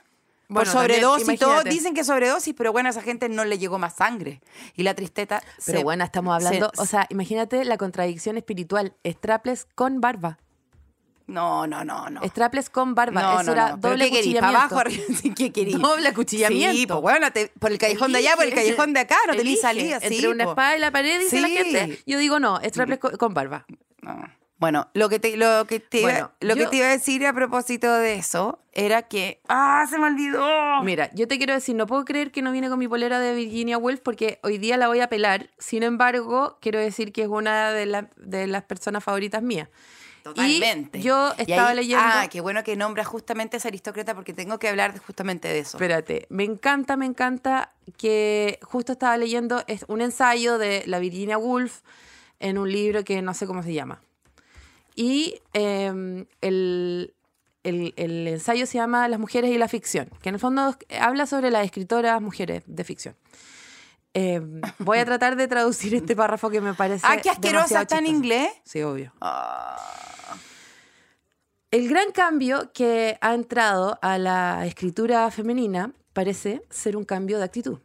Bueno, 0.49 0.71
por 0.73 0.81
sobredosis 0.81 1.27
también, 1.27 1.35
y 1.37 1.39
todo, 1.39 1.63
dicen 1.63 1.95
que 1.95 2.03
sobredosis, 2.03 2.55
pero 2.57 2.73
bueno, 2.73 2.89
a 2.89 2.91
esa 2.91 3.03
gente 3.03 3.29
no 3.29 3.45
le 3.45 3.57
llegó 3.59 3.79
más 3.79 3.95
sangre. 3.95 4.41
Y 4.75 4.83
la 4.83 4.95
tristeza. 4.95 5.41
Pero 5.65 5.79
se- 5.79 5.85
bueno, 5.85 6.03
estamos 6.05 6.35
hablando. 6.35 6.73
se- 6.75 6.81
o 6.83 6.87
sea, 6.87 7.07
imagínate 7.09 7.65
la 7.65 7.77
contradicción 7.79 8.37
espiritual. 8.37 8.95
Straples 9.07 9.67
con 9.77 10.01
barba. 10.01 10.39
No, 11.31 11.67
no, 11.67 11.85
no, 11.85 12.11
no. 12.11 12.21
Straples 12.27 12.71
con 12.71 12.95
barba. 12.95 13.23
No, 13.23 13.35
Eso 13.41 13.45
no, 13.45 13.53
era 13.53 13.69
no. 13.71 13.81
¿Pero 13.81 13.93
doble 13.93 14.05
qué 14.07 14.11
querís? 14.11 14.27
cuchillamiento. 14.35 14.69
¿Para 14.75 14.91
abajo? 14.91 15.35
¿Qué 15.37 15.53
querís? 15.53 15.79
Doble 15.79 16.09
acuchillamiento. 16.09 16.77
Sí, 16.77 16.87
pues 16.87 17.01
bueno, 17.01 17.33
te- 17.33 17.53
por 17.59 17.71
el 17.73 17.79
callejón 17.79 18.13
de 18.13 18.19
allá, 18.19 18.35
por 18.35 18.45
el 18.45 18.53
Elige. 18.53 18.63
callejón 18.67 18.93
de 18.93 19.01
acá, 19.01 19.17
no 19.27 19.33
Elige. 19.35 19.57
salida. 19.59 20.01
sí, 20.01 20.07
Entre 20.09 20.29
una 20.29 20.45
po. 20.45 20.51
espada 20.51 20.77
y 20.77 20.81
la 20.81 20.91
pared, 20.91 21.21
dice 21.21 21.41
la 21.41 21.49
Sí. 21.49 21.57
gente. 21.57 22.03
Yo 22.07 22.19
digo 22.19 22.41
no, 22.41 22.61
straples 22.65 22.99
con, 22.99 23.17
con 23.17 23.33
barba. 23.35 23.65
No. 24.03 24.19
Bueno, 24.59 24.91
lo 24.93 25.09
que 25.09 25.19
te, 25.19 25.39
lo 25.39 25.65
que 25.67 25.81
te, 25.81 26.01
iba, 26.01 26.11
Bueno, 26.11 26.33
lo 26.41 26.55
que 26.55 26.61
yo- 26.65 26.69
te 26.69 26.77
iba 26.77 26.87
a 26.87 26.91
decir 26.91 27.27
a 27.27 27.33
propósito 27.33 27.91
de 27.95 28.17
eso 28.17 28.59
era 28.73 29.01
que. 29.03 29.41
¡Ah, 29.49 29.87
se 29.89 29.99
me 29.99 30.05
olvidó! 30.07 30.83
Mira, 30.83 31.11
yo 31.15 31.27
te 31.27 31.39
quiero 31.39 31.55
decir, 31.55 31.75
no 31.75 31.87
puedo 31.87 32.05
creer 32.05 32.31
que 32.31 32.43
no 32.43 32.53
viene 32.53 32.69
con 32.69 32.79
mi 32.79 32.87
polera 32.87 33.21
de 33.21 33.35
Virginia 33.35 33.79
Woolf 33.79 34.01
porque 34.01 34.39
hoy 34.43 34.59
día 34.59 34.77
la 34.77 34.89
voy 34.89 35.01
a 35.01 35.09
pelar. 35.09 35.49
Sin 35.59 35.83
embargo, 35.83 36.59
quiero 36.61 36.79
decir 36.79 37.11
que 37.13 37.23
es 37.23 37.29
una 37.29 37.71
de, 37.73 37.87
la- 37.87 38.11
de 38.17 38.47
las 38.49 38.65
personas 38.65 39.03
favoritas 39.03 39.43
mías. 39.43 39.69
Totalmente. 40.23 40.99
Y 40.99 41.03
yo 41.03 41.33
Y 41.39 41.43
estaba 41.51 41.71
ahí- 41.71 41.77
leyendo... 41.77 42.05
Ah, 42.07 42.29
qué 42.31 42.41
bueno 42.41 42.63
que 42.65 42.77
nombras 42.77 43.07
justamente 43.07 43.57
a 43.57 43.59
esa 43.59 43.69
aristócrata 43.69 44.15
porque 44.15 44.33
tengo 44.33 44.59
que 44.59 44.69
hablar 44.69 44.99
justamente 44.99 45.49
de 45.49 45.61
eso. 45.61 45.77
Espérate, 45.77 46.27
me 46.29 46.45
encanta, 46.45 46.97
me 46.97 47.07
encanta 47.07 47.71
que 47.97 48.59
justo 48.63 48.93
estaba 48.93 49.17
leyendo 49.17 49.65
un 49.89 50.01
ensayo 50.01 50.59
de 50.59 50.83
la 50.87 50.99
Virginia 50.99 51.39
Woolf 51.39 51.81
en 52.39 52.59
un 52.59 52.71
libro 52.71 53.05
que 53.05 53.23
no 53.23 53.35
sé 53.35 53.47
cómo 53.47 53.63
se 53.63 53.73
llama. 53.73 54.01
Y 54.95 55.41
eh, 55.55 56.25
el, 56.41 57.15
el- 57.63 57.95
el 57.97 58.27
ensayo 58.29 58.67
se 58.67 58.79
llama 58.79 59.09
Las 59.09 59.21
mujeres 59.21 59.51
y 59.51 59.59
la 59.59 59.69
ficción, 59.69 60.11
que 60.23 60.29
en 60.31 60.35
el 60.35 60.41
fondo 60.41 60.77
habla 61.01 61.27
sobre 61.27 61.51
las 61.51 61.65
escritoras 61.65 62.21
mujeres 62.21 62.63
de 62.67 62.85
ficción. 62.85 63.17
Eh, 64.15 64.41
voy 64.79 64.99
a 64.99 65.05
tratar 65.05 65.37
de 65.37 65.47
traducir 65.47 65.95
este 65.95 66.17
párrafo 66.17 66.51
que 66.51 66.61
me 66.61 66.75
parece. 66.75 67.07
ah, 67.09 67.17
qué 67.19 67.31
asquerosa 67.31 67.83
está 67.83 67.99
en 67.99 68.07
inglés. 68.07 68.51
Sí, 68.65 68.83
obvio. 68.83 69.13
Ah, 69.21 69.77
El 71.71 71.89
gran 71.89 72.11
cambio 72.13 72.73
que 72.73 73.17
ha 73.21 73.35
entrado 73.35 73.99
a 74.03 74.19
la 74.19 74.67
escritura 74.67 75.31
femenina 75.31 75.93
parece 76.13 76.63
ser 76.71 76.97
un 76.97 77.05
cambio 77.05 77.39
de 77.39 77.45
actitud. 77.45 77.79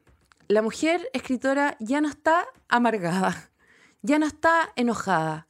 La 0.48 0.62
mujer 0.62 1.08
escritora 1.14 1.76
ya 1.80 2.02
no 2.02 2.10
está 2.10 2.48
amargada, 2.70 3.52
ya 4.02 4.18
no 4.20 4.26
está 4.26 4.72
enojada, 4.76 5.48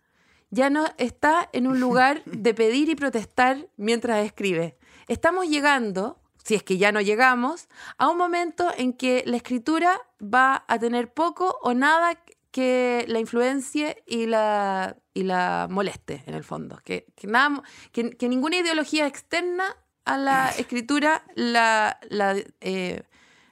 ya 0.50 0.70
no 0.70 0.86
está 0.98 1.50
en 1.54 1.68
un 1.68 1.80
lugar 1.80 2.24
de 2.26 2.54
pedir 2.54 2.90
y 2.90 2.96
protestar 2.96 3.68
mientras 3.78 4.26
escribe. 4.26 4.78
Estamos 5.08 5.48
llegando, 5.48 6.20
si 6.46 6.56
es 6.56 6.64
que 6.64 6.78
ya 6.78 6.92
no 6.92 7.02
llegamos, 7.02 7.68
a 7.98 8.08
un 8.08 8.18
momento 8.18 8.72
en 8.78 8.94
que 8.94 9.24
la 9.26 9.38
escritura 9.38 10.00
va 10.22 10.64
a 10.68 10.78
tener 10.78 11.12
poco 11.12 11.58
o 11.62 11.74
nada 11.74 12.20
que 12.52 13.04
la 13.08 13.20
influencie 13.20 14.04
y 14.06 14.28
la, 14.28 14.96
y 15.14 15.24
la 15.24 15.68
moleste, 15.70 16.24
en 16.28 16.36
el 16.36 16.44
fondo. 16.44 16.80
Que, 16.86 17.08
que, 17.16 17.28
nada, 17.28 17.64
que, 17.92 18.12
que 18.12 18.30
ninguna 18.30 18.58
ideología 18.58 19.08
externa 19.08 19.76
a 20.06 20.18
la 20.18 20.50
escritura 20.58 21.24
la, 21.34 22.00
la, 22.10 22.36
eh, 22.62 23.04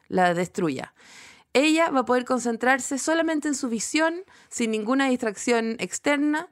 la 0.08 0.34
destruya. 0.36 0.94
Ella 1.54 1.90
va 1.90 2.02
a 2.02 2.06
poder 2.06 2.26
concentrarse 2.26 3.00
solamente 3.00 3.48
en 3.48 3.56
su 3.56 3.70
visión, 3.70 4.24
sin 4.50 4.72
ninguna 4.72 5.10
distracción 5.10 5.78
externa, 5.80 6.48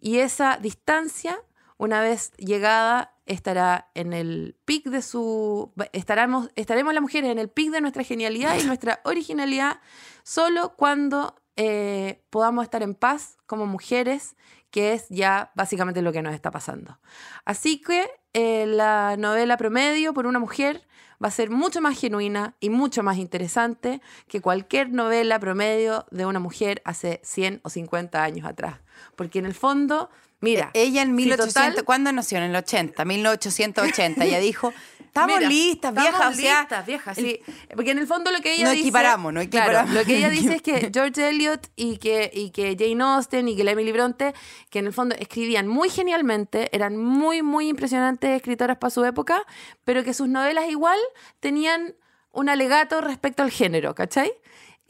y 0.00 0.18
esa 0.18 0.56
distancia, 0.56 1.42
una 1.80 2.02
vez 2.02 2.32
llegada, 2.36 3.14
estará 3.24 3.88
en 3.94 4.12
el 4.12 4.54
pic 4.66 4.84
de 4.90 5.00
su... 5.00 5.72
Estaremos, 5.94 6.50
estaremos 6.54 6.92
las 6.92 7.00
mujeres 7.00 7.30
en 7.30 7.38
el 7.38 7.48
pic 7.48 7.70
de 7.70 7.80
nuestra 7.80 8.04
genialidad 8.04 8.58
y 8.58 8.64
nuestra 8.64 9.00
originalidad 9.04 9.80
solo 10.22 10.74
cuando 10.76 11.36
eh, 11.56 12.22
podamos 12.28 12.64
estar 12.64 12.82
en 12.82 12.94
paz 12.94 13.38
como 13.46 13.64
mujeres, 13.64 14.36
que 14.70 14.92
es 14.92 15.06
ya 15.08 15.52
básicamente 15.54 16.02
lo 16.02 16.12
que 16.12 16.20
nos 16.20 16.34
está 16.34 16.50
pasando. 16.50 16.98
Así 17.46 17.80
que 17.80 18.10
eh, 18.34 18.66
la 18.66 19.16
novela 19.16 19.56
promedio 19.56 20.12
por 20.12 20.26
una 20.26 20.38
mujer 20.38 20.86
va 21.22 21.28
a 21.28 21.30
ser 21.30 21.48
mucho 21.48 21.80
más 21.80 21.98
genuina 21.98 22.56
y 22.60 22.68
mucho 22.68 23.02
más 23.02 23.16
interesante 23.16 24.02
que 24.28 24.42
cualquier 24.42 24.90
novela 24.90 25.40
promedio 25.40 26.04
de 26.10 26.26
una 26.26 26.40
mujer 26.40 26.82
hace 26.84 27.22
100 27.24 27.62
o 27.64 27.70
50 27.70 28.22
años 28.22 28.46
atrás. 28.46 28.80
Porque 29.16 29.38
en 29.38 29.46
el 29.46 29.54
fondo, 29.54 30.10
mira, 30.40 30.70
Ella 30.74 31.02
en 31.02 31.08
si 31.08 31.14
1800, 31.14 31.54
total- 31.54 31.84
¿cuándo 31.84 32.12
nació? 32.12 32.38
En 32.38 32.44
el 32.44 32.56
80, 32.56 33.04
1880. 33.04 34.24
Ella 34.24 34.38
dijo, 34.40 34.72
estamos 35.00 35.36
Mira, 35.38 35.48
listas, 35.48 35.90
estamos 35.96 36.02
viejas. 36.10 36.32
o 36.38 36.40
sea, 36.40 36.60
listas, 36.60 36.86
viejas, 36.86 37.16
sí. 37.16 37.40
Porque 37.74 37.90
en 37.90 37.98
el 37.98 38.06
fondo 38.06 38.30
lo 38.30 38.40
que 38.40 38.54
ella 38.54 38.64
No 38.64 38.70
dice... 38.70 38.82
equiparamos, 38.82 39.32
no 39.32 39.40
Claro, 39.48 39.66
equiparamos. 39.70 39.94
lo 39.94 40.04
que 40.04 40.16
ella 40.18 40.28
dice 40.30 40.56
es 40.56 40.62
que 40.62 40.90
George 40.94 41.28
Eliot 41.28 41.66
y 41.76 41.98
que, 41.98 42.30
y 42.32 42.50
que 42.50 42.76
Jane 42.78 43.02
Austen 43.02 43.48
y 43.48 43.56
que 43.56 43.64
la 43.64 43.72
Emily 43.72 43.92
Bronte, 43.92 44.34
que 44.70 44.78
en 44.78 44.86
el 44.86 44.92
fondo 44.92 45.14
escribían 45.18 45.66
muy 45.66 45.90
genialmente, 45.90 46.68
eran 46.74 46.96
muy, 46.96 47.42
muy 47.42 47.68
impresionantes 47.68 48.30
escritoras 48.36 48.78
para 48.78 48.90
su 48.90 49.04
época, 49.04 49.42
pero 49.84 50.04
que 50.04 50.14
sus 50.14 50.28
novelas 50.28 50.68
igual 50.68 50.98
tenían 51.40 51.94
un 52.32 52.48
alegato 52.48 53.00
respecto 53.00 53.42
al 53.42 53.50
género, 53.50 53.94
¿cachai? 53.96 54.32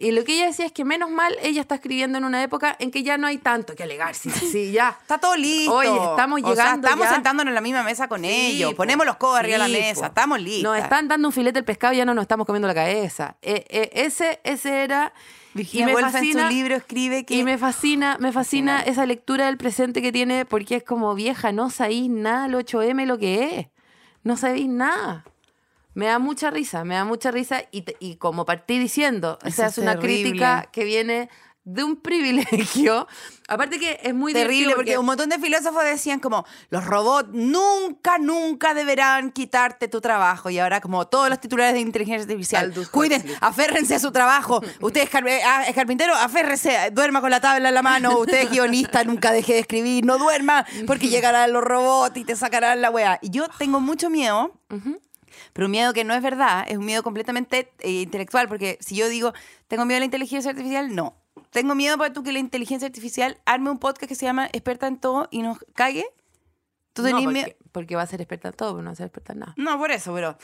Y 0.03 0.12
lo 0.12 0.24
que 0.24 0.32
ella 0.32 0.46
decía 0.46 0.64
es 0.64 0.72
que 0.72 0.82
menos 0.82 1.11
mal 1.11 1.36
ella 1.42 1.61
está 1.61 1.74
escribiendo 1.74 2.16
en 2.16 2.24
una 2.24 2.42
época 2.42 2.74
en 2.78 2.90
que 2.90 3.03
ya 3.03 3.18
no 3.18 3.26
hay 3.26 3.36
tanto 3.36 3.74
que 3.74 3.82
alegar. 3.82 4.14
Sí, 4.14 4.30
sí, 4.30 4.72
ya. 4.72 4.96
Está 4.98 5.18
todo 5.18 5.36
listo. 5.36 5.74
Oye, 5.74 5.90
estamos 5.94 6.40
O 6.42 6.55
sea, 6.55 6.64
llegando 6.64 6.86
estamos 6.88 7.07
ya. 7.07 7.12
sentándonos 7.14 7.51
en 7.51 7.55
la 7.55 7.61
misma 7.61 7.82
mesa 7.82 8.09
con 8.09 8.22
Sí, 8.22 8.28
ellos. 8.30 8.70
po. 8.70 8.78
Ponemos 8.78 9.05
los 9.05 9.16
codos 9.16 9.38
arriba 9.40 9.59
de 9.59 9.66
Sí, 9.66 9.72
la 9.72 9.78
mesa. 9.78 10.01
po. 10.01 10.07
Estamos 10.07 10.40
listos. 10.40 10.62
Nos 10.74 10.82
están 10.82 11.07
dando 11.07 11.28
un 11.28 11.32
filete 11.32 11.59
al 11.59 11.66
pescado 11.66 11.92
y 11.92 11.98
ya 11.98 12.07
no 12.07 12.14
nos 12.14 12.22
estamos 12.22 12.46
comiendo 12.46 12.66
la 12.66 12.74
cabeza. 12.74 13.36
Eh, 13.42 13.64
eh, 13.68 13.90
ese, 13.92 14.40
ese 14.42 14.84
era. 14.84 15.12
Virginia 15.53 15.82
y 15.82 15.86
me 15.86 15.92
Woolf 15.94 16.07
en 16.07 16.12
fascina, 16.12 16.48
su 16.48 16.55
libro 16.55 16.76
escribe 16.76 17.24
que... 17.26 17.34
Y 17.34 17.42
me 17.42 17.59
fascina, 17.59 18.16
me 18.20 18.32
fascina 18.32 18.72
Fascinante. 18.78 18.90
esa 18.92 19.05
lectura 19.05 19.46
del 19.46 19.59
presente 19.59 20.01
que 20.01 20.12
tiene, 20.12 20.46
porque 20.46 20.76
es 20.76 20.84
como 20.84 21.14
vieja, 21.14 21.51
no 21.53 21.68
sabéis 21.70 22.09
nada 22.09 22.46
el 22.46 22.55
8M 22.55 23.05
lo 23.05 23.18
que 23.18 23.59
es. 23.59 23.66
No 24.22 24.36
sabéis 24.38 24.68
nada. 24.68 25.24
Me 25.95 26.07
da 26.07 26.18
mucha 26.18 26.51
risa, 26.51 26.84
me 26.84 26.95
da 26.95 27.05
mucha 27.05 27.30
risa. 27.30 27.62
Y, 27.72 27.84
y 27.99 28.16
como 28.16 28.45
partí 28.45 28.78
diciendo, 28.78 29.38
o 29.43 29.47
Eso 29.47 29.57
sea, 29.57 29.66
es 29.66 29.72
es 29.72 29.78
una 29.78 29.97
terrible. 29.99 30.22
crítica 30.22 30.68
que 30.72 30.84
viene 30.84 31.28
de 31.64 31.84
un 31.84 31.97
privilegio. 32.01 33.07
Aparte 33.49 33.78
que 33.80 33.99
es 34.03 34.14
muy 34.14 34.32
Terrible, 34.32 34.59
divertido 34.59 34.76
porque 34.76 34.99
un 34.99 35.07
montón 35.07 35.28
de 35.28 35.38
filósofos 35.38 35.84
decían 35.84 36.20
como, 36.20 36.47
los 36.70 36.84
robots 36.86 37.28
nunca, 37.32 38.18
nunca 38.18 38.72
deberán 38.74 39.30
quitarte 39.32 39.88
tu 39.88 40.01
trabajo. 40.01 40.49
Y 40.51 40.59
ahora 40.61 40.80
como 40.80 41.07
todos 41.09 41.28
los 41.28 41.41
titulares 41.41 41.74
de 41.74 41.80
inteligencia 41.80 42.22
artificial, 42.22 42.66
Aldous 42.66 42.88
cuiden, 42.88 43.20
Huxley. 43.20 43.36
aférrense 43.41 43.95
a 43.97 43.99
su 43.99 44.12
trabajo. 44.12 44.62
Usted 44.80 45.03
es, 45.03 45.11
car- 45.11 45.26
ah, 45.45 45.64
es 45.66 45.74
carpintero, 45.74 46.14
aférrese, 46.14 46.91
duerma 46.93 47.20
con 47.20 47.30
la 47.30 47.41
tabla 47.41 47.68
en 47.68 47.74
la 47.74 47.82
mano. 47.82 48.16
Usted 48.20 48.43
es 48.43 48.51
guionista, 48.53 49.03
nunca 49.05 49.32
deje 49.32 49.55
de 49.55 49.59
escribir, 49.59 50.05
no 50.07 50.16
duerma, 50.18 50.64
porque 50.86 51.09
llegarán 51.09 51.53
los 51.53 51.62
robots 51.64 52.16
y 52.16 52.24
te 52.24 52.36
sacarán 52.36 52.80
la 52.80 52.91
wea. 52.91 53.18
Y 53.20 53.30
yo 53.30 53.49
tengo 53.59 53.80
mucho 53.80 54.09
miedo. 54.11 54.53
Pero 55.53 55.66
un 55.66 55.72
miedo 55.72 55.92
que 55.92 56.05
no 56.05 56.14
es 56.14 56.22
verdad, 56.22 56.64
es 56.68 56.76
un 56.78 56.84
miedo 56.86 57.03
completamente 57.03 57.72
eh, 57.80 58.03
intelectual, 58.03 58.48
porque 58.48 58.78
si 58.80 58.94
yo 58.96 59.09
digo, 59.09 59.32
tengo 59.68 59.84
miedo 59.84 59.96
a 59.96 60.01
la 60.01 60.05
inteligencia 60.07 60.51
artificial, 60.51 60.94
no. 60.94 61.16
Tengo 61.51 61.74
miedo 61.74 61.96
para 61.98 62.12
tú 62.12 62.22
que 62.22 62.32
la 62.32 62.38
inteligencia 62.38 62.86
artificial 62.86 63.38
arme 63.44 63.70
un 63.70 63.78
podcast 63.78 64.09
que 64.09 64.14
se 64.14 64.24
llama 64.26 64.46
Experta 64.53 64.86
en 64.86 64.98
todo 64.98 65.28
y 65.30 65.42
nos 65.42 65.59
cague. 65.74 66.07
¿Tú 66.92 67.03
No, 67.03 67.11
porque, 67.11 67.26
miedo? 67.28 67.48
porque 67.72 67.96
va 67.96 68.03
a 68.03 68.07
ser 68.07 68.20
experta 68.20 68.48
en 68.48 68.55
todo, 68.55 68.72
pero 68.72 68.82
no 68.82 68.90
va 68.90 68.92
a 68.92 68.96
ser 68.96 69.07
experta 69.07 69.32
en 69.32 69.38
nada. 69.40 69.55
No, 69.57 69.78
por 69.78 69.90
eso, 69.90 70.12
pero, 70.14 70.36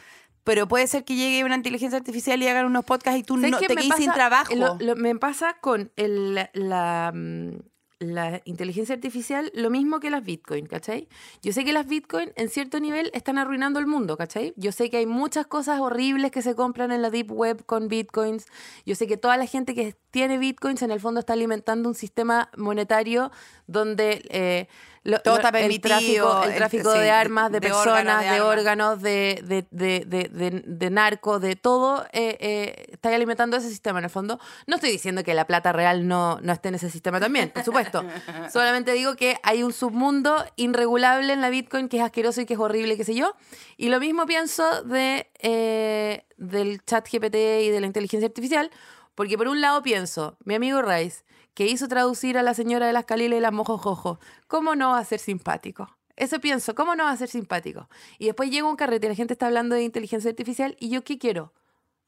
pero 0.44 0.68
puede 0.68 0.86
ser 0.86 1.04
que 1.04 1.14
llegue 1.16 1.44
una 1.44 1.56
inteligencia 1.56 1.98
artificial 1.98 2.40
y 2.42 2.48
hagan 2.48 2.66
unos 2.66 2.84
podcasts 2.84 3.18
y 3.20 3.22
tú 3.24 3.34
¿Sabes 3.36 3.50
no, 3.50 3.58
te 3.58 3.66
quedes 3.68 3.94
sin 3.96 4.12
trabajo. 4.12 4.54
Lo- 4.54 4.76
lo- 4.80 4.96
me 4.96 5.14
pasa 5.16 5.56
con 5.60 5.90
el- 5.96 6.48
la, 6.52 7.12
mm, 7.14 7.56
la 7.98 8.42
inteligencia 8.44 8.94
artificial 8.94 9.50
lo 9.54 9.70
mismo 9.70 10.00
que 10.00 10.10
las 10.10 10.24
Bitcoin, 10.24 10.66
¿cachai? 10.66 11.08
Yo 11.42 11.52
sé 11.52 11.64
que 11.64 11.72
las 11.72 11.86
Bitcoin 11.86 12.32
en 12.36 12.48
cierto 12.48 12.78
nivel 12.78 13.10
están 13.14 13.38
arruinando 13.38 13.80
el 13.80 13.86
mundo, 13.86 14.16
¿cachai? 14.16 14.52
Yo 14.56 14.72
sé 14.72 14.90
que 14.90 14.98
hay 14.98 15.06
muchas 15.06 15.46
cosas 15.46 15.80
horribles 15.80 16.30
que 16.30 16.42
se 16.42 16.54
compran 16.54 16.92
en 16.92 17.02
la 17.02 17.10
Deep 17.10 17.32
Web 17.32 17.64
con 17.64 17.88
Bitcoins. 17.88 18.46
Yo 18.84 18.94
sé 18.94 19.06
que 19.06 19.16
toda 19.16 19.36
la 19.36 19.46
gente 19.46 19.74
que 19.74 19.96
tiene 20.10 20.38
Bitcoins 20.38 20.82
en 20.82 20.90
el 20.90 21.00
fondo 21.00 21.20
está 21.20 21.32
alimentando 21.32 21.88
un 21.88 21.94
sistema 21.94 22.50
monetario 22.56 23.30
donde... 23.66 24.22
eh, 24.30 24.68
lo- 25.06 25.20
Todo 25.20 25.34
lo- 25.34 25.40
está 25.40 25.48
el 25.58 25.62
permitido, 25.80 26.28
tráfico, 26.30 26.42
el 26.44 26.50
el- 26.50 26.56
tráfico 26.56 26.90
de 26.92 27.10
armas, 27.10 27.50
de, 27.52 27.60
de 27.60 27.68
personas, 27.68 28.30
de 28.30 28.40
órganos, 28.40 29.00
de, 29.02 29.42
de, 29.44 29.66
de, 29.70 30.04
de, 30.06 30.28
de- 30.28 30.62
de 30.66 30.90
narco, 30.90 31.38
de 31.40 31.56
todo, 31.56 32.04
eh, 32.12 32.36
eh, 32.40 32.86
está 32.92 33.14
alimentando 33.14 33.56
ese 33.56 33.68
sistema 33.68 33.98
en 34.00 34.04
el 34.04 34.10
fondo. 34.10 34.38
No 34.66 34.76
estoy 34.76 34.90
diciendo 34.90 35.22
que 35.24 35.34
la 35.34 35.46
plata 35.46 35.72
real 35.72 36.06
no, 36.08 36.38
no 36.42 36.52
esté 36.52 36.68
en 36.68 36.74
ese 36.76 36.90
sistema 36.90 37.20
también, 37.20 37.50
por 37.50 37.62
supuesto. 37.64 38.04
Solamente 38.52 38.92
digo 38.92 39.16
que 39.16 39.38
hay 39.42 39.62
un 39.62 39.72
submundo 39.72 40.44
irregulable 40.56 41.32
en 41.32 41.40
la 41.40 41.50
Bitcoin 41.50 41.88
que 41.88 41.98
es 41.98 42.02
asqueroso 42.02 42.40
y 42.40 42.46
que 42.46 42.54
es 42.54 42.60
horrible, 42.60 42.96
qué 42.96 43.04
sé 43.04 43.14
yo. 43.14 43.34
Y 43.76 43.88
lo 43.88 44.00
mismo 44.00 44.26
pienso 44.26 44.82
de, 44.84 45.30
eh, 45.40 46.24
del 46.36 46.84
chat 46.84 47.06
GPT 47.10 47.34
y 47.64 47.70
de 47.70 47.80
la 47.80 47.86
inteligencia 47.86 48.26
artificial, 48.26 48.70
porque 49.14 49.38
por 49.38 49.48
un 49.48 49.60
lado 49.60 49.82
pienso, 49.82 50.36
mi 50.44 50.54
amigo 50.54 50.82
Rice, 50.82 51.24
que 51.56 51.66
hizo 51.66 51.88
traducir 51.88 52.36
a 52.36 52.42
la 52.42 52.52
señora 52.52 52.86
de 52.86 52.92
las 52.92 53.06
caliles 53.06 53.38
y 53.38 53.40
las 53.40 53.50
mojojojo, 53.50 54.20
¿cómo 54.46 54.76
no 54.76 54.90
va 54.90 54.98
a 54.98 55.04
ser 55.06 55.18
simpático? 55.18 55.88
Eso 56.14 56.38
pienso, 56.38 56.74
¿cómo 56.74 56.94
no 56.94 57.04
va 57.04 57.10
a 57.10 57.16
ser 57.16 57.30
simpático? 57.30 57.88
Y 58.18 58.26
después 58.26 58.50
llega 58.50 58.68
un 58.68 58.76
carrete 58.76 59.06
y 59.06 59.08
la 59.08 59.14
gente 59.14 59.32
está 59.32 59.46
hablando 59.46 59.74
de 59.74 59.82
inteligencia 59.82 60.28
artificial 60.28 60.76
y 60.78 60.90
yo 60.90 61.02
¿qué 61.02 61.16
quiero? 61.18 61.54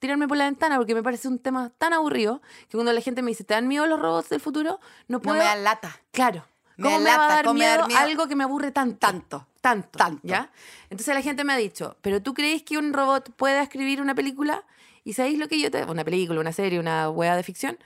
Tirarme 0.00 0.28
por 0.28 0.36
la 0.36 0.44
ventana 0.44 0.76
porque 0.76 0.94
me 0.94 1.02
parece 1.02 1.28
un 1.28 1.38
tema 1.38 1.70
tan 1.78 1.94
aburrido 1.94 2.42
que 2.68 2.76
cuando 2.76 2.92
la 2.92 3.00
gente 3.00 3.22
me 3.22 3.30
dice, 3.30 3.42
¿te 3.42 3.54
dan 3.54 3.66
miedo 3.68 3.86
los 3.86 3.98
robots 3.98 4.28
del 4.28 4.40
futuro? 4.40 4.80
No 5.08 5.16
no 5.16 5.22
puedo... 5.22 5.38
me 5.38 5.44
dan 5.44 5.64
lata. 5.64 5.98
Claro. 6.12 6.44
Me 6.76 6.84
¿Cómo 6.84 6.98
me 6.98 7.04
va 7.06 7.14
a 7.14 7.18
lata, 7.18 7.34
dar 7.36 7.44
¿cómo 7.46 7.58
me 7.58 7.64
va 7.66 7.72
a 7.72 7.76
miedo, 7.76 7.80
dar 7.80 7.88
miedo? 7.88 8.00
algo 8.02 8.28
que 8.28 8.36
me 8.36 8.44
aburre 8.44 8.70
tanto? 8.70 8.98
Tanto. 8.98 9.46
Tanto. 9.62 9.98
Tanto. 9.98 10.20
¿Ya? 10.28 10.52
Entonces 10.90 11.14
la 11.14 11.22
gente 11.22 11.42
me 11.44 11.54
ha 11.54 11.56
dicho, 11.56 11.96
¿pero 12.02 12.22
tú 12.22 12.34
crees 12.34 12.62
que 12.64 12.76
un 12.76 12.92
robot 12.92 13.32
pueda 13.34 13.62
escribir 13.62 14.02
una 14.02 14.14
película? 14.14 14.64
¿Y 15.04 15.14
sabéis 15.14 15.38
lo 15.38 15.48
que 15.48 15.58
yo 15.58 15.70
te... 15.70 15.82
Una 15.84 16.04
película, 16.04 16.38
una 16.38 16.52
serie, 16.52 16.78
una 16.78 17.08
hueá 17.08 17.34
de 17.34 17.42
ficción. 17.42 17.78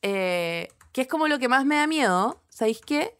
Eh, 0.00 0.68
que 0.92 1.02
es 1.02 1.08
como 1.08 1.28
lo 1.28 1.38
que 1.38 1.48
más 1.48 1.64
me 1.64 1.76
da 1.76 1.86
miedo. 1.86 2.42
¿Sabéis 2.48 2.80
qué, 2.80 3.16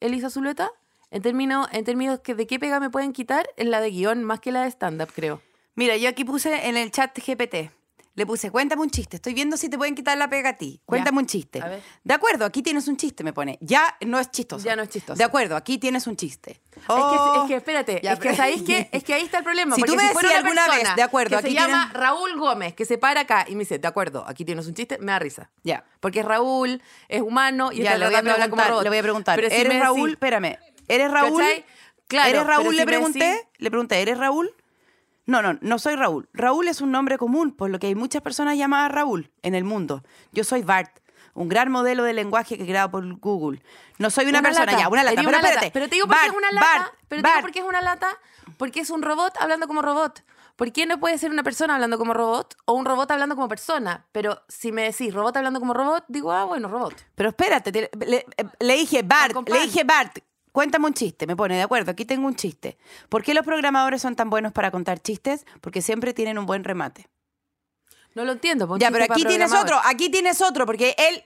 Elisa 0.00 0.30
Zuleta? 0.30 0.70
En 1.10 1.22
términos, 1.22 1.68
en 1.72 1.84
términos 1.84 2.20
que 2.20 2.34
de 2.34 2.46
qué 2.46 2.58
pega 2.58 2.80
me 2.80 2.90
pueden 2.90 3.12
quitar, 3.12 3.48
en 3.56 3.70
la 3.70 3.80
de 3.80 3.90
guion 3.90 4.24
más 4.24 4.40
que 4.40 4.52
la 4.52 4.62
de 4.62 4.70
stand-up, 4.70 5.10
creo. 5.14 5.40
Mira, 5.74 5.96
yo 5.96 6.08
aquí 6.08 6.24
puse 6.24 6.68
en 6.68 6.76
el 6.76 6.90
chat 6.90 7.16
GPT. 7.16 7.70
Le 8.16 8.24
puse, 8.24 8.50
cuéntame 8.50 8.80
un 8.80 8.88
chiste. 8.90 9.16
Estoy 9.16 9.34
viendo 9.34 9.58
si 9.58 9.68
te 9.68 9.76
pueden 9.76 9.94
quitar 9.94 10.16
la 10.16 10.26
pega 10.28 10.48
a 10.50 10.52
ti. 10.54 10.80
Cuéntame 10.86 11.18
un 11.18 11.26
chiste. 11.26 11.60
A 11.62 11.68
ver. 11.68 11.82
De 12.02 12.14
acuerdo, 12.14 12.46
aquí 12.46 12.62
tienes 12.62 12.88
un 12.88 12.96
chiste, 12.96 13.22
me 13.22 13.34
pone. 13.34 13.58
Ya 13.60 13.94
no 14.06 14.18
es 14.18 14.30
chistoso. 14.30 14.64
Ya 14.64 14.74
no 14.74 14.82
es 14.82 14.88
chistoso. 14.88 15.18
De 15.18 15.22
acuerdo, 15.24 15.54
aquí 15.54 15.76
tienes 15.76 16.06
un 16.06 16.16
chiste. 16.16 16.52
Es, 16.52 16.76
que, 16.82 16.82
Oh. 16.88 17.42
es 17.42 17.48
que 17.48 17.56
espérate, 17.56 18.00
Ya, 18.02 18.14
es 18.14 18.18
que 18.18 18.34
¿sabéis 18.34 18.62
qué? 18.62 18.88
Es 18.92 19.04
que 19.04 19.12
ahí 19.12 19.22
está 19.22 19.38
el 19.38 19.44
problema. 19.44 19.76
Si 19.76 19.82
tú 19.82 19.94
me 19.94 20.02
decías 20.02 20.22
una 20.24 20.36
alguna 20.38 20.68
vez, 20.68 20.96
de 20.96 21.02
acuerdo, 21.02 21.28
que 21.28 21.36
aquí 21.46 21.48
se 21.48 21.54
llama 21.54 21.90
Raúl 21.92 22.38
Gómez, 22.38 22.72
que 22.74 22.86
se 22.86 22.96
para 22.96 23.20
acá 23.20 23.44
y 23.48 23.52
me 23.54 23.60
dice, 23.60 23.78
de 23.78 23.86
acuerdo, 23.86 24.24
aquí 24.26 24.46
tienes 24.46 24.66
un 24.66 24.72
chiste, 24.72 24.96
me 24.98 25.12
da 25.12 25.18
risa. 25.18 25.50
Ya. 25.62 25.84
Porque 26.00 26.20
es 26.20 26.24
Raúl, 26.24 26.80
es 27.08 27.20
humano 27.20 27.70
y 27.70 27.82
Ya, 27.82 27.98
le 27.98 28.06
voy 28.06 28.14
a 28.14 28.22
como 28.22 28.34
preguntar. 28.34 28.68
robot. 28.70 28.82
Le 28.82 28.88
voy 28.88 28.98
a 28.98 29.02
preguntar. 29.02 29.36
Pero 29.36 29.50
si 29.50 29.56
¿Eres 29.56 29.78
Raúl? 29.78 30.00
decís- 30.10 30.12
Espérame. 30.14 30.58
¿Eres 30.88 31.10
Raúl? 31.10 31.38
¿Cachai? 31.42 31.64
Claro, 32.08 32.30
¿Eres 32.30 32.46
Raúl? 32.46 32.70
si 32.70 32.76
le 32.76 32.86
pregunté. 32.86 33.18
decís- 33.18 33.46
Le 33.58 33.70
pregunté, 33.70 34.00
¿eres 34.00 34.16
Raúl? 34.16 34.54
No, 35.26 35.42
no, 35.42 35.58
no 35.60 35.78
soy 35.78 35.96
Raúl. 35.96 36.28
Raúl 36.32 36.68
es 36.68 36.80
un 36.80 36.90
nombre 36.92 37.18
común, 37.18 37.52
por 37.52 37.68
lo 37.70 37.78
que 37.78 37.88
hay 37.88 37.94
muchas 37.94 38.22
personas 38.22 38.56
llamadas 38.56 38.92
Raúl 38.92 39.30
en 39.42 39.54
el 39.54 39.64
mundo. 39.64 40.02
Yo 40.32 40.44
soy 40.44 40.62
Bart, 40.62 41.00
un 41.34 41.48
gran 41.48 41.70
modelo 41.70 42.04
de 42.04 42.12
lenguaje 42.12 42.56
que 42.56 42.62
he 42.62 42.66
creado 42.66 42.90
por 42.90 43.04
Google. 43.18 43.60
No 43.98 44.08
soy 44.10 44.26
una, 44.26 44.40
persona, 44.40 44.66
lata. 44.66 44.78
ya, 44.78 44.88
una 44.88 45.02
lata. 45.04 45.16
Pero 45.16 45.28
una 45.28 45.38
lata. 45.38 45.48
espérate. 45.48 45.70
Pero 45.72 45.88
te 45.88 45.94
digo 45.96 46.06
por 46.06 46.16
qué 46.16 46.26
es 46.26 46.32
una 46.32 46.52
lata. 46.52 46.66
Bart, 46.78 46.92
pero 47.08 47.22
te 47.22 47.28
digo 47.28 47.40
por 47.40 47.50
qué 47.52 47.58
es 47.58 47.64
una 47.64 47.82
lata. 47.82 48.08
Porque 48.56 48.80
es 48.80 48.90
un 48.90 49.02
robot 49.02 49.34
hablando 49.40 49.66
como 49.66 49.82
robot. 49.82 50.22
¿Por 50.54 50.72
qué 50.72 50.86
no 50.86 50.98
puede 50.98 51.18
ser 51.18 51.30
una 51.30 51.42
persona 51.42 51.74
hablando 51.74 51.98
como 51.98 52.14
robot 52.14 52.56
o 52.64 52.72
un 52.72 52.86
robot 52.86 53.10
hablando 53.10 53.34
como 53.34 53.46
persona? 53.48 54.06
Pero 54.12 54.40
si 54.48 54.72
me 54.72 54.84
decís 54.84 55.12
robot 55.12 55.36
hablando 55.36 55.60
como 55.60 55.74
robot, 55.74 56.04
digo, 56.08 56.32
ah, 56.32 56.44
bueno, 56.44 56.68
robot. 56.68 56.94
Pero 57.14 57.28
espérate, 57.30 57.72
te- 57.72 57.90
le, 58.06 58.24
le 58.60 58.74
dije, 58.74 59.02
Bart, 59.02 59.36
le 59.48 59.60
dije, 59.60 59.84
Bart, 59.84 60.18
cuéntame 60.56 60.86
un 60.86 60.94
chiste. 60.94 61.26
Me 61.26 61.36
pone, 61.36 61.54
de 61.54 61.60
acuerdo, 61.60 61.90
aquí 61.90 62.06
tengo 62.06 62.26
un 62.26 62.34
chiste. 62.34 62.78
¿Por 63.10 63.22
qué 63.22 63.34
los 63.34 63.44
programadores 63.44 64.00
son 64.00 64.16
tan 64.16 64.30
buenos 64.30 64.52
para 64.54 64.70
contar 64.70 64.98
chistes? 65.00 65.44
Porque 65.60 65.82
siempre 65.82 66.14
tienen 66.14 66.38
un 66.38 66.46
buen 66.46 66.64
remate. 66.64 67.10
No 68.14 68.24
lo 68.24 68.32
entiendo. 68.32 68.66
pon 68.66 68.80
Ya, 68.80 68.90
pero 68.90 69.04
aquí 69.04 69.22
tienes 69.26 69.52
otro, 69.52 69.78
aquí 69.84 70.08
tienes 70.08 70.40
otro, 70.40 70.64
porque 70.64 70.94
él, 70.96 71.22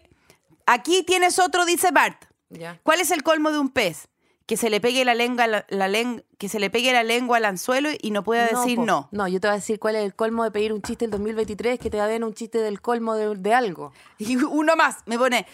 aquí 0.67 1.05
tienes 1.05 1.39
otro, 1.39 1.65
dice 1.65 1.93
Bart. 1.93 2.25
Ya. 2.49 2.81
¿Cuál 2.83 3.01
es 3.01 3.13
el 3.13 3.23
colmo 3.23 3.53
de 3.53 3.61
un 3.61 3.69
pez? 3.69 4.09
Que 4.47 4.57
se 4.57 4.69
le 4.69 4.81
pegue 4.81 5.05
la 5.05 5.15
lengua, 5.15 5.47
la, 5.47 5.65
la 5.69 5.87
len- 5.87 6.25
que 6.37 6.49
se 6.49 6.59
le 6.59 6.69
pegue 6.69 6.93
la 6.93 7.05
lengua 7.05 7.37
al 7.37 7.45
anzuelo 7.45 7.89
y 8.03 8.11
no 8.11 8.25
pueda 8.25 8.49
decir 8.49 8.75
po. 8.79 8.85
no. 8.85 9.09
No, 9.13 9.29
yo 9.29 9.39
te 9.41 9.47
voy 9.47 9.53
a 9.53 9.59
decir 9.61 9.79
cuál 9.79 9.95
es 9.95 10.03
el 10.05 10.17
colmo 10.17 10.43
de 10.43 10.51
pedir 10.51 10.73
un 10.73 10.83
chiste 10.83 11.05
el 11.05 11.13
2023, 11.13 11.79
que 11.79 11.89
te 11.89 11.99
den 11.99 12.25
un 12.25 12.35
chiste 12.35 12.59
del 12.59 12.81
colmo 12.81 13.15
de, 13.15 13.37
de 13.37 13.55
algo. 13.55 13.93
Y 14.19 14.35
uno 14.43 14.75
más 14.75 14.97
me 15.07 15.17
pone, 15.17 15.47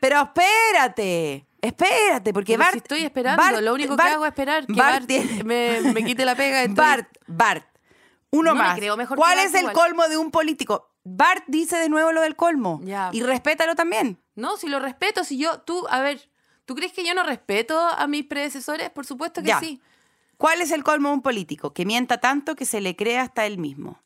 pero 0.00 0.22
espérate, 0.22 1.44
espérate, 1.60 2.32
porque 2.32 2.52
Pero 2.54 2.60
Bart. 2.64 2.72
si 2.72 2.78
estoy 2.78 3.00
esperando, 3.04 3.42
Bart- 3.42 3.60
lo 3.62 3.74
único 3.74 3.96
Bart- 3.96 4.08
que 4.08 4.14
hago 4.14 4.24
es 4.24 4.28
esperar 4.30 4.66
que 4.66 4.72
Bart 4.72 5.10
me, 5.44 5.80
me 5.92 6.04
quite 6.04 6.24
la 6.24 6.34
pega. 6.34 6.62
entonces- 6.62 6.96
Bart, 6.96 7.08
Bart, 7.26 7.66
uno 8.30 8.52
No 8.52 8.56
más. 8.58 8.76
creo 8.78 8.96
mejor 8.96 9.16
que 9.16 9.20
¿Cuál 9.22 9.38
es 9.38 9.54
el 9.54 9.60
igual. 9.60 9.74
colmo 9.74 10.08
de 10.08 10.16
un 10.16 10.30
político? 10.30 10.90
Bart 11.04 11.44
dice 11.46 11.76
de 11.78 11.88
nuevo 11.88 12.12
lo 12.12 12.20
del 12.20 12.36
colmo. 12.36 12.80
Ya. 12.84 13.10
Y 13.12 13.22
respétalo 13.22 13.74
también. 13.74 14.22
No, 14.34 14.56
si 14.56 14.68
lo 14.68 14.78
respeto, 14.78 15.24
si 15.24 15.38
yo, 15.38 15.60
tú, 15.62 15.86
a 15.90 16.00
ver, 16.00 16.28
¿tú 16.66 16.74
crees 16.74 16.92
que 16.92 17.04
yo 17.04 17.14
no 17.14 17.22
respeto 17.22 17.78
a 17.78 18.06
mis 18.06 18.24
predecesores? 18.26 18.90
Por 18.90 19.06
supuesto 19.06 19.40
que 19.40 19.48
Ya. 19.48 19.60
sí. 19.60 19.80
¿Cuál 20.36 20.60
es 20.60 20.70
el 20.70 20.84
colmo 20.84 21.08
de 21.08 21.14
un 21.14 21.22
político? 21.22 21.72
Que 21.72 21.84
mienta 21.86 22.18
tanto 22.18 22.54
que 22.54 22.64
se 22.66 22.80
le 22.80 22.94
cree 22.94 23.18
hasta 23.18 23.46
él 23.46 23.58
mismo. 23.58 24.00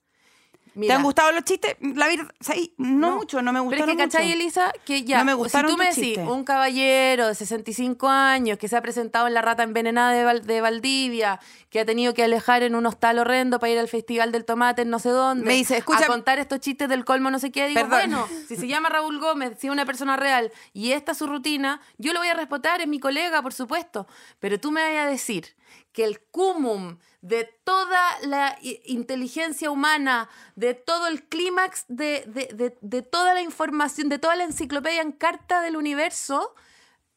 ¿Te 0.79 0.93
han 0.93 1.03
gustado 1.03 1.33
los 1.33 1.45
chistes? 1.45 1.77
La 1.81 2.07
verdad, 2.07 2.31
no, 2.79 3.17
mucho, 3.17 3.43
no 3.43 3.53
me 3.53 3.59
Pero 3.61 3.65
gustaron 3.65 3.91
es 3.91 3.97
que, 3.97 4.03
¿cachai, 4.05 4.25
mucho. 4.27 4.35
Elisa? 4.39 4.73
Que 4.85 5.05
ya, 5.05 5.19
No 5.19 5.25
me 5.27 5.33
si 5.33 5.37
gustaron 5.39 5.71
tú 5.71 5.77
me 5.77 5.85
decís, 5.87 6.03
chistes. 6.05 6.27
un 6.29 6.45
caballero 6.45 7.27
de 7.29 7.35
65 7.35 8.09
años 8.09 8.57
que 8.59 8.69
se 8.69 8.77
ha 8.77 8.81
presentado 8.83 9.27
en 9.27 9.35
la 9.35 9.43
rata 9.43 9.63
envenenada 9.63 10.13
de, 10.13 10.25
Val- 10.25 10.47
de 10.47 10.61
Valdivia, 10.61 11.41
que 11.69 11.81
ha 11.81 11.85
tenido 11.85 12.15
que 12.15 12.25
alejar 12.25 12.63
en 12.63 12.75
un 12.75 12.87
hostal 12.87 13.19
horrendo 13.19 13.59
para 13.59 13.73
ir 13.73 13.79
al 13.79 13.89
Festival 13.89 14.33
del 14.33 14.45
Tomate 14.45 14.83
en 14.83 14.91
no 14.91 14.99
sé 14.99 15.11
dónde, 15.11 15.45
Me 15.47 15.55
dice, 15.55 15.77
escucha- 15.77 16.05
a 16.05 16.07
contar 16.07 16.39
estos 16.39 16.61
chistes 16.61 16.89
del 16.89 17.05
colmo 17.05 17.31
no 17.31 17.39
sé 17.39 17.51
qué, 17.53 17.67
digo, 17.69 17.81
Perdón. 17.83 17.91
bueno, 18.11 18.29
si 18.49 18.57
se 18.57 18.67
llama 18.67 18.89
Raúl 18.89 19.19
Gómez, 19.21 19.59
si 19.61 19.67
es 19.67 19.73
una 19.73 19.85
persona 19.85 20.17
real 20.17 20.51
y 20.73 20.93
esta 20.93 21.13
es 21.13 21.19
su 21.19 21.27
rutina, 21.27 21.81
yo 21.99 22.13
lo 22.13 22.21
voy 22.21 22.29
a 22.29 22.35
respetar, 22.35 22.81
es 22.81 22.89
mi 22.89 22.99
colega, 22.99 23.43
por 23.43 23.53
supuesto, 23.53 24.07
pero 24.41 24.59
tú 24.59 24.71
me 24.71 24.81
vas 24.83 25.07
a 25.07 25.11
decir 25.11 25.55
que 25.93 26.05
el 26.05 26.21
cumum 26.21 26.99
de 27.21 27.45
toda 27.65 28.01
la 28.23 28.57
inteligencia 28.85 29.71
humana, 29.71 30.29
de 30.57 30.75
todo 30.75 31.07
el 31.07 31.23
clímax, 31.25 31.85
de, 31.89 32.25
de- 32.27 32.49
de- 32.55 32.77
de 32.81 33.03
toda 33.03 33.35
la 33.35 33.43
información, 33.43 34.09
de 34.09 34.19
toda 34.19 34.35
la 34.37 34.45
enciclopedia 34.45 35.03
en 35.03 35.13
carta 35.13 35.61
del 35.61 35.77
universo, 35.77 36.55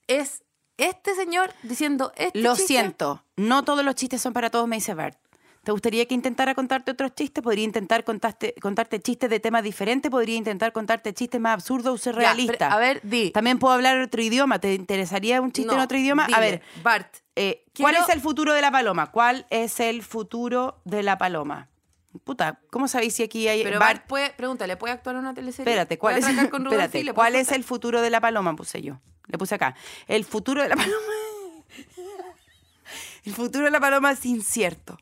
es 0.08 0.44
este 0.78 1.16
señor 1.16 1.52
diciendo 1.64 2.12
este 2.18 2.40
Lo 2.40 2.52
chiste. 2.56 2.68
siento, 2.68 3.24
no 3.38 3.64
todos 3.64 3.84
los 3.86 3.96
chistes 3.96 4.22
son 4.22 4.34
para 4.34 4.50
todos, 4.50 4.68
me 4.68 4.76
dice 4.76 4.94
Bart. 4.94 5.18
¿Te 5.64 5.72
gustaría 5.72 6.06
que 6.06 6.14
intentara 6.14 6.54
contarte 6.54 6.92
otros 6.92 7.16
chistes? 7.16 7.44
Podría 7.44 7.64
intentar 7.64 8.04
contarte, 8.04 8.54
contarte 8.62 9.00
chistes 9.00 9.28
de 9.32 9.40
temas 9.40 9.64
diferentes, 9.64 10.12
podría 10.12 10.36
intentar 10.36 10.72
contarte 10.74 11.12
chistes 11.14 11.42
más 11.42 11.54
absurdos 11.56 11.94
o 11.96 11.98
ser 11.98 12.14
Ya, 12.14 12.20
realista. 12.20 12.54
pero, 12.60 12.72
a 12.72 12.78
ver, 12.78 13.00
di. 13.02 13.32
También 13.32 13.58
puedo 13.58 13.74
hablar 13.74 14.00
otro 14.00 14.22
idioma. 14.22 14.60
¿Te 14.60 14.76
interesaría 14.76 15.42
un 15.42 15.52
chiste 15.52 15.74
en 15.74 15.80
otro 15.80 15.98
idioma? 15.98 16.28
a 16.32 16.40
ver, 16.40 16.62
Bart, 16.84 17.08
eh, 17.36 17.66
¿cuál 17.80 17.94
quiero- 17.94 18.08
es 18.08 18.14
el 18.16 18.22
futuro 18.22 18.54
de 18.54 18.62
la 18.62 18.72
paloma? 18.72 19.12
¿Cuál 19.12 19.46
es 19.50 19.80
el 19.80 20.04
futuro 20.04 20.82
de 20.86 21.04
la 21.04 21.18
paloma? 21.18 21.70
Puta, 22.24 22.60
¿cómo 22.72 22.88
sabéis 22.88 23.16
si 23.16 23.24
aquí 23.24 23.48
hay 23.48 23.64
pero 23.64 23.80
Bart? 23.80 23.98
Bart 23.98 24.08
puede, 24.08 24.30
pregúntale, 24.32 24.78
¿puede 24.78 24.94
actuar 24.94 25.16
en 25.16 25.22
una 25.22 25.34
teleserie? 25.34 25.70
Espérate, 25.70 25.98
¿cuál 25.98 26.16
¿Puede 26.16 26.32
es, 26.32 26.38
espérate, 26.86 27.14
¿cuál 27.14 27.36
es 27.36 27.52
el 27.52 27.64
futuro 27.66 28.02
de 28.02 28.10
la 28.10 28.22
paloma? 28.22 28.56
Puse 28.56 28.82
yo. 28.82 29.00
Le 29.28 29.38
puse 29.38 29.56
acá. 29.56 29.76
El 30.08 30.24
futuro 30.24 30.62
de 30.62 30.70
la 30.70 30.76
paloma. 30.76 30.98
El 33.26 33.34
futuro 33.34 33.66
de 33.66 33.72
la 33.72 33.80
paloma 33.80 34.12
es 34.12 34.24
incierto. 34.26 34.98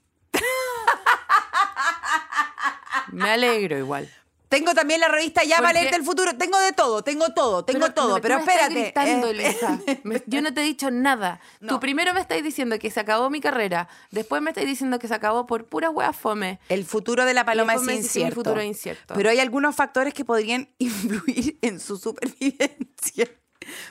Me 3.11 3.29
alegro 3.29 3.77
igual. 3.77 4.09
Tengo 4.53 4.75
también 4.75 4.99
la 4.99 5.07
revista 5.07 5.43
Ya 5.43 5.57
Porque- 5.57 5.61
para 5.63 5.79
leerte 5.79 5.97
el 5.97 6.03
futuro. 6.03 6.37
Tengo 6.37 6.59
de 6.59 6.73
todo, 6.73 7.03
tengo 7.03 7.33
todo, 7.33 7.65
tengo 7.65 7.91
todo. 7.91 8.21
Pero 8.21 8.37
espérate. 8.37 8.93
eh, 8.95 10.23
yo 10.27 10.41
no 10.41 10.53
te 10.53 10.61
he 10.61 10.63
dicho 10.63 10.91
nada. 10.91 11.39
No. 11.59 11.69
Tú 11.69 11.79
primero 11.79 12.13
me 12.13 12.21
estás 12.21 12.43
diciendo 12.43 12.77
que 12.77 12.91
se 12.91 12.99
acabó 12.99 13.29
mi 13.29 13.41
carrera, 13.41 13.87
después 14.11 14.41
me 14.41 14.51
estás 14.51 14.65
diciendo 14.65 14.99
que 14.99 15.07
se 15.07 15.13
acabó 15.15 15.47
por 15.47 15.65
pura 15.65 15.89
hueá 15.89 16.13
fome. 16.13 16.59
El 16.69 16.85
futuro 16.85 17.25
de 17.25 17.33
la 17.33 17.45
paloma 17.45 17.73
es 17.73 17.81
incierto. 17.87 18.35
futuro 18.35 18.59
es 18.61 18.67
incierto. 18.67 19.15
Pero 19.15 19.29
hay 19.31 19.39
algunos 19.39 19.75
factores 19.75 20.13
que 20.13 20.23
podrían 20.23 20.69
influir 20.77 21.57
en 21.61 21.79
su 21.79 21.97
supervivencia. 21.97 23.27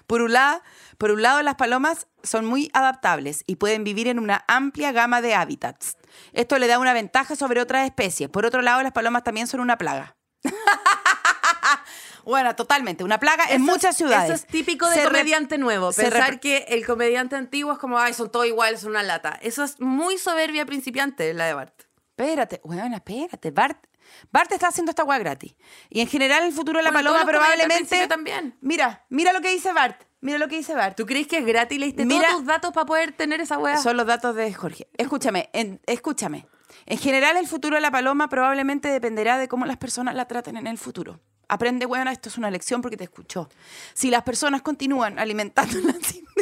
Por 0.06 0.20
un, 0.20 0.32
lado, 0.32 0.62
por 0.98 1.10
un 1.10 1.22
lado, 1.22 1.42
las 1.42 1.54
palomas 1.56 2.06
son 2.22 2.44
muy 2.44 2.70
adaptables 2.72 3.42
y 3.46 3.56
pueden 3.56 3.84
vivir 3.84 4.06
en 4.06 4.18
una 4.18 4.44
amplia 4.46 4.92
gama 4.92 5.22
de 5.22 5.34
hábitats. 5.34 5.96
Esto 6.32 6.58
le 6.58 6.66
da 6.66 6.78
una 6.78 6.92
ventaja 6.92 7.36
sobre 7.36 7.60
otras 7.60 7.86
especies. 7.86 8.28
Por 8.28 8.44
otro 8.44 8.62
lado, 8.62 8.82
las 8.82 8.92
palomas 8.92 9.24
también 9.24 9.46
son 9.46 9.60
una 9.60 9.78
plaga. 9.78 10.14
bueno, 12.24 12.55
totalmente. 12.57 13.05
Una 13.05 13.18
plaga 13.18 13.45
en 13.49 13.62
Eso 13.62 13.72
muchas 13.72 13.97
ciudades. 13.97 14.24
Eso 14.30 14.34
es 14.34 14.47
típico 14.47 14.88
de 14.88 14.97
Se 14.97 15.05
comediante 15.05 15.59
nuevo. 15.59 15.93
Pensar 15.93 16.40
que 16.40 16.59
el 16.68 16.86
comediante 16.86 17.36
antiguo 17.36 17.72
es 17.72 17.78
como, 17.78 17.99
ay, 17.99 18.14
son 18.14 18.30
todos 18.30 18.47
iguales, 18.47 18.80
son 18.80 18.90
una 18.90 19.03
lata. 19.03 19.38
Eso 19.43 19.64
es 19.64 19.80
muy 19.80 20.18
soberbia 20.18 20.64
principiante, 20.66 21.32
la 21.34 21.47
de 21.47 21.55
Bart. 21.55 21.82
Espérate, 22.16 22.61
bueno, 22.64 22.95
espérate. 22.95 23.51
Bart, 23.51 23.86
Bart 24.30 24.53
está 24.53 24.68
haciendo 24.68 24.90
esta 24.90 25.05
hueá 25.05 25.18
gratis. 25.18 25.55
Y 25.90 26.01
en 26.01 26.07
general 26.07 26.45
el 26.45 26.53
futuro 26.53 26.78
de 26.78 26.84
la 26.84 26.90
Bueno, 26.90 27.11
paloma 27.12 27.26
probablemente... 27.28 28.07
también. 28.07 28.57
Mira, 28.61 29.05
mira 29.09 29.32
lo 29.32 29.40
que 29.40 29.51
dice 29.51 29.72
Bart. 29.72 30.03
Mira 30.20 30.38
lo 30.38 30.47
que 30.47 30.55
dice 30.57 30.74
Bart. 30.74 30.97
¿Tú 30.97 31.05
crees 31.05 31.26
que 31.26 31.38
es 31.38 31.47
gratis? 31.47 31.80
¿Le 31.80 31.86
diste 31.86 32.05
Mira- 32.05 32.28
todos 32.28 32.38
tus 32.40 32.47
datos 32.47 32.72
para 32.72 32.86
poder 32.86 33.11
tener 33.12 33.40
esa 33.40 33.59
hueá? 33.59 33.76
Son 33.78 33.97
los 33.97 34.07
datos 34.07 34.36
de 34.36 34.53
Jorge. 34.55 34.86
Escúchame, 34.97 35.51
en- 35.53 35.80
escúchame. 35.86 36.47
En 36.87 36.99
general, 36.99 37.37
el 37.37 37.47
futuro 37.47 37.77
de 37.77 37.83
la 37.83 37.91
paloma 37.91 38.29
probablemente 38.29 38.89
dependerá 38.89 39.39
de 39.39 39.49
cómo 39.49 39.66
las 39.66 39.77
personas 39.77 40.14
la 40.14 40.27
traten 40.27 40.57
en 40.57 40.66
el 40.66 40.79
futuro. 40.79 41.20
Aprende, 41.49 41.85
bueno, 41.85 42.11
esto 42.11 42.31
es 42.31 42.39
una 42.39 42.51
lección 42.51 42.81
porque 42.81 42.97
te 42.97 43.05
escuchó. 43.05 43.49
Si 43.93 44.11
las 44.11 44.23
personas 44.23 44.62
continúan 44.62 45.18
alimentándolas 45.18 45.97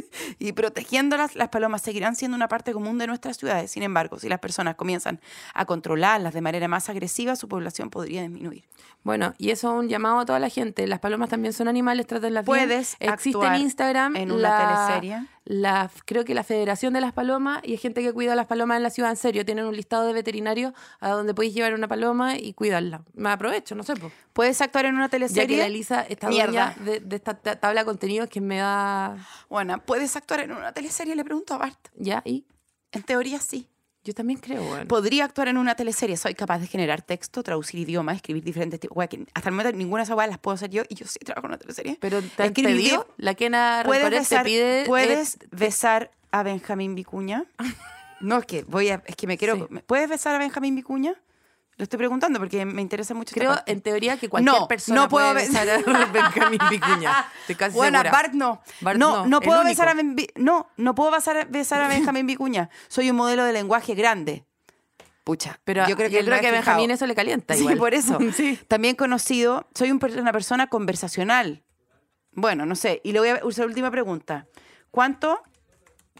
y 0.39 0.53
protegiéndolas, 0.53 1.35
las 1.35 1.49
palomas 1.49 1.83
seguirán 1.83 2.14
siendo 2.14 2.37
una 2.37 2.47
parte 2.47 2.72
común 2.72 2.97
de 2.99 3.09
nuestras 3.09 3.37
ciudades. 3.37 3.72
Sin 3.72 3.83
embargo, 3.83 4.20
si 4.20 4.28
las 4.28 4.39
personas 4.39 4.76
comienzan 4.76 5.20
a 5.53 5.64
controlarlas 5.64 6.33
de 6.33 6.41
manera 6.43 6.68
más 6.68 6.89
agresiva, 6.89 7.35
su 7.35 7.49
población 7.49 7.91
podría 7.91 8.22
disminuir. 8.22 8.64
Bueno, 9.03 9.35
y 9.37 9.51
eso 9.51 9.72
es 9.72 9.81
un 9.81 9.89
llamado 9.89 10.20
a 10.20 10.26
toda 10.26 10.39
la 10.39 10.49
gente. 10.49 10.87
Las 10.87 11.01
palomas 11.01 11.28
también 11.28 11.55
son 11.55 11.66
animales, 11.66 12.07
trátenlas 12.07 12.45
bien. 12.45 12.68
Puedes 12.68 12.97
Existe 13.01 13.47
en 13.47 13.55
Instagram 13.57 14.14
en 14.14 14.31
una 14.31 14.43
la, 14.43 14.87
teleserie. 14.87 15.26
La, 15.53 15.90
creo 16.05 16.24
que 16.24 16.32
la 16.32 16.44
Federación 16.44 16.92
de 16.94 17.01
las 17.01 17.12
Palomas 17.12 17.61
y 17.64 17.72
hay 17.72 17.76
gente 17.76 18.03
que 18.03 18.12
cuida 18.12 18.34
a 18.34 18.36
las 18.36 18.46
palomas 18.46 18.76
en 18.76 18.84
la 18.84 18.90
ciudad. 18.90 19.11
En 19.11 19.16
serio, 19.16 19.44
tienen 19.44 19.64
un 19.64 19.74
listado 19.74 20.07
de 20.07 20.12
veterinarios 20.12 20.72
a 21.01 21.09
donde 21.11 21.34
podéis 21.34 21.55
llevar 21.55 21.74
una 21.74 21.88
paloma 21.88 22.38
y 22.38 22.53
cuidarla. 22.53 23.03
Me 23.14 23.30
aprovecho, 23.30 23.74
no 23.74 23.82
sé. 23.82 23.96
po. 23.96 24.12
¿Puedes 24.32 24.61
actuar 24.61 24.84
en 24.86 24.94
una 24.94 25.07
Ya 25.07 25.11
que 25.11 25.16
teleserie? 25.18 25.57
la 25.59 25.66
Elisa 25.66 26.03
está 26.03 26.28
dueña 26.28 26.76
de, 26.84 27.01
de 27.01 27.16
esta 27.16 27.34
ta- 27.34 27.57
tabla 27.59 27.80
de 27.80 27.84
contenidos 27.84 28.28
que 28.28 28.40
me 28.40 28.59
da... 28.59 29.16
Bueno, 29.48 29.82
¿puedes 29.84 30.14
actuar 30.14 30.38
en 30.40 30.53
una 30.53 30.72
teleserie? 30.72 31.16
Le 31.16 31.24
pregunto 31.24 31.55
a 31.55 31.59
Bart. 31.59 31.88
Ya, 31.96 32.22
y 32.24 32.44
En 32.92 33.03
teoría, 33.03 33.40
sí. 33.40 33.66
Yo 34.11 34.14
también 34.14 34.40
creo, 34.40 34.62
bueno. 34.62 34.86
Podría 34.88 35.24
actuar 35.24 35.48
en 35.48 35.56
una 35.56 35.76
teleserie. 35.76 36.16
Soy 36.16 36.34
capaz 36.34 36.58
de 36.58 36.66
generar 36.66 37.00
texto, 37.00 37.42
traducir 37.42 37.78
idiomas, 37.78 38.16
escribir 38.16 38.42
diferentes 38.42 38.80
tipos. 38.80 38.94
Güey, 38.96 39.08
que 39.08 39.24
hasta 39.34 39.48
el 39.48 39.54
momento 39.54 39.76
ninguna 39.76 40.00
de 40.00 40.04
esas 40.04 40.16
weas 40.16 40.28
las 40.28 40.38
puedo 40.38 40.56
hacer 40.56 40.70
yo 40.70 40.82
y 40.88 40.96
yo 40.96 41.06
sí 41.06 41.20
trabajo 41.20 41.46
en 41.46 41.50
una 41.52 41.58
teleserie. 41.58 41.96
Pero 42.00 42.20
te 42.20 42.42
han 42.42 42.52
pedido, 42.52 43.06
la 43.18 43.34
Kena 43.34 43.82
¿Puedes 43.84 44.02
Rencoret 44.02 44.28
te 44.28 44.34
besar, 44.34 44.44
pide... 44.44 44.84
¿puedes 44.86 45.36
eh, 45.36 45.48
besar 45.52 46.11
a 46.32 46.42
Benjamín 46.42 46.94
Vicuña? 46.94 47.44
No, 48.20 48.36
es 48.36 48.44
que 48.44 48.64
voy 48.64 48.90
a, 48.90 49.02
es 49.06 49.16
que 49.16 49.26
me 49.26 49.38
quiero. 49.38 49.56
Sí. 49.56 49.78
¿Puedes 49.86 50.06
besar 50.06 50.34
a 50.34 50.38
Benjamín 50.38 50.76
Vicuña? 50.76 51.14
Lo 51.81 51.85
estoy 51.85 51.97
preguntando 51.97 52.39
porque 52.39 52.66
me 52.66 52.83
interesa 52.83 53.14
mucho. 53.14 53.31
esta 53.31 53.41
Creo, 53.41 53.55
parte. 53.55 53.72
en 53.72 53.81
teoría, 53.81 54.18
que 54.18 54.28
cualquier 54.28 54.55
No, 54.55 54.68
persona 54.68 55.01
no 55.01 55.09
puedo 55.09 55.33
puede 55.33 55.47
besar 55.47 55.66
a 55.66 55.78
Benjamín 56.12 56.61
Vicuña. 56.68 57.26
Estoy 57.41 57.55
casi 57.55 57.74
Bueno, 57.74 57.97
segura. 58.01 58.12
Bart 58.12 58.33
no. 58.35 58.61
Bart 58.83 58.99
no, 58.99 59.16
no, 59.22 59.26
no 59.26 59.41
puedo 59.41 59.64
besar 59.64 59.89
a 59.89 59.95
Ben- 59.95 60.14
no, 60.37 60.68
no 60.76 60.95
puedo 60.95 61.11
besar, 61.11 61.49
besar 61.49 61.81
a 61.81 61.89
Benjamín 61.89 62.26
Vicuña. 62.26 62.68
Soy 62.89 63.09
un 63.09 63.16
modelo 63.16 63.45
de 63.45 63.55
lenguaje 63.55 63.95
grande. 63.95 64.45
Pucha, 65.24 65.59
Pero 65.64 65.89
yo 65.89 65.97
creo 65.97 66.11
que, 66.11 66.22
creo 66.22 66.37
a 66.37 66.53
Benjamín 66.53 66.91
eso 66.91 67.07
le 67.07 67.14
calienta 67.14 67.55
Sí, 67.55 67.61
igual. 67.61 67.78
por 67.78 67.95
eso. 67.95 68.18
sí. 68.37 68.61
También 68.68 68.95
conocido, 68.95 69.66
soy 69.74 69.91
una 69.91 70.33
persona 70.33 70.66
conversacional. 70.66 71.62
Bueno, 72.33 72.66
no 72.66 72.74
sé. 72.76 73.01
Y 73.05 73.12
le 73.12 73.20
voy 73.20 73.28
a 73.31 73.41
usar 73.43 73.64
la 73.64 73.68
última 73.68 73.91
pregunta. 73.91 74.47
¿Cuánto 74.91 75.41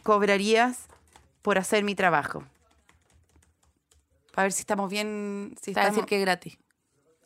cobrarías 0.01 0.87
por 1.43 1.59
hacer 1.59 1.83
mi 1.83 1.93
trabajo? 1.93 2.45
Para 4.41 4.47
ver 4.47 4.53
si 4.53 4.61
estamos 4.61 4.89
bien. 4.89 5.53
Si 5.61 5.71
Te 5.71 5.79
a 5.79 5.83
estamos... 5.83 5.95
decir 5.97 6.05
que 6.07 6.15
es 6.15 6.21
gratis. 6.21 6.57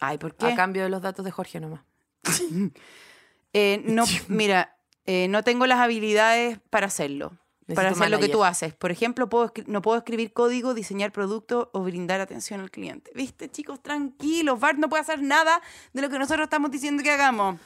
Ay, 0.02 0.18
¿por 0.18 0.36
qué? 0.36 0.48
A 0.48 0.56
cambio 0.58 0.84
de 0.84 0.90
los 0.90 1.02
datos 1.02 1.24
de 1.24 1.32
Jorge 1.32 1.62
nomás. 1.62 1.82
Eh, 3.58 3.82
no, 3.86 4.04
mira, 4.28 4.78
eh, 5.06 5.30
no 5.30 5.42
tengo 5.42 5.66
las 5.66 5.80
habilidades 5.80 6.60
para 6.70 6.88
hacerlo. 6.88 7.40
para 7.74 7.92
hacer 7.92 8.12
lo 8.12 8.20
que 8.20 8.28
tú 8.28 8.44
haces. 8.44 8.74
Por 8.74 8.92
ejemplo, 8.92 9.30
puedo 9.30 9.54
no 9.68 9.82
puedo 9.82 9.98
escribir 9.98 10.34
código, 10.34 10.74
diseñar 10.74 11.14
producto 11.14 11.70
o 11.72 11.80
brindar 11.80 12.20
atención 12.20 12.60
al 12.60 12.70
cliente. 12.70 13.12
¿Viste, 13.16 13.50
chicos? 13.50 13.82
Tranquilos. 13.82 14.60
Bart 14.60 14.78
no 14.78 14.90
puede 14.90 15.04
hacer 15.04 15.22
nada 15.22 15.62
de 15.94 16.02
lo 16.02 16.10
que 16.10 16.20
nosotros 16.20 16.44
estamos 16.44 16.70
diciendo 16.70 17.02
que 17.02 17.12
hagamos. 17.12 17.58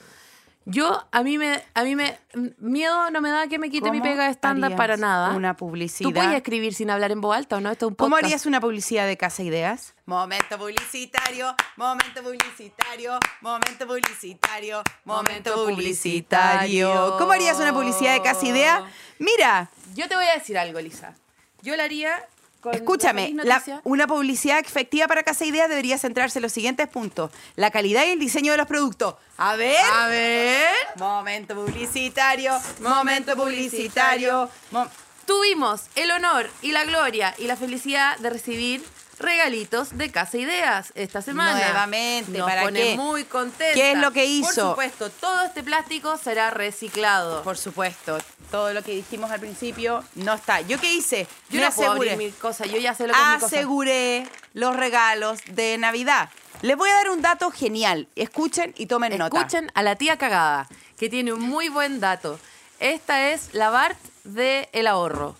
Yo, 0.71 1.03
a 1.11 1.23
mí 1.23 1.37
me, 1.37 1.61
a 1.73 1.83
mí 1.83 1.95
me, 1.95 2.17
m- 2.33 2.53
miedo 2.59 3.09
no 3.11 3.21
me 3.21 3.29
da 3.31 3.47
que 3.47 3.57
me 3.59 3.69
quite 3.69 3.89
mi 3.91 3.99
¿Cómo 3.99 4.11
pega 4.11 4.29
estándar 4.29 4.75
para 4.75 4.97
nada. 4.97 5.35
Una 5.35 5.53
¿Tú 5.55 5.65
publicidad. 5.65 6.11
puedes 6.11 6.33
escribir 6.35 6.73
sin 6.73 6.89
hablar 6.89 7.11
en 7.11 7.21
voz 7.21 7.35
alta 7.35 7.57
o 7.57 7.59
no? 7.61 7.71
Esto 7.71 7.87
es 7.87 7.89
un 7.89 7.95
¿Cómo 7.95 8.09
podcast. 8.11 8.25
harías 8.25 8.45
una 8.45 8.61
publicidad 8.61 9.07
de 9.07 9.17
Casa 9.17 9.41
Ideas? 9.43 9.93
Momento 10.05 10.57
publicitario, 10.57 11.55
momento 11.75 12.21
publicitario, 12.23 13.17
momento 13.41 13.87
publicitario, 13.87 14.83
momento 15.05 15.53
publicitario. 15.65 17.15
¿Cómo 17.17 17.31
harías 17.31 17.57
una 17.59 17.73
publicidad 17.73 18.13
de 18.13 18.21
Casa 18.21 18.45
Idea? 18.45 18.83
Mira, 19.19 19.69
Yo 19.95 20.07
te 20.07 20.15
voy 20.15 20.25
a 20.25 20.33
decir 20.33 20.57
algo, 20.57 20.79
Lisa. 20.79 21.15
Yo 21.61 21.75
la 21.75 21.83
haría 21.83 22.25
escúchame, 22.73 23.31
la 23.35 23.43
la- 23.43 23.81
una 23.83 24.07
publicidad 24.07 24.59
efectiva 24.59 25.07
para 25.07 25.23
Casa 25.23 25.45
Idea 25.45 25.67
debería 25.67 25.97
centrarse 25.97 26.39
en 26.39 26.43
los 26.43 26.51
siguientes 26.51 26.87
puntos. 26.87 27.31
La 27.55 27.71
calidad 27.71 28.05
y 28.05 28.09
el 28.09 28.19
diseño 28.19 28.51
de 28.51 28.57
los 28.57 28.67
productos. 28.67 29.15
A 29.37 29.55
ver. 29.55 29.77
A 29.93 30.07
ver. 30.07 30.67
Momento 30.97 31.55
publicitario, 31.55 32.59
momento 32.81 33.35
publicitario. 33.35 34.49
mo- 34.71 34.87
Tuvimos 35.25 35.83
el 35.95 36.09
honor 36.11 36.49
y 36.63 36.71
la 36.71 36.83
gloria 36.85 37.35
y 37.37 37.43
la 37.45 37.55
felicidad 37.55 38.17
de 38.17 38.31
recibir 38.31 38.83
regalitos 39.19 39.97
de 39.97 40.11
Casa 40.11 40.37
Ideas 40.37 40.91
esta 40.95 41.21
semana. 41.21 41.53
Nuevamente, 41.59 42.37
Nos 42.37 42.47
¿para 42.49 42.63
pone 42.63 42.79
qué? 42.81 42.95
muy 42.97 43.23
contenta. 43.25 43.73
¿Qué 43.73 43.91
es 43.91 43.97
lo 43.97 44.11
que 44.11 44.21
Por 44.21 44.29
hizo? 44.29 44.69
supuesto, 44.71 45.09
todo 45.09 45.41
este 45.43 45.61
plástico 45.63 46.17
será 46.17 46.49
reciclado. 46.49 47.43
Por 47.43 47.57
supuesto, 47.57 48.17
todo 48.49 48.73
lo 48.73 48.81
que 48.83 48.95
dijimos 48.95 49.29
al 49.31 49.39
principio 49.39 50.03
no 50.15 50.33
está. 50.33 50.61
¿Yo 50.61 50.79
qué 50.79 50.93
hice? 50.93 51.27
Yo 51.49 51.59
Me 51.59 51.67
no 51.67 51.71
puedo 51.73 51.91
abrir 51.91 52.11
aseguré. 52.41 52.69
yo 52.71 52.77
ya 52.79 52.93
sé 52.95 53.07
lo 53.07 53.13
que 53.13 53.19
es 53.19 53.25
mi 53.27 53.33
cosa. 53.35 53.45
aseguré 53.45 54.27
los 54.53 54.75
regalos 54.75 55.39
de 55.47 55.77
Navidad. 55.77 56.29
Les 56.61 56.75
voy 56.75 56.89
a 56.89 56.93
dar 56.95 57.09
un 57.11 57.21
dato 57.21 57.51
genial. 57.51 58.07
Escuchen 58.15 58.73
y 58.77 58.85
tomen 58.87 59.17
nota. 59.17 59.37
Escuchen 59.37 59.71
a 59.75 59.83
la 59.83 59.95
tía 59.95 60.17
cagada, 60.17 60.67
que 60.97 61.09
tiene 61.09 61.31
un 61.33 61.41
muy 61.41 61.69
buen 61.69 61.99
dato. 61.99 62.39
Esta 62.79 63.29
es 63.29 63.53
la 63.53 63.69
Bart 63.69 63.97
de 64.23 64.69
El 64.73 64.87
Ahorro. 64.87 65.35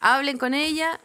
Hablen 0.00 0.38
con 0.38 0.54
ella. 0.54 1.00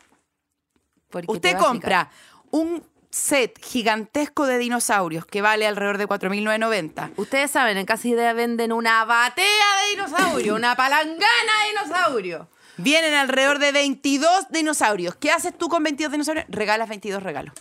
Porque 1.12 1.32
Usted 1.32 1.58
compra 1.58 2.10
un 2.50 2.84
set 3.12 3.60
gigantesco 3.64 4.46
de 4.48 4.58
dinosaurios 4.58 5.26
que 5.26 5.42
vale 5.42 5.68
alrededor 5.68 5.98
de 5.98 6.08
4.990. 6.08 7.12
Ustedes 7.18 7.52
saben, 7.52 7.78
en 7.78 7.86
Casa 7.86 8.08
Idea 8.08 8.34
venden 8.34 8.72
una 8.72 9.04
batea 9.06 9.46
de 9.46 9.90
dinosaurio, 9.92 10.56
una 10.56 10.76
palangana 10.76 11.18
de 11.18 11.70
dinosaurio. 11.70 12.48
Vienen 12.78 13.14
alrededor 13.14 13.60
de 13.60 13.72
22 13.74 14.48
dinosaurios. 14.50 15.16
¿Qué 15.16 15.30
haces 15.30 15.56
tú 15.56 15.68
con 15.68 15.84
22 15.84 16.12
dinosaurios? 16.14 16.46
Regalas 16.50 16.90
22 16.90 17.22
regalos. 17.22 17.54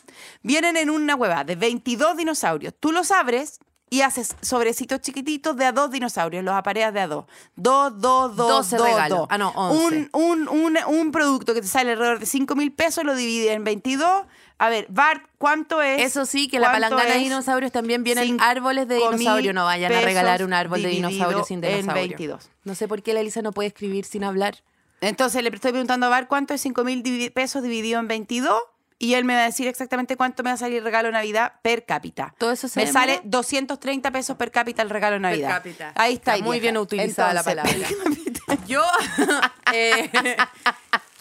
Vienen 0.42 0.76
en 0.76 0.88
una 0.88 1.14
hueva 1.14 1.44
de 1.44 1.56
22 1.56 2.16
dinosaurios. 2.16 2.72
Tú 2.78 2.92
los 2.92 3.10
abres 3.10 3.58
y 3.92 4.02
haces 4.02 4.36
sobrecitos 4.40 5.00
chiquititos 5.00 5.56
de 5.56 5.64
a 5.66 5.72
dos 5.72 5.90
dinosaurios. 5.90 6.44
Los 6.44 6.54
apareas 6.54 6.94
de 6.94 7.00
a 7.00 7.08
dos. 7.08 7.24
Dos, 7.56 8.00
dos, 8.00 8.36
dos, 8.36 8.48
12 8.70 8.76
dos, 8.76 8.86
regalos. 8.88 9.18
dos. 9.18 9.28
Ah, 9.30 9.36
no, 9.38 9.48
11. 9.50 10.10
Un, 10.12 10.48
un, 10.48 10.48
un, 10.48 10.78
un 10.86 11.12
producto 11.12 11.52
que 11.54 11.60
te 11.60 11.66
sale 11.66 11.92
alrededor 11.92 12.20
de 12.20 12.26
5 12.26 12.54
mil 12.54 12.72
pesos 12.72 13.02
lo 13.04 13.14
divide 13.16 13.52
en 13.52 13.64
22. 13.64 14.24
A 14.58 14.68
ver, 14.68 14.86
Bart, 14.90 15.24
¿cuánto 15.38 15.80
es? 15.82 16.02
Eso 16.02 16.24
sí, 16.26 16.46
que 16.46 16.60
la 16.60 16.68
¿Cuánto 16.70 16.88
palangana 16.90 17.14
de 17.14 17.24
dinosaurios 17.24 17.72
también 17.72 18.04
vienen 18.04 18.24
Cinco 18.26 18.44
árboles 18.44 18.86
de 18.88 18.96
dinosaurio. 18.96 19.52
No 19.54 19.64
vayan 19.64 19.90
a 19.92 20.00
regalar 20.02 20.44
un 20.44 20.52
árbol 20.52 20.82
de 20.82 20.88
dinosaurio 20.90 21.44
sin 21.44 21.64
en 21.64 21.80
dinosaurio. 21.80 21.94
22. 22.16 22.50
No 22.64 22.74
sé 22.74 22.86
por 22.86 23.02
qué 23.02 23.12
la 23.14 23.20
Elisa 23.20 23.42
no 23.42 23.52
puede 23.52 23.68
escribir 23.68 24.04
sin 24.04 24.22
hablar. 24.22 24.62
Entonces 25.00 25.42
le 25.42 25.48
estoy 25.48 25.70
preguntando 25.72 26.06
a 26.06 26.08
Bar 26.10 26.28
cuánto 26.28 26.52
es 26.52 26.60
5 26.60 26.84
mil 26.84 27.02
divi- 27.02 27.32
pesos 27.32 27.62
dividido 27.62 27.98
en 28.00 28.06
22 28.08 28.60
y 29.02 29.14
él 29.14 29.24
me 29.24 29.34
va 29.34 29.40
a 29.40 29.44
decir 29.46 29.66
exactamente 29.66 30.14
cuánto 30.14 30.42
me 30.42 30.50
va 30.50 30.54
a 30.54 30.58
salir 30.58 30.76
el 30.76 30.84
regalo 30.84 31.08
de 31.08 31.12
Navidad 31.12 31.54
per 31.62 31.86
cápita. 31.86 32.34
¿Todo 32.36 32.52
eso 32.52 32.68
se 32.68 32.78
Me 32.78 32.84
demora? 32.84 33.06
sale 33.06 33.20
230 33.24 34.10
pesos 34.10 34.36
per 34.36 34.50
cápita 34.50 34.82
el 34.82 34.90
regalo 34.90 35.14
de 35.14 35.20
Navidad. 35.20 35.48
cápita. 35.48 35.92
Ahí 35.94 36.14
está. 36.14 36.34
Está 36.34 36.44
muy 36.44 36.60
bien 36.60 36.76
utilizada 36.76 37.32
la 37.32 37.42
palabra. 37.42 37.72
per. 38.46 38.58
Yo, 38.66 38.84
eh, 39.72 40.10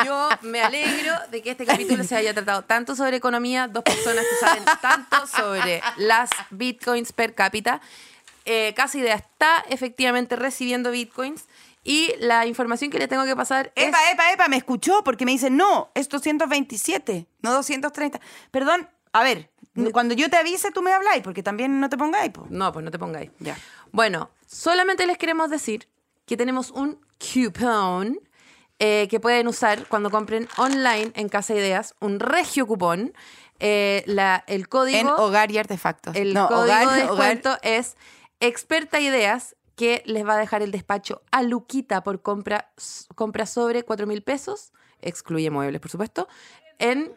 yo 0.04 0.28
me 0.42 0.62
alegro 0.62 1.14
de 1.32 1.42
que 1.42 1.52
este 1.52 1.66
capítulo 1.66 2.04
se 2.04 2.18
haya 2.18 2.34
tratado 2.34 2.64
tanto 2.64 2.98
sobre 2.98 3.16
economía, 3.16 3.70
dos 3.70 3.84
personas 3.84 4.26
que 4.26 4.46
saben 4.46 4.64
tanto 4.82 5.26
sobre 5.26 5.82
las 5.96 6.30
bitcoins 6.50 7.14
per 7.14 7.34
cápita. 7.34 7.80
Eh, 8.44 8.74
Casa 8.76 8.98
Idea 8.98 9.16
está 9.16 9.64
efectivamente 9.70 10.36
recibiendo 10.36 10.92
bitcoins 10.92 11.46
y 11.92 12.14
la 12.20 12.46
información 12.46 12.92
que 12.92 13.00
le 13.00 13.08
tengo 13.08 13.26
que 13.26 13.36
pasar 13.36 13.72
es... 13.76 13.88
Epa, 13.88 13.98
epa, 14.12 14.32
epa, 14.32 14.48
me 14.48 14.58
escuchó 14.58 15.04
porque 15.04 15.26
me 15.26 15.32
dicen, 15.32 15.58
no, 15.58 15.90
es 15.96 16.08
227, 16.08 17.28
no 17.42 17.52
230. 17.54 18.20
Perdón, 18.52 18.88
a 19.12 19.24
ver, 19.24 19.50
cuando 19.92 20.14
yo 20.14 20.30
te 20.30 20.38
avise 20.38 20.72
tú 20.72 20.82
me 20.82 20.92
habláis 20.94 21.24
porque 21.24 21.42
también 21.42 21.80
no 21.80 21.90
te 21.90 21.98
pongáis. 21.98 22.32
po. 22.32 22.46
No, 22.50 22.72
pues 22.72 22.86
no 22.86 22.92
te 22.92 23.00
pongáis. 23.00 23.32
Ya. 23.40 23.58
Bueno, 23.92 24.30
solamente 24.46 25.08
les 25.08 25.18
queremos 25.18 25.50
decir 25.50 25.88
que 26.26 26.38
tenemos 26.38 26.70
un 26.72 27.00
coupon 27.18 28.20
eh, 28.80 29.08
que 29.10 29.20
pueden 29.20 29.48
usar 29.48 29.88
cuando 29.88 30.10
compren 30.12 30.48
online 30.58 31.12
en 31.16 31.28
Casa 31.28 31.54
Ideas, 31.56 31.96
un 32.00 32.20
regio 32.20 32.68
cupón. 32.68 33.14
Eh, 33.62 34.04
la- 34.06 34.44
el 34.48 34.70
código, 34.70 34.98
En 35.00 35.08
hogar 35.08 35.52
y 35.52 35.58
artefactos. 35.58 36.16
el 36.16 36.34
no, 36.34 36.48
código 36.48 36.64
hogar, 36.64 36.80
de 36.96 37.04
hogar. 37.04 37.08
descuento 37.36 37.58
es 37.62 37.98
experta 38.40 39.02
ideas 39.02 39.56
que 39.80 40.04
les 40.06 40.28
va 40.28 40.34
a 40.34 40.38
dejar 40.38 40.62
el 40.62 40.72
despacho 40.72 41.22
a 41.32 41.42
Luquita 41.42 42.04
por 42.04 42.22
compra, 42.22 42.70
compra 43.16 43.46
sobre 43.46 43.84
4 43.84 44.08
mil 44.08 44.22
pesos, 44.24 44.74
excluye 45.02 45.50
muebles, 45.50 45.80
por 45.80 45.90
supuesto, 45.90 46.28
en... 46.80 47.14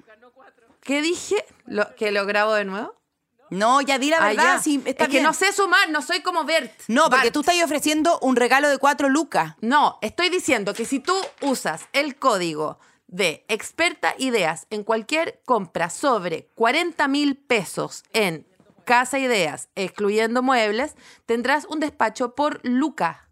¿Qué 0.81 1.03
dije? 1.03 1.45
Lo, 1.67 1.93
¿Que 1.97 2.13
lo 2.13 2.25
grabo 2.25 2.53
de 2.55 2.65
nuevo? 2.65 2.95
No, 3.51 3.81
ya 3.81 3.99
di 3.99 4.11
la 4.11 4.19
Ah, 4.19 4.29
verdad. 4.29 4.45
ya. 4.57 4.63
sí, 4.63 4.81
está 4.85 5.05
es 5.05 5.11
que 5.11 5.21
no 5.23 5.33
sé 5.33 5.53
sumar, 5.53 5.91
no 5.91 6.03
soy 6.03 6.21
como 6.23 6.45
Bert. 6.45 6.73
No, 6.87 7.03
porque 7.11 7.17
Bart. 7.17 7.33
tú 7.33 7.41
estás 7.41 7.61
ofreciendo 7.65 8.21
un 8.21 8.37
regalo 8.37 8.69
de 8.69 8.79
cuatro 8.79 9.09
lucas. 9.09 9.55
No, 9.61 9.99
estoy 10.01 10.29
diciendo 10.29 10.73
que 10.73 10.85
si 10.85 11.01
tú 11.01 11.15
usas 11.41 11.89
el 11.93 12.15
código 12.17 12.79
de 13.09 13.45
experta 13.49 14.15
ideas 14.19 14.67
en 14.71 14.85
cualquier 14.85 15.43
compra 15.45 15.91
sobre 15.91 16.47
40 16.55 17.09
mil 17.09 17.37
pesos 17.37 18.05
en 18.13 18.47
Casa 18.85 19.19
Ideas, 19.19 19.69
excluyendo 19.75 20.43
muebles, 20.43 20.95
tendrás 21.27 21.67
un 21.67 21.81
despacho 21.81 22.35
por 22.35 22.61
Luca, 22.63 23.29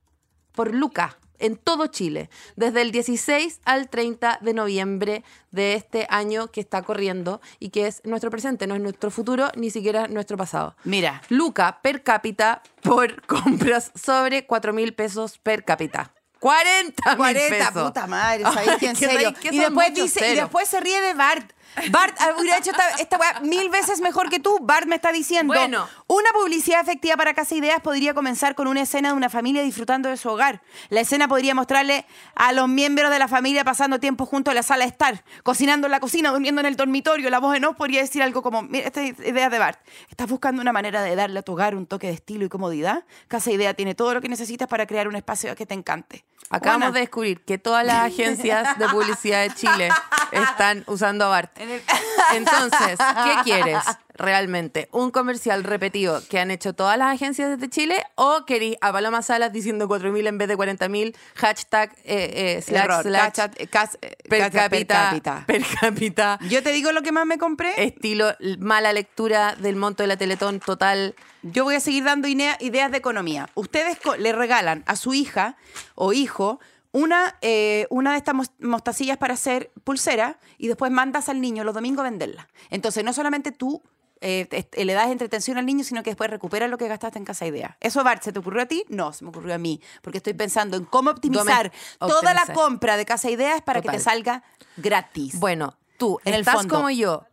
por 0.52 0.74
Luca, 0.74 1.18
en 1.40 1.56
todo 1.56 1.86
Chile, 1.88 2.30
desde 2.54 2.82
el 2.82 2.92
16 2.92 3.60
al 3.64 3.88
30 3.88 4.38
de 4.40 4.54
noviembre 4.54 5.24
de 5.50 5.74
este 5.74 6.06
año 6.10 6.48
que 6.48 6.60
está 6.60 6.82
corriendo 6.82 7.40
y 7.58 7.70
que 7.70 7.86
es 7.86 8.02
nuestro 8.04 8.30
presente, 8.30 8.66
no 8.66 8.74
es 8.74 8.80
nuestro 8.80 9.10
futuro, 9.10 9.48
ni 9.56 9.70
siquiera 9.70 10.06
nuestro 10.06 10.36
pasado. 10.36 10.76
Mira, 10.84 11.22
Luca 11.28 11.80
per 11.82 12.02
cápita 12.02 12.62
por 12.82 13.22
compras 13.26 13.90
sobre 13.94 14.46
4 14.46 14.72
mil 14.72 14.94
pesos 14.94 15.38
per 15.38 15.64
cápita. 15.64 16.12
40 16.38 17.10
mil 17.10 17.16
40, 17.18 17.48
pesos. 17.50 17.88
puta 17.88 18.06
madre, 18.06 18.44
¿sabéis 18.44 18.76
que 18.78 18.86
en 18.88 18.96
serio? 18.96 19.34
que 19.34 19.48
Y 19.54 19.58
después 19.58 19.94
dice, 19.94 20.32
y 20.32 20.36
después 20.36 20.68
se 20.68 20.80
ríe 20.80 21.00
de 21.00 21.14
Bart. 21.14 21.52
Bart 21.90 22.16
hubiera 22.38 22.58
hecho 22.58 22.70
esta, 22.70 22.88
esta 23.00 23.16
weá 23.16 23.40
mil 23.40 23.68
veces 23.70 24.00
mejor 24.00 24.28
que 24.28 24.40
tú. 24.40 24.58
Bart 24.60 24.86
me 24.86 24.96
está 24.96 25.12
diciendo. 25.12 25.54
Bueno. 25.54 25.88
Una 26.06 26.30
publicidad 26.32 26.80
efectiva 26.80 27.16
para 27.16 27.34
Casa 27.34 27.54
Ideas 27.54 27.80
podría 27.80 28.14
comenzar 28.14 28.54
con 28.54 28.66
una 28.66 28.82
escena 28.82 29.10
de 29.10 29.14
una 29.14 29.30
familia 29.30 29.62
disfrutando 29.62 30.08
de 30.08 30.16
su 30.16 30.28
hogar. 30.28 30.62
La 30.88 31.00
escena 31.00 31.28
podría 31.28 31.54
mostrarle 31.54 32.04
a 32.34 32.52
los 32.52 32.68
miembros 32.68 33.10
de 33.10 33.18
la 33.18 33.28
familia 33.28 33.64
pasando 33.64 34.00
tiempo 34.00 34.26
junto 34.26 34.50
a 34.50 34.54
la 34.54 34.62
sala 34.62 34.84
de 34.84 34.90
estar, 34.90 35.24
cocinando 35.42 35.86
en 35.86 35.92
la 35.92 36.00
cocina, 36.00 36.30
durmiendo 36.30 36.60
en 36.60 36.66
el 36.66 36.76
dormitorio. 36.76 37.30
La 37.30 37.38
voz 37.38 37.56
en 37.56 37.64
off 37.64 37.76
podría 37.76 38.00
decir 38.00 38.22
algo 38.22 38.42
como, 38.42 38.62
mira, 38.62 38.86
esta 38.86 39.02
idea 39.02 39.48
de 39.48 39.58
Bart. 39.58 39.80
¿Estás 40.08 40.28
buscando 40.28 40.60
una 40.60 40.72
manera 40.72 41.02
de 41.02 41.14
darle 41.14 41.38
a 41.38 41.42
tu 41.42 41.52
hogar 41.52 41.74
un 41.74 41.86
toque 41.86 42.08
de 42.08 42.14
estilo 42.14 42.44
y 42.44 42.48
comodidad? 42.48 43.04
Casa 43.28 43.50
Idea 43.50 43.74
tiene 43.74 43.94
todo 43.94 44.14
lo 44.14 44.20
que 44.20 44.28
necesitas 44.28 44.68
para 44.68 44.86
crear 44.86 45.08
un 45.08 45.16
espacio 45.16 45.54
que 45.54 45.66
te 45.66 45.74
encante. 45.74 46.24
Acabamos 46.48 46.92
de 46.92 47.00
descubrir 47.00 47.44
que 47.44 47.58
todas 47.58 47.86
las 47.86 47.98
agencias 47.98 48.76
de 48.76 48.88
publicidad 48.88 49.42
de 49.42 49.54
Chile 49.54 49.88
están 50.32 50.82
usando 50.88 51.26
a 51.26 51.28
Bart. 51.28 51.56
Entonces, 52.34 52.98
¿qué 52.98 53.34
quieres? 53.44 53.78
realmente 54.14 54.88
un 54.92 55.10
comercial 55.10 55.64
repetido 55.64 56.20
que 56.28 56.38
han 56.38 56.50
hecho 56.50 56.74
todas 56.74 56.98
las 56.98 57.14
agencias 57.14 57.48
desde 57.48 57.70
Chile 57.70 58.04
o 58.16 58.44
querís 58.44 58.76
a 58.82 58.92
Paloma 58.92 59.22
Salas 59.22 59.50
diciendo 59.50 59.88
4.000 59.88 60.26
en 60.28 60.36
vez 60.36 60.46
de 60.46 60.58
40.000, 60.58 61.16
hashtag 61.36 61.90
eh, 62.04 62.56
eh, 62.58 62.62
slash, 62.62 62.84
Error. 62.84 63.02
slash, 63.02 63.22
Cacha- 63.32 63.50
cas- 63.70 63.98
eh, 64.02 64.16
per, 64.28 64.40
cacha- 64.40 64.58
cápita, 64.68 65.44
per 65.46 65.62
cápita, 65.80 66.38
Yo 66.50 66.62
te 66.62 66.70
digo 66.72 66.92
lo 66.92 67.00
que 67.02 67.12
más 67.12 67.24
me 67.24 67.38
compré. 67.38 67.82
estilo 67.82 68.34
mala 68.58 68.92
lectura 68.92 69.54
del 69.56 69.76
monto 69.76 70.02
de 70.02 70.08
la 70.08 70.18
Teletón 70.18 70.60
total. 70.60 71.14
Yo 71.42 71.64
voy 71.64 71.76
a 71.76 71.80
seguir 71.80 72.04
dando 72.04 72.28
ideas 72.28 72.90
de 72.90 72.98
economía. 72.98 73.48
Ustedes 73.54 73.96
le 74.18 74.32
regalan 74.34 74.84
a 74.86 74.96
su 74.96 75.14
hija 75.14 75.56
o 75.94 76.12
hijo 76.12 76.60
una, 76.92 77.36
eh, 77.40 77.86
una 77.90 78.12
de 78.12 78.18
estas 78.18 78.34
mos- 78.34 78.52
mostacillas 78.58 79.16
para 79.16 79.34
hacer 79.34 79.70
pulsera 79.84 80.38
y 80.58 80.68
después 80.68 80.90
mandas 80.90 81.28
al 81.28 81.40
niño 81.40 81.64
los 81.64 81.74
domingos 81.74 82.00
a 82.00 82.10
venderla. 82.10 82.48
Entonces, 82.70 83.04
no 83.04 83.12
solamente 83.12 83.52
tú 83.52 83.82
eh, 84.22 84.44
te- 84.44 84.84
le 84.84 84.92
das 84.92 85.08
entretención 85.10 85.56
al 85.56 85.64
niño, 85.64 85.82
sino 85.82 86.02
que 86.02 86.10
después 86.10 86.28
recuperas 86.28 86.68
lo 86.68 86.76
que 86.76 86.88
gastaste 86.88 87.18
en 87.18 87.24
Casa 87.24 87.46
Idea. 87.46 87.78
¿Eso, 87.80 88.04
Bart, 88.04 88.22
se 88.22 88.32
te 88.32 88.38
ocurrió 88.38 88.60
a 88.62 88.66
ti? 88.66 88.84
No, 88.90 89.14
se 89.14 89.24
me 89.24 89.30
ocurrió 89.30 89.54
a 89.54 89.58
mí. 89.58 89.80
Porque 90.02 90.18
estoy 90.18 90.34
pensando 90.34 90.76
en 90.76 90.84
cómo 90.84 91.10
optimizar 91.10 91.72
Dome- 91.98 92.12
toda 92.12 92.34
la 92.34 92.44
compra 92.52 92.98
de 92.98 93.06
Casa 93.06 93.30
Ideas 93.30 93.62
para 93.62 93.80
que 93.80 93.88
te 93.88 93.98
salga 93.98 94.42
gratis. 94.76 95.38
Bueno, 95.40 95.78
tú 95.96 96.18
En 96.26 96.34
el 96.34 96.40
estás 96.40 96.56
fondo. 96.56 96.74
como 96.74 96.90
yo, 96.90 97.24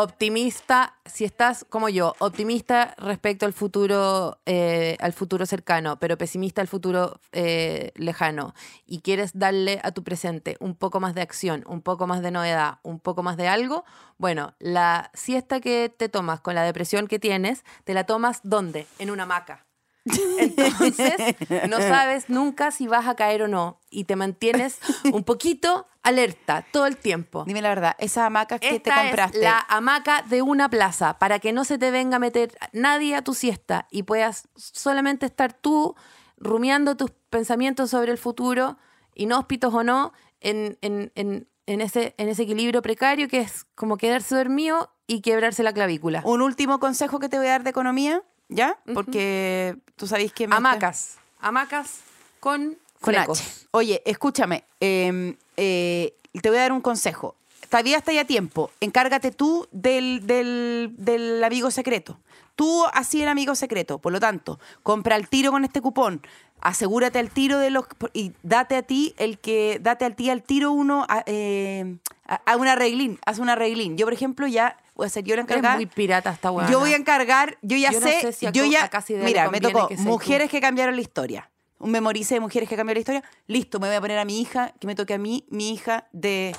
optimista, 0.00 0.94
si 1.04 1.24
estás 1.24 1.64
como 1.68 1.88
yo, 1.88 2.14
optimista 2.18 2.94
respecto 2.98 3.46
al 3.46 3.52
futuro, 3.52 4.38
eh, 4.46 4.96
al 5.00 5.12
futuro 5.12 5.46
cercano, 5.46 5.98
pero 5.98 6.16
pesimista 6.16 6.60
al 6.60 6.68
futuro 6.68 7.20
eh, 7.32 7.92
lejano, 7.94 8.54
y 8.86 9.00
quieres 9.00 9.38
darle 9.38 9.80
a 9.82 9.92
tu 9.92 10.02
presente 10.04 10.56
un 10.60 10.74
poco 10.74 11.00
más 11.00 11.14
de 11.14 11.22
acción, 11.22 11.64
un 11.66 11.82
poco 11.82 12.06
más 12.06 12.22
de 12.22 12.30
novedad, 12.30 12.78
un 12.82 13.00
poco 13.00 13.22
más 13.22 13.36
de 13.36 13.48
algo, 13.48 13.84
bueno, 14.16 14.54
la 14.58 15.10
siesta 15.14 15.60
que 15.60 15.92
te 15.94 16.08
tomas 16.08 16.40
con 16.40 16.54
la 16.54 16.62
depresión 16.62 17.06
que 17.06 17.18
tienes, 17.18 17.64
te 17.84 17.94
la 17.94 18.04
tomas 18.04 18.40
¿dónde? 18.42 18.86
En 18.98 19.10
una 19.10 19.24
hamaca. 19.24 19.67
Entonces, 20.38 21.36
no 21.68 21.78
sabes 21.78 22.28
nunca 22.28 22.70
si 22.70 22.86
vas 22.86 23.06
a 23.06 23.14
caer 23.16 23.42
o 23.42 23.48
no 23.48 23.80
y 23.90 24.04
te 24.04 24.16
mantienes 24.16 24.78
un 25.12 25.24
poquito 25.24 25.86
alerta 26.02 26.64
todo 26.72 26.86
el 26.86 26.96
tiempo. 26.96 27.44
Dime 27.46 27.60
la 27.62 27.68
verdad, 27.70 27.94
esas 27.98 28.24
hamacas 28.26 28.60
que 28.60 28.80
te 28.80 28.90
compraste. 28.90 29.38
es 29.38 29.44
la 29.44 29.64
hamaca 29.68 30.22
de 30.22 30.42
una 30.42 30.70
plaza 30.70 31.18
para 31.18 31.38
que 31.38 31.52
no 31.52 31.64
se 31.64 31.76
te 31.78 31.90
venga 31.90 32.16
a 32.16 32.20
meter 32.20 32.56
nadie 32.72 33.14
a 33.14 33.22
tu 33.22 33.34
siesta 33.34 33.86
y 33.90 34.04
puedas 34.04 34.48
solamente 34.56 35.26
estar 35.26 35.52
tú 35.52 35.94
rumiando 36.36 36.96
tus 36.96 37.10
pensamientos 37.30 37.90
sobre 37.90 38.12
el 38.12 38.18
futuro, 38.18 38.78
inhóspitos 39.14 39.74
o 39.74 39.82
no, 39.82 40.12
en, 40.40 40.78
en- 40.82 41.12
en- 41.14 41.48
en 41.66 41.80
ese, 41.82 42.14
en 42.16 42.30
ese 42.30 42.44
equilibrio 42.44 42.80
precario 42.80 43.28
que 43.28 43.40
es 43.40 43.66
como 43.74 43.98
quedarse 43.98 44.34
dormido 44.34 44.94
y 45.06 45.20
quebrarse 45.20 45.62
la 45.62 45.74
clavícula. 45.74 46.22
Un 46.24 46.40
último 46.40 46.78
consejo 46.80 47.18
que 47.18 47.28
te 47.28 47.36
voy 47.36 47.48
a 47.48 47.50
dar 47.50 47.62
de 47.64 47.70
economía, 47.70 48.22
¿ya? 48.48 48.78
Porque 48.94 49.76
tú 49.96 50.06
sabéis 50.06 50.32
que... 50.32 50.44
Hamacas. 50.50 51.16
Hamacas 51.40 52.00
con, 52.40 52.76
Con 53.00 53.14
flecos. 53.14 53.40
H. 53.40 53.66
Oye, 53.70 54.02
escúchame, 54.04 54.64
eh, 54.80 55.36
eh, 55.56 56.14
te 56.40 56.48
voy 56.48 56.58
a 56.58 56.62
dar 56.62 56.72
un 56.72 56.80
consejo. 56.80 57.36
Todavía 57.68 57.98
está 57.98 58.12
ya 58.12 58.24
tiempo. 58.24 58.70
Encárgate 58.80 59.30
tú 59.30 59.68
del, 59.72 60.26
del, 60.26 60.94
del 60.96 61.44
amigo 61.44 61.70
secreto. 61.70 62.18
Tú 62.56 62.84
así 62.92 63.22
el 63.22 63.28
amigo 63.28 63.54
secreto. 63.54 63.98
Por 63.98 64.12
lo 64.12 64.20
tanto, 64.20 64.58
compra 64.82 65.16
al 65.16 65.28
tiro 65.28 65.50
con 65.50 65.64
este 65.64 65.80
cupón. 65.80 66.22
Asegúrate 66.60 67.18
al 67.18 67.30
tiro 67.30 67.58
de 67.58 67.70
los 67.70 67.84
y 68.12 68.32
date 68.42 68.76
a 68.76 68.82
ti 68.82 69.14
el 69.18 69.38
que 69.38 69.78
date 69.80 70.04
al 70.04 70.16
ti 70.16 70.28
al 70.30 70.42
tiro 70.42 70.72
uno 70.72 71.06
a, 71.08 71.22
eh, 71.26 71.96
a- 72.26 72.40
a 72.46 72.56
una 72.56 72.74
reglín, 72.74 73.18
haz 73.24 73.38
una 73.38 73.54
reglín. 73.54 73.96
Yo 73.96 74.06
por 74.06 74.12
ejemplo 74.12 74.46
ya 74.46 74.76
voy 74.94 75.06
a 75.06 75.08
ser 75.10 75.24
yo 75.24 75.36
la 75.36 75.42
encargada. 75.42 75.76
muy 75.76 75.86
pirata 75.86 76.30
esta 76.30 76.50
weá. 76.50 76.68
Yo 76.70 76.80
voy 76.80 76.92
a 76.92 76.96
encargar, 76.96 77.56
yo 77.62 77.76
ya 77.76 77.92
Yo 77.92 78.00
no 78.00 78.06
sé, 78.06 78.20
sé 78.20 78.32
si 78.32 78.46
a 78.46 78.50
yo 78.50 78.64
ya, 78.64 78.88
Casi 78.88 79.14
mira, 79.14 79.48
me 79.50 79.60
tocó 79.60 79.86
que 79.88 79.94
seas 79.94 80.04
tú. 80.04 80.10
mujeres 80.12 80.50
que 80.50 80.60
cambiaron 80.60 80.96
la 80.96 81.02
historia. 81.02 81.50
Un 81.80 81.92
memorice 81.92 82.34
de 82.34 82.40
mujeres 82.40 82.68
que 82.68 82.74
cambiaron 82.74 82.96
la 82.96 83.00
historia. 83.00 83.24
Listo, 83.46 83.78
me 83.78 83.86
voy 83.86 83.94
a 83.96 84.00
poner 84.00 84.18
a 84.18 84.24
mi 84.24 84.40
hija, 84.40 84.74
que 84.80 84.88
me 84.88 84.96
toque 84.96 85.14
a 85.14 85.18
mí, 85.18 85.44
mi 85.48 85.70
hija 85.72 86.08
de, 86.10 86.56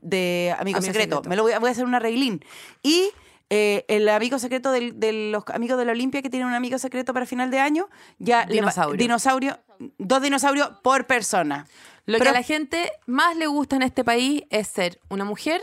de 0.00 0.54
Amigo, 0.58 0.78
Amigo 0.78 0.80
Secreto. 0.80 1.16
Secreto. 1.16 1.28
Me 1.28 1.36
lo 1.36 1.42
voy 1.42 1.52
a, 1.52 1.58
voy 1.58 1.68
a 1.68 1.72
hacer 1.72 1.84
una 1.84 1.98
reglín. 1.98 2.42
Y 2.82 3.10
eh, 3.54 3.84
el 3.88 4.08
amigo 4.08 4.38
secreto 4.38 4.72
del- 4.72 4.98
de 4.98 5.12
los 5.30 5.44
amigos 5.52 5.76
de 5.76 5.84
la 5.84 5.92
Olimpia 5.92 6.22
que 6.22 6.30
tienen 6.30 6.48
un 6.48 6.54
amigo 6.54 6.78
secreto 6.78 7.12
para 7.12 7.26
final 7.26 7.50
de 7.50 7.58
año, 7.58 7.86
ya 8.18 8.40
le 8.46 8.46
va- 8.46 8.70
Dinosaurio. 8.70 8.96
dinosaurio, 8.98 9.58
dos 9.98 10.22
dinosaurios 10.22 10.70
por 10.82 11.06
persona. 11.06 11.66
Lo 12.06 12.14
Pero- 12.18 12.24
que 12.24 12.28
a 12.30 12.40
la 12.40 12.42
gente 12.42 12.90
más 13.06 13.36
le 13.36 13.46
gusta 13.48 13.76
en 13.76 13.82
este 13.82 14.04
país 14.04 14.44
es 14.48 14.68
ser 14.68 14.98
una 15.10 15.24
mujer, 15.26 15.60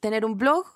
tener 0.00 0.24
un 0.24 0.36
blog 0.36 0.66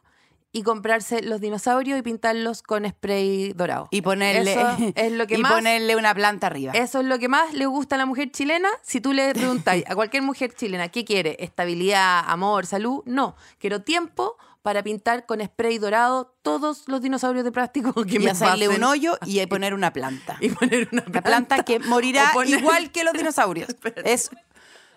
y 0.53 0.63
comprarse 0.63 1.21
los 1.21 1.41
dinosaurios 1.41 1.99
y 1.99 2.03
pintarlos 2.03 2.63
con 2.63 2.89
spray 2.89 3.53
dorado. 3.53 3.89
y 3.91 4.01
ponerle, 4.03 4.53
Eso 4.53 4.61
es 4.95 5.13
lo 5.13 5.27
que 5.27 5.35
y 5.35 5.39
más 5.39 5.53
ponerle 5.53 5.97
una 5.97 6.15
planta 6.15 6.47
arriba. 6.47 6.73
Eso 6.75 7.01
es 7.01 7.07
lo 7.07 7.19
que 7.19 7.29
más 7.29 7.53
le 7.55 7.67
gusta 7.67 7.97
a 7.97 7.99
la 7.99 8.07
mujer 8.07 8.31
chilena. 8.31 8.69
Si 8.83 9.01
tú 9.01 9.13
le 9.13 9.35
preguntas 9.35 9.77
a 9.87 9.95
cualquier 9.97 10.23
mujer 10.23 10.55
chilena 10.55 10.89
qué 10.91 11.05
quiere, 11.05 11.37
estabilidad, 11.41 12.23
amor, 12.27 12.67
salud, 12.67 13.03
no. 13.05 13.35
Quiero 13.59 13.83
tiempo 13.83 14.37
para 14.67 14.83
pintar 14.83 15.27
con 15.27 15.41
spray 15.41 15.79
dorado 15.79 16.35
todos 16.43 16.89
los 16.89 17.01
dinosaurios 17.01 17.45
de 17.45 17.53
plástico 17.53 17.93
que 18.05 18.17
y 18.17 18.19
me 18.19 18.33
hacerle 18.33 18.69
un 18.69 18.83
hoyo 18.83 19.17
y 19.25 19.47
poner 19.47 19.73
una 19.75 19.93
planta. 19.93 20.39
y 20.41 20.49
poner 20.49 20.89
una 20.91 21.05
La 21.13 21.23
planta 21.23 21.63
que 21.63 21.79
morirá 21.79 22.33
poner- 22.33 22.59
igual 22.59 22.91
que 22.91 23.05
los 23.05 23.13
dinosaurios. 23.13 23.69
Es, 24.05 24.29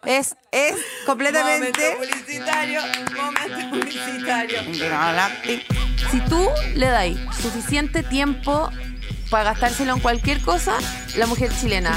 es, 0.06 0.36
es 0.52 0.76
completamente. 1.06 1.98
publicitario, 2.00 2.82
momento 3.16 3.70
publicitario. 3.70 4.64
Momento. 4.64 5.76
Si 6.10 6.20
tú 6.22 6.48
le 6.74 6.88
das 6.88 7.36
suficiente 7.40 8.02
tiempo 8.02 8.72
para 9.30 9.44
gastárselo 9.52 9.94
en 9.94 10.00
cualquier 10.00 10.42
cosa, 10.42 10.78
la 11.16 11.28
mujer 11.28 11.52
chilena 11.60 11.92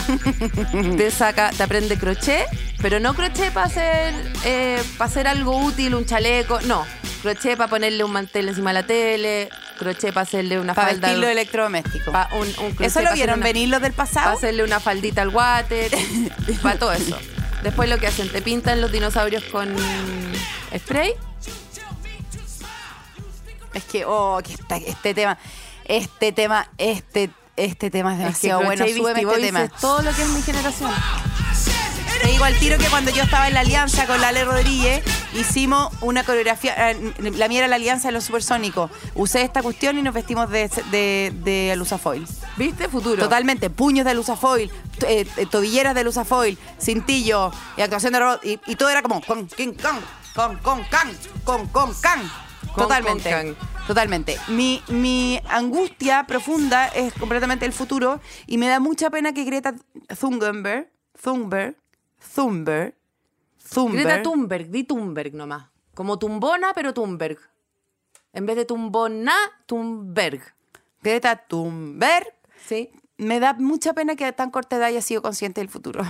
te 0.97 1.11
saca, 1.11 1.51
te 1.51 1.63
aprende 1.63 1.97
crochet, 1.99 2.47
pero 2.81 3.01
no 3.01 3.15
crochet 3.15 3.53
para 3.53 3.67
hacer, 3.67 4.15
eh, 4.45 4.83
para 4.99 5.11
hacer 5.11 5.27
algo 5.29 5.57
útil, 5.59 5.95
un 5.95 6.05
chaleco, 6.07 6.61
no. 6.63 6.85
Crochet 7.23 7.57
para 7.57 7.71
ponerle 7.71 8.03
un 8.03 8.11
mantel 8.13 8.49
encima 8.49 8.71
de 8.71 8.75
la 8.75 8.83
tele, 8.87 9.49
crochet 9.79 10.13
para 10.13 10.23
hacerle 10.23 10.59
una 10.59 10.75
Para 10.75 10.89
falda. 10.89 11.07
vestirlo 11.09 11.29
electrodoméstico. 11.29 12.11
pa- 12.11 12.29
un, 12.33 12.41
un 12.49 12.55
crochet 12.55 12.81
¿Eso 12.87 13.01
lo 13.01 13.13
vieron 13.15 13.37
una- 13.39 13.45
venir 13.47 13.69
los 13.69 13.81
del 13.81 13.93
Para 13.93 14.09
pasado? 14.11 14.37
hacerle 14.37 14.65
una 14.65 14.81
faldita 14.81 15.23
al 15.23 15.29
water, 15.29 15.91
para 16.63 16.79
todo 16.79 16.93
eso. 16.93 17.17
Después 17.63 17.89
lo 17.89 17.99
que 17.99 18.09
hacen, 18.09 18.29
te 18.29 18.43
pintan 18.43 18.81
los 18.81 18.91
dinosaurios 18.91 19.45
con 19.45 19.73
spray 20.77 21.13
Es 23.73 23.85
que, 23.85 24.05
oh, 24.05 24.41
que 24.45 24.53
esta- 24.55 24.77
este 24.77 25.15
tema, 25.15 25.39
este 25.87 26.33
tema, 26.33 26.71
este, 26.79 27.31
este 27.57 27.91
tema 27.91 28.13
es 28.13 28.19
demasiado 28.19 28.63
bueno. 28.63 28.85
Súbeme 28.87 29.21
este 29.21 29.27
Boys 29.27 29.41
tema. 29.43 29.63
es 29.65 29.73
todo 29.81 30.03
lo 30.03 30.13
que 30.15 30.23
es 30.23 30.29
mi 30.29 30.43
generación. 30.43 30.91
Te 32.23 32.29
digo 32.29 32.45
al 32.45 32.57
tiro 32.57 32.79
que 32.79 32.87
cuando 32.87 33.11
yo 33.11 33.25
estaba 33.25 33.49
en 33.49 33.55
la 33.55 33.61
alianza 33.61 34.07
con 34.07 34.21
Lale 34.21 34.45
Rodríguez, 34.45 35.03
hicimos 35.35 35.93
una 36.03 36.23
coreografía. 36.23 36.93
eh, 36.93 37.13
La 37.35 37.49
mía 37.49 37.59
era 37.59 37.69
la 37.69 37.75
alianza 37.77 38.09
de 38.09 38.13
los 38.13 38.23
supersónicos. 38.23 38.93
Usé 39.17 39.43
esta 39.43 39.61
cuestión 39.61 39.99
y 39.99 40.03
nos 40.03 40.15
vestimos 40.15 40.49
de, 40.49 40.71
de, 40.93 41.33
de 41.43 41.73
alusafoil. 41.73 42.25
¿Viste? 42.57 42.89
Futuro. 42.89 43.21
Totalmente, 43.25 43.71
puños 43.71 44.05
de 44.05 44.13
alusafoil, 44.13 44.71
t- 44.99 45.21
eh, 45.23 45.27
eh, 45.37 45.47
tobilleras 45.47 45.95
de 45.97 46.03
alusafoil, 46.03 46.57
cintillo 46.81 47.51
y 47.77 47.81
actuación 47.83 48.13
de 48.13 48.21
robot. 48.21 48.45
Y, 48.45 48.61
y 48.67 48.77
todo 48.77 48.89
era 48.91 49.03
como 49.03 49.21
con, 49.21 49.49
con, 49.49 49.75
con, 49.75 50.57
con, 50.59 50.85
can, 50.85 51.11
con, 51.45 51.67
con, 51.69 51.93
can. 51.95 52.21
Con, 52.21 52.52
Totalmente. 52.77 53.57
Totalmente. 53.87 54.39
Mi, 54.49 54.83
mi 54.89 55.41
angustia 55.49 56.25
profunda 56.27 56.89
es 56.89 57.13
completamente 57.15 57.67
el 57.67 57.73
futuro 57.73 58.21
y 58.47 58.59
me 58.59 58.69
da 58.69 58.81
mucha 58.81 59.11
pena 59.11 59.33
que 59.33 59.45
Greta 59.45 59.75
Thunberg, 60.19 60.89
Thunberg, 61.21 61.77
Thunberg, 62.35 62.95
Thunberg, 63.73 64.05
Greta 64.05 64.23
Thunberg, 64.23 64.71
di 64.71 64.85
Thunberg 64.85 65.35
nomás. 65.35 65.67
Como 65.95 66.19
tumbona, 66.19 66.73
pero 66.75 66.95
Thunberg. 66.95 67.39
En 68.33 68.47
vez 68.47 68.57
de 68.57 68.65
tumbona, 68.65 69.35
Thunberg. 69.67 70.41
Greta 71.03 71.37
Thunberg 71.37 72.33
¿Sí? 72.67 72.91
me 73.19 73.41
da 73.41 73.55
mucha 73.55 73.93
pena 73.93 74.17
que 74.17 74.25
a 74.25 74.33
tan 74.33 74.51
corta 74.51 74.77
edad 74.77 74.87
haya 74.87 75.03
sido 75.03 75.23
consciente 75.23 75.61
del 75.61 75.69
futuro. 75.69 76.05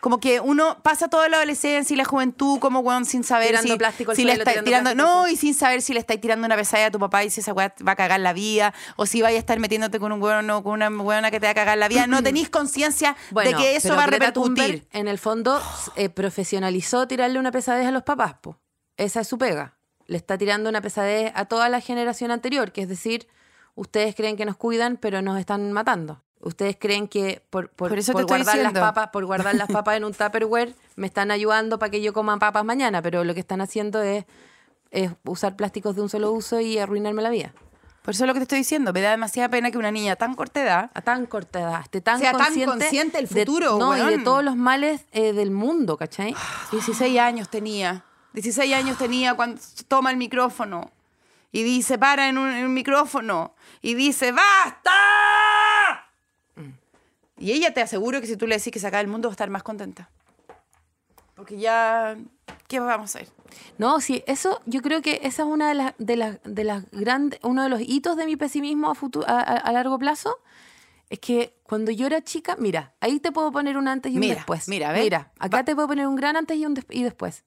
Como 0.00 0.20
que 0.20 0.40
uno 0.40 0.82
pasa 0.82 1.08
toda 1.08 1.28
la 1.28 1.38
adolescencia 1.38 1.94
y 1.94 1.96
la 1.96 2.04
juventud 2.04 2.58
como 2.58 2.80
weón 2.80 3.04
sin 3.04 3.24
saber 3.24 3.48
Tirando 3.48 3.72
si, 3.72 3.78
plástico 3.78 4.12
le 4.12 4.32
estáis 4.32 4.64
tirando 4.64 4.94
no, 4.94 5.28
y 5.28 5.36
sin 5.36 5.54
saber 5.54 5.82
si 5.82 5.92
le 5.92 6.00
estáis 6.00 6.20
tirando 6.20 6.46
una 6.46 6.56
pesadilla 6.56 6.88
a 6.88 6.90
tu 6.90 6.98
papá 6.98 7.24
y 7.24 7.30
si 7.30 7.40
esa 7.40 7.52
weá 7.52 7.74
va 7.86 7.92
a 7.92 7.96
cagar 7.96 8.20
la 8.20 8.32
vida, 8.32 8.74
o 8.96 9.06
si 9.06 9.22
vaya 9.22 9.36
a 9.36 9.40
estar 9.40 9.58
metiéndote 9.58 9.98
con 9.98 10.12
un 10.12 10.22
weón 10.22 10.48
o 10.50 10.62
con 10.62 10.72
una 10.72 10.88
weona 10.88 11.30
que 11.30 11.40
te 11.40 11.46
va 11.46 11.52
a 11.52 11.54
cagar 11.54 11.78
la 11.78 11.88
vida. 11.88 12.06
No 12.06 12.22
tenéis 12.22 12.48
conciencia 12.50 13.16
de 13.30 13.54
que 13.54 13.76
eso 13.76 13.96
va 13.96 14.04
a 14.04 14.06
repercutir. 14.06 14.46
Thunberg, 14.46 14.86
en 14.92 15.08
el 15.08 15.18
fondo, 15.18 15.60
eh, 15.96 16.08
profesionalizó 16.08 17.06
tirarle 17.06 17.38
una 17.38 17.52
pesadez 17.52 17.86
a 17.86 17.90
los 17.90 18.02
papás, 18.02 18.34
po. 18.40 18.58
Esa 18.96 19.20
es 19.20 19.28
su 19.28 19.38
pega. 19.38 19.76
Le 20.06 20.16
está 20.16 20.38
tirando 20.38 20.70
una 20.70 20.80
pesadez 20.80 21.32
a 21.34 21.46
toda 21.46 21.68
la 21.68 21.80
generación 21.80 22.30
anterior, 22.30 22.72
que 22.72 22.82
es 22.82 22.88
decir, 22.88 23.28
ustedes 23.74 24.14
creen 24.14 24.36
que 24.36 24.44
nos 24.44 24.56
cuidan, 24.56 24.96
pero 24.96 25.22
nos 25.22 25.38
están 25.38 25.72
matando. 25.72 26.22
Ustedes 26.46 26.76
creen 26.78 27.08
que 27.08 27.42
por, 27.50 27.68
por, 27.70 27.88
Por 27.88 27.98
eso 27.98 28.12
te 28.12 28.12
por 28.12 28.20
estoy 28.22 28.38
guardar 28.44 28.72
las 28.72 28.72
papas, 28.72 29.08
por 29.08 29.24
guardar 29.24 29.54
las 29.56 29.68
papas 29.68 29.96
en 29.96 30.04
un 30.04 30.14
Tupperware, 30.18 30.74
me 30.94 31.06
están 31.08 31.30
ayudando 31.30 31.78
para 31.78 31.90
que 31.90 32.00
yo 32.00 32.12
coma 32.12 32.38
papas 32.38 32.64
mañana, 32.64 33.02
pero 33.02 33.24
lo 33.24 33.34
que 33.34 33.40
están 33.40 33.60
haciendo 33.60 34.00
es, 34.02 34.24
es 34.90 35.10
usar 35.24 35.56
plásticos 35.56 35.96
de 35.96 36.02
un 36.02 36.08
solo 36.08 36.30
uso 36.32 36.60
y 36.60 36.78
arruinarme 36.78 37.20
la 37.22 37.30
vida. 37.30 37.52
Por 38.02 38.14
eso 38.14 38.22
es 38.22 38.28
lo 38.28 38.34
que 38.34 38.38
te 38.40 38.44
estoy 38.44 38.58
diciendo. 38.58 38.92
Me 38.92 39.00
da 39.00 39.10
demasiada 39.10 39.48
pena 39.48 39.72
que 39.72 39.78
una 39.78 39.90
niña 39.90 40.14
tan 40.14 40.34
corta 40.34 40.62
edad 40.62 40.90
A 40.94 41.02
tan 41.02 41.26
corta 41.26 41.58
edad, 41.58 41.80
esté 41.82 42.00
tan 42.00 42.20
Sea 42.20 42.30
tan 42.30 42.40
consciente, 42.42 42.70
consciente 42.70 43.16
del 43.18 43.28
de- 43.28 43.40
futuro, 43.44 43.78
no, 43.80 43.96
y 43.96 44.00
de 44.00 44.06
weón. 44.06 44.22
todos 44.24 44.44
los 44.44 44.54
males 44.54 45.04
eh, 45.10 45.32
del 45.32 45.50
mundo, 45.50 45.96
¿cachai? 45.96 46.32
16 46.70 47.18
años 47.18 47.48
tenía. 47.48 48.04
16 48.34 48.72
años 48.74 48.96
tenía 48.98 49.34
cuando 49.34 49.60
toma 49.88 50.12
el 50.12 50.16
micrófono 50.18 50.92
y 51.50 51.64
dice, 51.64 51.98
para 51.98 52.28
en 52.28 52.38
un, 52.38 52.50
en 52.52 52.66
un 52.66 52.74
micrófono 52.74 53.54
y 53.82 53.94
dice, 53.94 54.30
¡basta! 54.30 54.92
Y 57.38 57.52
ella 57.52 57.74
te 57.74 57.82
aseguro 57.82 58.20
que 58.20 58.26
si 58.26 58.36
tú 58.36 58.46
le 58.46 58.56
decís 58.56 58.72
que 58.72 58.78
se 58.80 58.86
acaba 58.86 59.00
el 59.00 59.08
mundo 59.08 59.28
va 59.28 59.32
a 59.32 59.34
estar 59.34 59.50
más 59.50 59.62
contenta. 59.62 60.10
Porque 61.34 61.58
ya, 61.58 62.16
¿qué 62.66 62.80
vamos 62.80 63.14
a 63.14 63.18
hacer? 63.18 63.28
No, 63.78 64.00
sí, 64.00 64.22
eso 64.26 64.60
yo 64.66 64.80
creo 64.80 65.02
que 65.02 65.20
esa 65.22 65.42
es 65.42 65.48
una 65.48 65.68
de 65.68 65.74
las 65.74 65.94
de 65.98 66.16
las 66.16 66.38
de 66.44 66.64
las 66.64 66.90
grandes 66.92 67.38
uno 67.42 67.62
de 67.62 67.68
los 67.68 67.80
hitos 67.80 68.16
de 68.16 68.24
mi 68.26 68.36
pesimismo 68.36 68.90
a, 68.90 68.94
futu- 68.94 69.24
a, 69.26 69.70
largo 69.72 69.98
plazo 69.98 70.38
es 71.10 71.20
que 71.20 71.54
cuando 71.62 71.92
yo 71.92 72.06
era 72.06 72.22
chica, 72.22 72.56
mira, 72.58 72.94
ahí 73.00 73.20
te 73.20 73.32
puedo 73.32 73.52
poner 73.52 73.76
un 73.76 73.86
antes 73.86 74.10
y 74.12 74.16
un 74.16 74.20
Mira, 74.20 74.34
después. 74.36 74.66
mira. 74.68 74.92
Mira, 74.92 75.30
acá 75.38 75.58
Va- 75.58 75.64
te 75.64 75.74
puedo 75.74 75.88
poner 75.88 76.06
un 76.08 76.16
gran 76.16 76.36
antes 76.36 76.56
y 76.56 76.64
un 76.66 76.74
des- 76.74 76.86
y 76.90 77.02
después. 77.04 77.44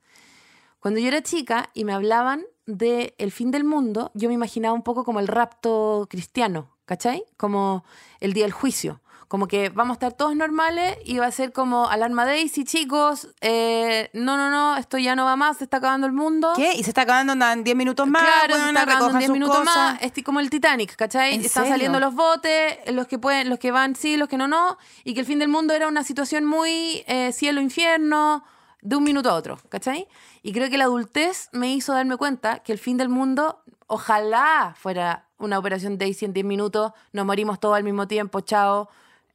Cuando 0.79 0.99
yo 1.01 1.07
era 1.09 1.21
chica 1.23 1.69
y 1.73 1.83
me 1.83 1.91
hablaban 1.93 2.45
de 2.67 3.15
el 3.17 3.31
fin 3.31 3.51
del 3.51 3.63
mundo, 3.65 4.11
yo 4.13 4.29
me 4.29 4.35
imaginaba 4.35 4.73
un 4.73 4.83
poco 4.83 5.03
como 5.03 5.19
el 5.19 5.27
rapto 5.27 6.07
cristiano, 6.09 6.69
¿cachai? 6.85 7.23
Como 7.35 7.83
el 8.21 8.31
día 8.33 8.43
del 8.45 8.53
juicio. 8.53 9.01
Como 9.29 9.47
que 9.47 9.69
vamos 9.69 9.91
a 9.91 9.93
estar 9.93 10.13
todos 10.13 10.35
normales 10.35 10.97
y 11.05 11.19
va 11.19 11.27
a 11.27 11.31
ser 11.31 11.53
como 11.53 11.87
alarma 11.87 12.25
Daisy, 12.25 12.65
chicos. 12.65 13.27
eh, 13.41 14.09
no, 14.13 14.35
no, 14.37 14.49
no, 14.49 14.75
esto 14.75 14.97
ya 14.97 15.15
no 15.15 15.23
va 15.23 15.35
más, 15.35 15.57
se 15.57 15.65
está 15.65 15.77
acabando 15.77 16.07
el 16.07 16.13
mundo. 16.13 16.51
¿Qué? 16.55 16.73
Y 16.73 16.83
se 16.83 16.89
está 16.89 17.03
acabando 17.03 17.33
en 17.45 17.63
10 17.63 17.77
minutos 17.77 18.07
más. 18.07 18.23
Claro, 18.23 18.55
se 18.55 18.67
está 18.69 18.81
acabando 18.81 19.05
en 19.05 19.13
recojan 19.13 19.19
10 19.19 19.27
sus 19.27 19.33
minutos 19.33 19.57
cosas. 19.59 19.75
más. 19.93 20.01
Es 20.01 20.23
como 20.23 20.39
el 20.39 20.49
Titanic, 20.49 20.95
¿cachai? 20.95 21.35
¿En 21.35 21.41
Están 21.45 21.63
serio? 21.63 21.75
saliendo 21.75 21.99
los 21.99 22.15
botes, 22.15 22.79
los 22.91 23.05
que 23.07 23.19
pueden, 23.19 23.49
los 23.49 23.59
que 23.59 23.69
van 23.71 23.95
sí, 23.95 24.17
los 24.17 24.27
que 24.27 24.37
no, 24.37 24.47
no. 24.47 24.77
Y 25.03 25.13
que 25.13 25.19
el 25.19 25.25
fin 25.27 25.37
del 25.37 25.47
mundo 25.49 25.75
era 25.75 25.87
una 25.87 26.03
situación 26.03 26.43
muy 26.45 27.03
eh, 27.05 27.31
cielo-infierno, 27.31 28.43
de 28.81 28.95
un 28.95 29.03
minuto 29.03 29.29
a 29.29 29.35
otro, 29.35 29.59
¿cachai? 29.69 30.07
Y 30.41 30.53
creo 30.53 30.69
que 30.71 30.77
la 30.79 30.85
adultez 30.85 31.49
me 31.51 31.71
hizo 31.71 31.93
darme 31.93 32.17
cuenta 32.17 32.59
que 32.59 32.71
el 32.71 32.79
fin 32.79 32.97
del 32.97 33.09
mundo, 33.09 33.61
ojalá 33.87 34.73
fuera 34.75 35.25
una 35.37 35.59
operación 35.59 35.97
Daisy 35.99 36.25
en 36.25 36.33
10 36.33 36.45
minutos, 36.45 36.93
nos 37.13 37.25
morimos 37.27 37.59
todos 37.59 37.75
al 37.77 37.83
mismo 37.83 38.07
tiempo, 38.07 38.41
chao. 38.41 38.89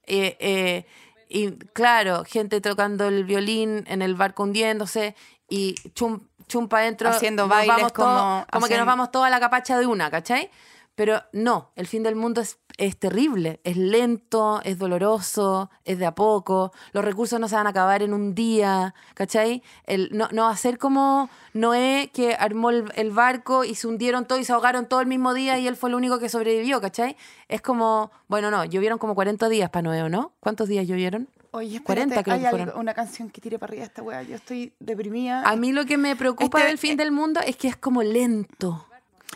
Eh, 0.06 0.36
eh, 0.40 0.86
y 1.28 1.52
claro, 1.72 2.24
gente 2.24 2.60
tocando 2.60 3.08
el 3.08 3.24
violín 3.24 3.84
en 3.88 4.02
el 4.02 4.14
barco 4.14 4.42
hundiéndose 4.44 5.14
y 5.48 5.74
chum, 5.94 6.20
chumpa 6.46 6.78
adentro. 6.78 7.08
Haciendo 7.08 7.48
bailes 7.48 7.92
como- 7.92 8.46
que 8.68 8.76
nos 8.78 8.86
vamos 8.86 9.10
toda 9.10 9.30
la 9.30 9.40
capacha 9.40 9.78
de 9.78 9.86
una, 9.86 10.10
¿cachai? 10.10 10.50
Pero 10.94 11.22
no, 11.32 11.72
el 11.76 11.86
fin 11.86 12.02
del 12.02 12.14
mundo 12.14 12.40
es, 12.40 12.58
es 12.76 12.96
terrible, 12.96 13.60
es 13.62 13.76
lento, 13.76 14.60
es 14.64 14.78
doloroso, 14.78 15.70
es 15.84 15.98
de 15.98 16.06
a 16.06 16.14
poco, 16.14 16.72
los 16.92 17.04
recursos 17.04 17.38
no 17.38 17.48
se 17.48 17.54
van 17.54 17.66
a 17.66 17.70
acabar 17.70 18.02
en 18.02 18.12
un 18.12 18.34
día, 18.34 18.94
¿cachai? 19.14 19.62
El, 19.86 20.10
no, 20.12 20.28
no 20.32 20.44
va 20.44 20.50
a 20.50 20.56
ser 20.56 20.76
como 20.78 21.30
Noé 21.52 22.10
que 22.12 22.34
armó 22.34 22.70
el, 22.70 22.90
el 22.96 23.10
barco 23.12 23.62
y 23.64 23.74
se 23.76 23.86
hundieron 23.86 24.26
todos 24.26 24.40
y 24.40 24.44
se 24.44 24.52
ahogaron 24.52 24.86
todo 24.88 25.00
el 25.00 25.06
mismo 25.06 25.34
día 25.34 25.58
y 25.58 25.68
él 25.68 25.76
fue 25.76 25.88
el 25.90 25.94
único 25.94 26.18
que 26.18 26.28
sobrevivió, 26.28 26.80
¿cachai? 26.80 27.16
Es 27.48 27.60
como, 27.62 28.10
bueno, 28.26 28.50
no, 28.50 28.64
llovieron 28.64 28.98
como 28.98 29.14
40 29.14 29.48
días 29.48 29.70
para 29.70 29.82
Noé, 29.82 30.02
¿o 30.02 30.08
no? 30.08 30.32
¿Cuántos 30.40 30.68
días 30.68 30.86
llovieron? 30.88 31.28
Oye, 31.52 31.80
40 31.80 32.24
creo 32.24 32.34
hay 32.34 32.44
algo- 32.46 32.80
una 32.80 32.94
canción 32.94 33.30
que 33.30 33.40
tire 33.40 33.60
para 33.60 33.70
arriba 33.70 33.84
esta 33.84 34.02
weá. 34.02 34.22
Yo 34.24 34.34
estoy 34.34 34.72
deprimida. 34.80 35.42
A 35.48 35.54
mí 35.54 35.70
lo 35.70 35.84
que 35.86 35.96
me 35.96 36.16
preocupa 36.16 36.58
Este- 36.58 36.68
del 36.70 36.78
fin 36.78 36.96
del 36.96 37.12
mundo 37.12 37.38
es 37.46 37.54
que 37.54 37.68
es 37.68 37.76
como 37.76 38.02
lento. 38.02 38.84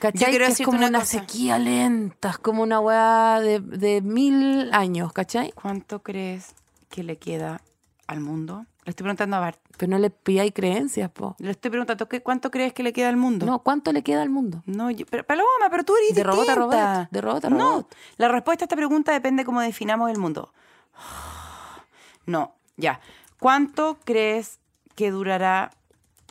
¿Cachai? 0.00 0.32
Yo 0.32 0.38
que 0.38 0.46
es 0.46 0.60
como 0.62 0.86
una 0.86 1.04
sequía 1.04 1.58
lenta, 1.58 2.30
es 2.30 2.38
como 2.38 2.62
una 2.62 2.80
weá 2.80 3.40
de, 3.40 3.60
de 3.60 4.00
mil 4.00 4.70
años, 4.72 5.12
¿cachai? 5.12 5.52
¿Cuánto 5.52 6.02
crees 6.02 6.54
que 6.88 7.02
le 7.02 7.16
queda 7.16 7.60
al 8.06 8.20
mundo? 8.20 8.64
Le 8.84 8.90
estoy 8.90 9.04
preguntando 9.04 9.36
a 9.36 9.40
Bart. 9.40 9.58
Pero 9.76 9.90
no 9.90 9.98
le 9.98 10.10
pidáis 10.10 10.52
creencias, 10.54 11.10
po. 11.10 11.36
Le 11.38 11.50
estoy 11.50 11.70
preguntando, 11.70 12.08
¿qué- 12.08 12.22
¿cuánto 12.22 12.50
crees 12.50 12.72
que 12.72 12.82
le 12.82 12.92
queda 12.92 13.08
al 13.10 13.16
mundo? 13.16 13.44
No, 13.44 13.58
¿cuánto 13.60 13.92
le 13.92 14.02
queda 14.02 14.22
al 14.22 14.30
mundo? 14.30 14.62
No, 14.66 14.90
yo- 14.90 15.04
pero, 15.10 15.24
Paloma, 15.24 15.48
pero 15.70 15.84
tú 15.84 15.94
eres 15.96 16.14
De 16.16 16.22
robot 16.24 16.48
a 16.48 16.54
robot, 16.54 17.08
de 17.10 17.20
robot 17.20 17.44
a 17.44 17.50
No, 17.50 17.58
robot. 17.58 17.94
la 18.16 18.28
respuesta 18.28 18.64
a 18.64 18.66
esta 18.66 18.76
pregunta 18.76 19.12
depende 19.12 19.42
de 19.42 19.46
cómo 19.46 19.60
definamos 19.60 20.10
el 20.10 20.18
mundo. 20.18 20.52
No, 22.26 22.54
ya. 22.76 23.00
¿Cuánto 23.40 23.98
crees 24.04 24.58
que 24.94 25.10
durará 25.10 25.70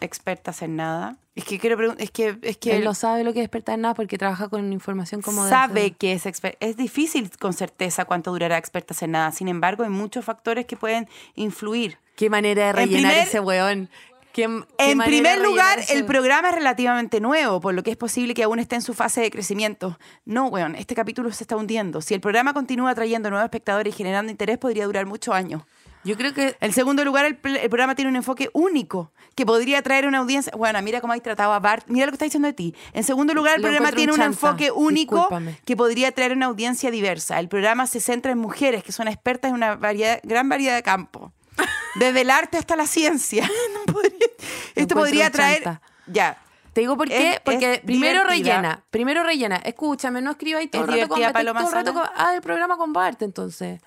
expertas 0.01 0.61
en 0.61 0.75
nada? 0.75 1.17
Es 1.35 1.43
que 1.43 1.59
quiero 1.59 1.93
es 1.97 2.11
que 2.11 2.37
es 2.41 2.57
que 2.57 2.75
Él 2.77 2.83
no 2.83 2.93
sabe 2.93 3.23
lo 3.23 3.31
que 3.33 3.39
es 3.39 3.43
despertar 3.43 3.75
en 3.75 3.81
nada 3.81 3.93
porque 3.93 4.17
trabaja 4.17 4.49
con 4.49 4.73
información 4.73 5.21
como 5.21 5.47
sabe 5.47 5.91
que 5.91 6.13
es 6.13 6.25
exper- 6.25 6.57
es 6.59 6.77
difícil 6.77 7.29
con 7.39 7.53
certeza 7.53 8.05
cuánto 8.05 8.31
durará 8.31 8.57
expertas 8.57 9.01
en 9.03 9.11
nada. 9.11 9.31
Sin 9.31 9.47
embargo, 9.47 9.83
hay 9.83 9.89
muchos 9.89 10.25
factores 10.25 10.65
que 10.65 10.75
pueden 10.77 11.07
influir. 11.35 11.97
Qué 12.15 12.29
manera 12.29 12.67
de 12.67 12.73
rellenar 12.73 13.11
primer- 13.11 13.27
ese 13.27 13.39
weón. 13.39 13.89
Qué- 14.33 14.63
qué 14.77 14.91
En 14.91 14.99
primer 14.99 15.39
lugar, 15.41 15.79
el 15.89 16.05
programa 16.05 16.49
es 16.49 16.55
relativamente 16.55 17.19
nuevo, 17.19 17.59
por 17.59 17.73
lo 17.73 17.81
que 17.81 17.89
es 17.91 17.97
posible 17.97 18.35
que 18.35 18.43
aún 18.43 18.59
esté 18.59 18.75
en 18.75 18.83
su 18.83 18.93
fase 18.93 19.21
de 19.21 19.31
crecimiento. 19.31 19.97
No, 20.25 20.45
weón, 20.47 20.75
este 20.75 20.93
capítulo 20.93 21.31
se 21.31 21.43
está 21.43 21.55
hundiendo. 21.55 22.01
Si 22.01 22.13
el 22.13 22.21
programa 22.21 22.53
continúa 22.53 22.93
trayendo 22.93 23.31
nuevos 23.31 23.45
espectadores 23.45 23.93
y 23.93 23.97
generando 23.97 24.31
interés, 24.31 24.59
podría 24.59 24.85
durar 24.85 25.07
muchos 25.07 25.33
años. 25.33 25.63
Yo 26.07 26.15
creo 26.17 26.33
que 26.33 26.55
En 26.61 26.71
segundo 26.73 27.03
lugar, 27.05 27.25
el, 27.25 27.35
programa 27.37 27.93
tiene 27.95 28.09
un 28.09 28.15
enfoque 28.15 28.49
único 28.53 29.11
que 29.35 29.45
podría 29.45 29.81
traer 29.81 30.07
una 30.07 30.19
audiencia. 30.19 30.51
Bueno, 30.55 30.81
mira 30.81 31.01
cómo 31.01 31.13
hay 31.13 31.21
tratado 31.21 31.53
a 31.53 31.59
Bart. 31.59 31.85
Mira 31.87 32.05
lo 32.05 32.11
que 32.11 32.15
está 32.15 32.25
diciendo 32.25 32.47
de 32.47 32.53
ti. 32.53 32.73
En 32.93 33.03
segundo 33.03 33.33
lugar, 33.33 33.55
el 33.57 33.61
Lo 33.61 33.67
programa 33.67 33.91
tiene 33.91 34.13
un 34.13 34.21
enfoque 34.21 34.71
único 34.71 35.15
Discúlpame. 35.15 35.59
que 35.65 35.75
podría 35.75 36.11
traer 36.13 36.31
una 36.31 36.47
audiencia 36.47 36.89
diversa. 36.91 37.39
El 37.39 37.49
programa 37.49 37.85
se 37.87 37.99
centra 37.99 38.31
en 38.31 38.37
mujeres 38.39 38.83
que 38.83 38.91
son 38.91 39.07
expertas 39.07 39.49
en 39.49 39.55
una 39.55 39.75
variedad- 39.75 40.19
gran 40.23 40.47
variedad 40.49 40.75
de 40.75 40.83
campos. 40.83 41.31
Desde 41.95 42.21
el 42.21 42.29
arte 42.31 42.57
hasta 42.57 42.75
la 42.75 42.87
ciencia. 42.87 43.47
No 43.85 43.93
podría- 43.93 44.27
Esto 44.75 44.95
podría 44.95 45.29
traer. 45.29 45.63
chanta. 45.63 45.81
Ya. 46.07 46.37
Te 46.73 46.81
digo 46.81 46.95
por 46.95 47.07
qué, 47.07 47.33
Es- 47.33 47.39
porque 47.41 47.73
es 47.73 47.79
primero 47.81 48.21
divertida. 48.21 48.53
rellena, 48.53 48.83
primero 48.91 49.23
rellena. 49.23 49.55
Escúchame, 49.57 50.21
no 50.21 50.31
escribáis 50.31 50.69
todo 50.71 50.83
Es 50.83 50.87
rato 50.87 51.07
con, 51.09 51.19
todo 51.19 51.27
el 51.67 51.71
rato 51.73 51.93
con- 51.93 52.03
ah, 52.15 52.33
el 52.35 52.41
programa 52.41 52.77
comparte 52.77 53.25
entonces. 53.25 53.81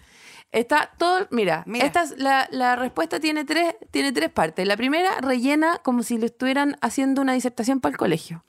Está 0.53 0.90
todo, 0.98 1.28
mira, 1.30 1.62
Mira. 1.66 1.86
Esta 1.86 2.03
es 2.03 2.18
la, 2.18 2.48
la 2.51 2.74
respuesta 2.74 3.20
tiene 3.20 3.44
tres, 3.44 3.76
tiene 3.92 4.11
tres 4.12 4.30
partes. 4.30 4.66
La 4.66 4.76
primera 4.76 5.20
rellena 5.20 5.78
como 5.84 6.03
si 6.03 6.18
le 6.18 6.26
estuvieran 6.26 6.76
haciendo 6.80 7.22
una 7.22 7.34
disertación 7.34 7.80
para 7.80 7.92
el 7.92 7.98
colegio. 7.98 8.44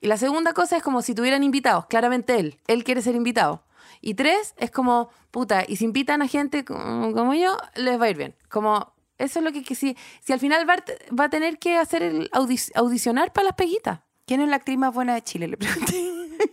Y 0.00 0.08
la 0.08 0.18
segunda 0.18 0.52
cosa 0.52 0.76
es 0.76 0.82
como 0.82 1.00
si 1.00 1.14
tuvieran 1.14 1.42
invitados, 1.42 1.86
claramente 1.86 2.38
él, 2.38 2.60
él 2.66 2.84
quiere 2.84 3.00
ser 3.00 3.14
invitado. 3.14 3.64
Y 4.02 4.12
tres 4.12 4.54
es 4.58 4.70
como, 4.70 5.08
puta, 5.30 5.64
y 5.66 5.76
si 5.76 5.86
invitan 5.86 6.20
a 6.20 6.28
gente 6.28 6.66
como, 6.66 7.12
como 7.14 7.32
yo, 7.32 7.56
les 7.76 7.98
va 7.98 8.04
a 8.04 8.10
ir 8.10 8.16
bien. 8.18 8.36
Como, 8.50 8.92
eso 9.16 9.38
es 9.38 9.44
lo 9.44 9.52
que, 9.52 9.62
que 9.64 9.74
si, 9.74 9.96
si 10.20 10.34
al 10.34 10.38
final 10.38 10.66
Bart 10.66 10.90
va 11.18 11.24
a 11.24 11.30
tener 11.30 11.58
que 11.58 11.78
hacer 11.78 12.02
el 12.02 12.30
audi- 12.32 12.70
audicionar 12.74 13.32
para 13.32 13.46
las 13.46 13.54
peguitas. 13.54 14.00
¿Quién 14.26 14.42
es 14.42 14.48
la 14.48 14.56
actriz 14.56 14.76
más 14.76 14.92
buena 14.92 15.14
de 15.14 15.22
Chile? 15.22 15.48
Le 15.48 15.56
pregunté. 15.56 15.94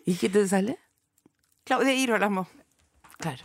¿Y 0.05 0.15
qué 0.15 0.29
te 0.29 0.47
sale? 0.47 0.79
Claudia 1.65 1.91
Girolamo. 1.93 2.47
Claro. 3.17 3.43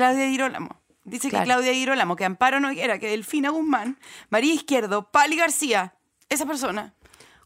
Claudia 0.00 0.28
Girolamo. 0.30 0.80
Dice 1.04 1.28
Claro. 1.28 1.42
que 1.42 1.46
Claudia 1.46 1.74
Girolamo, 1.74 2.16
que 2.16 2.24
Amparo 2.24 2.60
Noguera, 2.60 2.98
que 2.98 3.08
Delfina 3.08 3.50
Guzmán, 3.50 3.98
María 4.30 4.54
Izquierdo, 4.54 5.10
Pali 5.10 5.36
García, 5.36 5.94
esa 6.28 6.46
persona. 6.46 6.94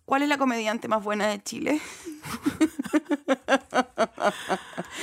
¿Cuál 0.05 0.23
es 0.23 0.29
la 0.29 0.37
comediante 0.39 0.87
más 0.87 1.03
buena 1.03 1.27
de 1.29 1.43
Chile? 1.43 1.81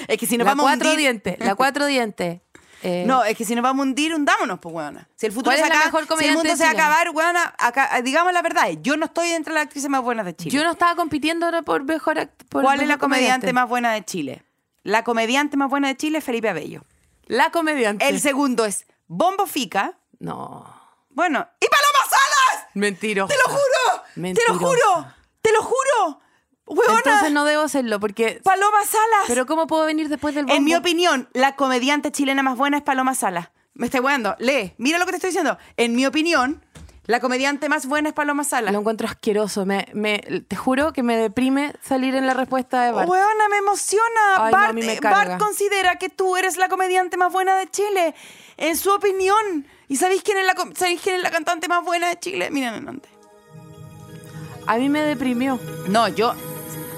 es 0.08 0.18
que 0.18 0.26
si 0.28 0.38
nos 0.38 0.46
la 0.46 0.52
vamos 0.52 0.66
a 0.66 0.70
cuatro 0.70 0.90
hundir... 0.90 1.00
dientes, 1.00 1.40
la 1.40 1.56
cuatro 1.56 1.86
dientes. 1.88 2.42
eh, 2.84 3.04
No, 3.08 3.24
es 3.24 3.36
que 3.38 3.46
si 3.46 3.56
nos 3.56 3.64
vamos 3.64 3.86
a 3.86 3.90
hundir, 3.90 4.14
hundámonos, 4.14 4.60
pues, 4.60 4.76
weona. 4.76 5.08
Si 5.16 5.26
el 5.26 5.32
futuro 5.32 5.56
¿Cuál 5.56 5.58
se 5.58 5.64
acaba, 5.74 5.86
mejor 5.86 6.20
si 6.20 6.26
el 6.26 6.34
mundo 6.36 6.56
se 6.56 6.64
va 6.64 6.70
a 6.70 6.74
acabar, 6.74 7.10
weona, 7.10 7.54
acá- 7.58 8.02
digamos 8.04 8.34
la 8.34 8.42
verdad, 8.42 8.70
yo 8.82 8.98
no 8.98 9.06
estoy 9.06 9.30
entre 9.32 9.54
las 9.54 9.64
actrices 9.64 9.90
más 9.90 10.02
buenas 10.04 10.26
de 10.26 10.36
Chile. 10.36 10.52
yo 10.52 10.64
no 10.64 10.72
estaba 10.72 10.96
compitiendo 10.96 11.50
por 11.64 11.84
mejor 11.84 12.18
act- 12.18 12.46
por 12.50 12.64
¿Cuál 12.64 12.82
es 12.82 12.88
la 12.88 12.98
comediante 12.98 13.48
comediante? 13.48 13.54
más 13.54 13.70
buena 13.70 13.92
de 13.94 14.06
Chile? 14.06 14.44
La 14.84 15.04
comediante 15.04 15.58
más 15.58 15.70
buena 15.70 15.88
de 15.90 15.98
Chile 15.98 16.20
es 16.20 16.24
Felipe 16.24 16.50
Abello. 16.50 16.84
La 17.32 17.50
comediante. 17.50 18.10
El 18.10 18.20
segundo 18.20 18.66
es 18.66 18.86
Bombo 19.08 19.46
Fica. 19.46 19.98
No. 20.20 20.66
Bueno, 21.12 21.48
¡y 21.62 21.66
Paloma 21.66 22.10
Salas! 22.10 22.68
Mentiro. 22.74 23.26
¡Te 23.28 23.36
lo 23.36 23.44
juro! 23.54 24.04
¡Te 24.14 24.20
lo 24.20 24.22
Mentirosa. 24.22 24.60
juro! 24.60 25.14
¡Te 25.42 25.52
lo 25.54 25.64
juro! 25.64 26.22
¡Huevona! 26.66 26.98
Entonces 26.98 27.32
no 27.32 27.46
debo 27.46 27.64
hacerlo 27.64 28.02
porque... 28.02 28.42
Paloma 28.44 28.84
Salas. 28.84 29.28
Pero 29.28 29.46
¿cómo 29.46 29.66
puedo 29.66 29.86
venir 29.86 30.10
después 30.10 30.36
del 30.36 30.44
bombo? 30.44 30.58
en 30.58 30.66
mi 30.66 30.76
opinión, 30.76 31.30
la 31.32 31.56
comediante 31.56 32.12
chilena 32.12 32.44
más 32.44 32.58
buena 32.58 32.76
es 32.76 32.84
Paloma 32.84 33.16
Salas. 33.16 33.48
Me 33.76 33.86
estoy 33.86 34.02
weando. 34.02 34.36
Lee, 34.40 34.74
mira 34.78 35.00
lo 35.00 35.06
que 35.06 35.12
te 35.12 35.16
estoy 35.16 35.30
diciendo. 35.30 35.58
En 35.78 35.96
mi 35.96 36.06
opinión, 36.06 36.66
la 37.06 37.20
comediante 37.20 37.68
más 37.68 37.88
buena 37.88 38.10
es 38.10 38.14
Paloma 38.16 38.44
Salas. 38.44 38.72
Lo 38.72 38.80
encuentro 38.80 39.08
asqueroso. 39.08 39.66
Me, 39.66 39.88
me, 39.94 40.20
te 40.48 40.56
juro 40.56 40.94
que 40.94 41.04
me 41.04 41.18
deprime 41.18 41.74
salir 41.82 42.16
en 42.16 42.28
la 42.28 42.34
respuesta 42.34 42.84
de 42.84 42.92
Bart. 42.92 43.10
Huevona, 43.10 43.50
me 43.50 43.58
emociona. 43.58 44.36
Ay, 44.38 44.52
Bart, 44.52 44.74
me 44.74 44.94
eh. 44.94 45.00
Bart 45.02 45.40
considera 45.40 45.96
que 45.98 46.10
tú 46.10 46.38
eres 46.38 46.58
la 46.58 46.70
comediante 46.70 47.18
más 47.18 47.32
buena 47.34 47.58
de 47.58 47.70
Chile. 47.70 48.14
En 48.58 48.78
su 48.78 48.92
opinión. 48.92 49.66
¿Y 49.88 49.98
sabéis 49.98 50.22
quién 50.24 50.38
es 50.38 50.46
la, 50.46 50.54
sabéis 50.76 51.02
quién 51.02 51.16
es 51.16 51.24
la 51.24 51.32
cantante 51.32 51.68
más 51.68 51.84
buena 51.84 52.08
de 52.08 52.20
Chile? 52.20 52.50
Miren, 52.52 52.88
antes. 52.88 53.12
A 54.68 54.78
mí 54.78 54.88
me 54.88 55.02
deprimió. 55.02 55.60
No, 55.88 56.08
yo. 56.08 56.34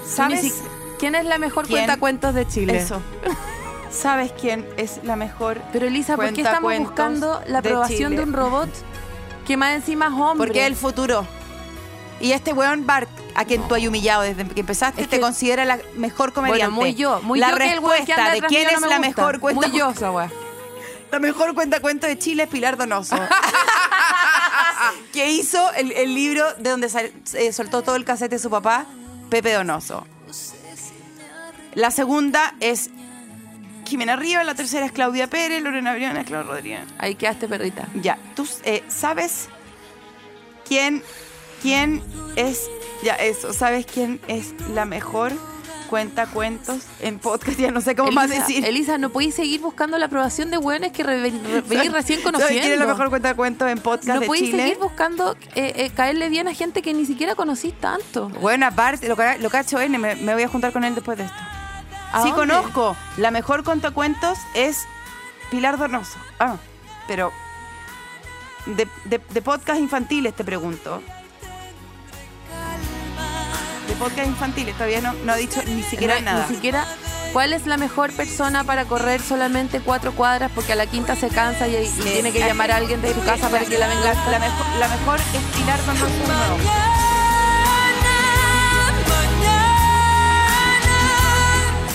¿Sabes? 0.06 0.40
si- 0.42 0.52
¿Quién 0.98 1.14
es 1.14 1.24
la 1.24 1.38
mejor 1.38 1.66
¿Quién? 1.66 1.78
cuentacuentos 1.80 2.34
de 2.34 2.46
Chile? 2.46 2.76
Eso. 2.76 3.00
¿Sabes 3.90 4.32
quién 4.32 4.66
es 4.76 5.00
la 5.04 5.16
mejor? 5.16 5.60
Pero 5.72 5.86
Elisa, 5.86 6.16
¿por 6.16 6.32
qué 6.32 6.42
estamos 6.42 6.76
buscando 6.78 7.40
la 7.46 7.58
aprobación 7.60 8.14
de 8.16 8.22
un 8.22 8.32
robot 8.32 8.68
que 9.44 9.56
más 9.56 9.74
encima 9.74 10.06
es 10.06 10.12
hombre? 10.12 10.46
Porque 10.46 10.60
es 10.62 10.66
el 10.66 10.76
futuro. 10.76 11.26
Y 12.20 12.32
este 12.32 12.52
weón 12.52 12.86
Bart, 12.86 13.08
a 13.34 13.44
quien 13.44 13.66
tú 13.68 13.74
has 13.74 13.84
humillado 13.86 14.22
desde 14.22 14.46
que 14.48 14.60
empezaste, 14.60 15.02
Es 15.02 15.08
te 15.08 15.20
considera 15.20 15.64
la 15.64 15.78
mejor 15.96 16.32
comediante. 16.32 16.64
Bueno, 16.66 16.80
muy 16.80 16.94
yo, 16.94 17.20
muy 17.22 17.38
la 17.40 17.50
yo 17.50 17.56
que 17.56 17.72
el 17.72 17.80
weón 17.80 18.04
que 18.06 18.14
respuesta 18.14 18.30
de 18.32 18.40
quién 18.42 18.64
no 18.64 18.70
es 18.70 18.80
me 18.80 18.88
la 18.88 18.96
gusta. 18.98 19.08
mejor 19.22 19.40
cuenta 19.40 19.68
Muy 19.68 19.78
yo 19.78 19.90
esa. 19.90 20.10
La 21.10 21.20
mejor 21.20 21.54
cuentacuento 21.54 22.08
de 22.08 22.18
Chile 22.18 22.42
es 22.44 22.48
Pilar 22.48 22.76
Donoso. 22.76 23.16
que 25.12 25.30
hizo 25.30 25.72
el, 25.74 25.92
el 25.92 26.12
libro 26.14 26.44
de 26.54 26.70
donde 26.70 26.88
sal- 26.88 27.12
eh, 27.34 27.52
soltó 27.52 27.82
todo 27.82 27.94
el 27.94 28.04
casete 28.04 28.34
de 28.36 28.42
su 28.42 28.50
papá, 28.50 28.86
Pepe 29.30 29.52
Donoso. 29.52 30.06
La 31.74 31.90
segunda 31.92 32.54
es 32.60 32.90
Jimena 33.84 34.16
Rivas, 34.16 34.44
la 34.46 34.54
tercera 34.54 34.86
es 34.86 34.92
Claudia 34.92 35.28
Pérez, 35.28 35.62
Lorena 35.62 35.94
Briana, 35.94 36.24
Claudia 36.24 36.50
Rodríguez. 36.50 36.80
Ahí 36.98 37.14
quedaste, 37.14 37.48
perrita. 37.48 37.86
Ya, 37.94 38.18
¿tú 38.34 38.46
eh, 38.64 38.82
sabes 38.88 39.48
quién, 40.66 41.02
quién 41.62 42.02
es, 42.36 42.68
ya 43.02 43.14
eso, 43.14 43.52
sabes 43.52 43.86
quién 43.86 44.20
es 44.28 44.54
la 44.72 44.84
mejor 44.84 45.32
cuenta 45.88 46.26
cuentos 46.26 46.78
en 47.00 47.18
podcast? 47.18 47.58
Ya 47.58 47.70
no 47.70 47.80
sé 47.80 47.94
cómo 47.94 48.10
más 48.10 48.30
decir. 48.30 48.64
Elisa, 48.64 48.98
no 48.98 49.10
podéis 49.10 49.34
seguir 49.34 49.60
buscando 49.60 49.98
la 49.98 50.06
aprobación 50.06 50.50
de 50.50 50.58
hueones 50.58 50.92
que 50.92 51.04
venís 51.04 51.92
recién 51.92 52.20
¿Sabes 52.20 52.22
conociendo. 52.24 52.60
quién 52.62 52.72
es 52.72 52.78
la 52.78 52.86
mejor 52.86 53.10
cuenta 53.10 53.34
cuentos 53.34 53.68
en 53.70 53.78
podcast 53.78 54.08
no 54.14 54.20
de 54.20 54.26
podéis 54.26 54.46
Chile? 54.50 54.62
seguir 54.62 54.78
buscando 54.78 55.36
eh, 55.54 55.72
eh, 55.76 55.90
caerle 55.94 56.28
bien 56.30 56.48
a 56.48 56.54
gente 56.54 56.82
que 56.82 56.92
ni 56.94 57.04
siquiera 57.06 57.34
conocís 57.34 57.78
tanto. 57.78 58.28
Bueno, 58.40 58.66
aparte, 58.66 59.08
lo, 59.08 59.16
que- 59.16 59.38
lo 59.38 59.50
cacho 59.50 59.78
N, 59.80 59.96
me, 59.98 60.16
me 60.16 60.32
voy 60.34 60.42
a 60.42 60.48
juntar 60.48 60.72
con 60.72 60.84
él 60.84 60.94
después 60.94 61.18
de 61.18 61.24
esto. 61.24 61.36
¿A 62.14 62.22
Sí 62.22 62.30
dónde? 62.30 62.54
conozco. 62.54 62.96
La 63.16 63.30
mejor 63.30 63.64
cuentacuentos 63.64 64.38
es 64.54 64.86
Pilar 65.50 65.78
Donoso. 65.78 66.18
Ah, 66.38 66.56
pero 67.06 67.32
de, 68.66 68.88
de- 69.04 69.18
de 69.28 69.42
podcast 69.42 69.78
infantiles 69.80 70.34
te 70.34 70.44
pregunto. 70.44 71.02
De 73.88 73.94
podcast 73.96 74.26
infantiles 74.28 74.74
todavía 74.74 75.00
no, 75.02 75.12
no 75.24 75.32
ha 75.32 75.36
dicho 75.36 75.60
ni 75.66 75.82
siquiera 75.82 76.14
No, 76.16 76.22
nada. 76.22 76.46
Ni 76.48 76.54
siquiera. 76.54 76.86
¿Cuál 77.32 77.52
es 77.52 77.66
la 77.66 77.76
mejor 77.76 78.12
persona 78.12 78.62
para 78.64 78.84
correr 78.84 79.20
solamente 79.20 79.80
cuatro 79.80 80.12
cuadras 80.12 80.50
porque 80.54 80.72
a 80.72 80.76
la 80.76 80.86
quinta 80.86 81.16
se 81.16 81.28
cansa 81.28 81.66
y, 81.66 81.74
y 81.76 81.88
tiene 81.88 82.32
que 82.32 82.38
llamar 82.38 82.70
a 82.70 82.76
alguien 82.76 83.02
de 83.02 83.12
su 83.12 83.22
casa 83.24 83.48
para 83.48 83.64
que 83.64 83.76
la 83.76 83.88
venga 83.88 84.14
la 84.30 84.38
mejor, 84.38 84.66
la 84.78 84.88
mejor 84.88 85.18
es 85.20 85.56
Pilar 85.56 85.84
Donoso. 85.84 87.03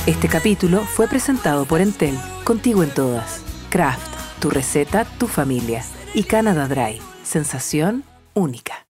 Este 0.05 0.27
capítulo 0.27 0.81
fue 0.81 1.07
presentado 1.07 1.65
por 1.65 1.81
Entel, 1.81 2.17
contigo 2.43 2.83
en 2.83 2.89
todas. 2.89 3.43
Kraft, 3.69 4.39
tu 4.39 4.49
receta, 4.49 5.05
tu 5.05 5.27
familia. 5.27 5.83
Y 6.13 6.23
Canada 6.23 6.67
Dry, 6.67 6.99
sensación 7.21 8.03
única. 8.33 8.85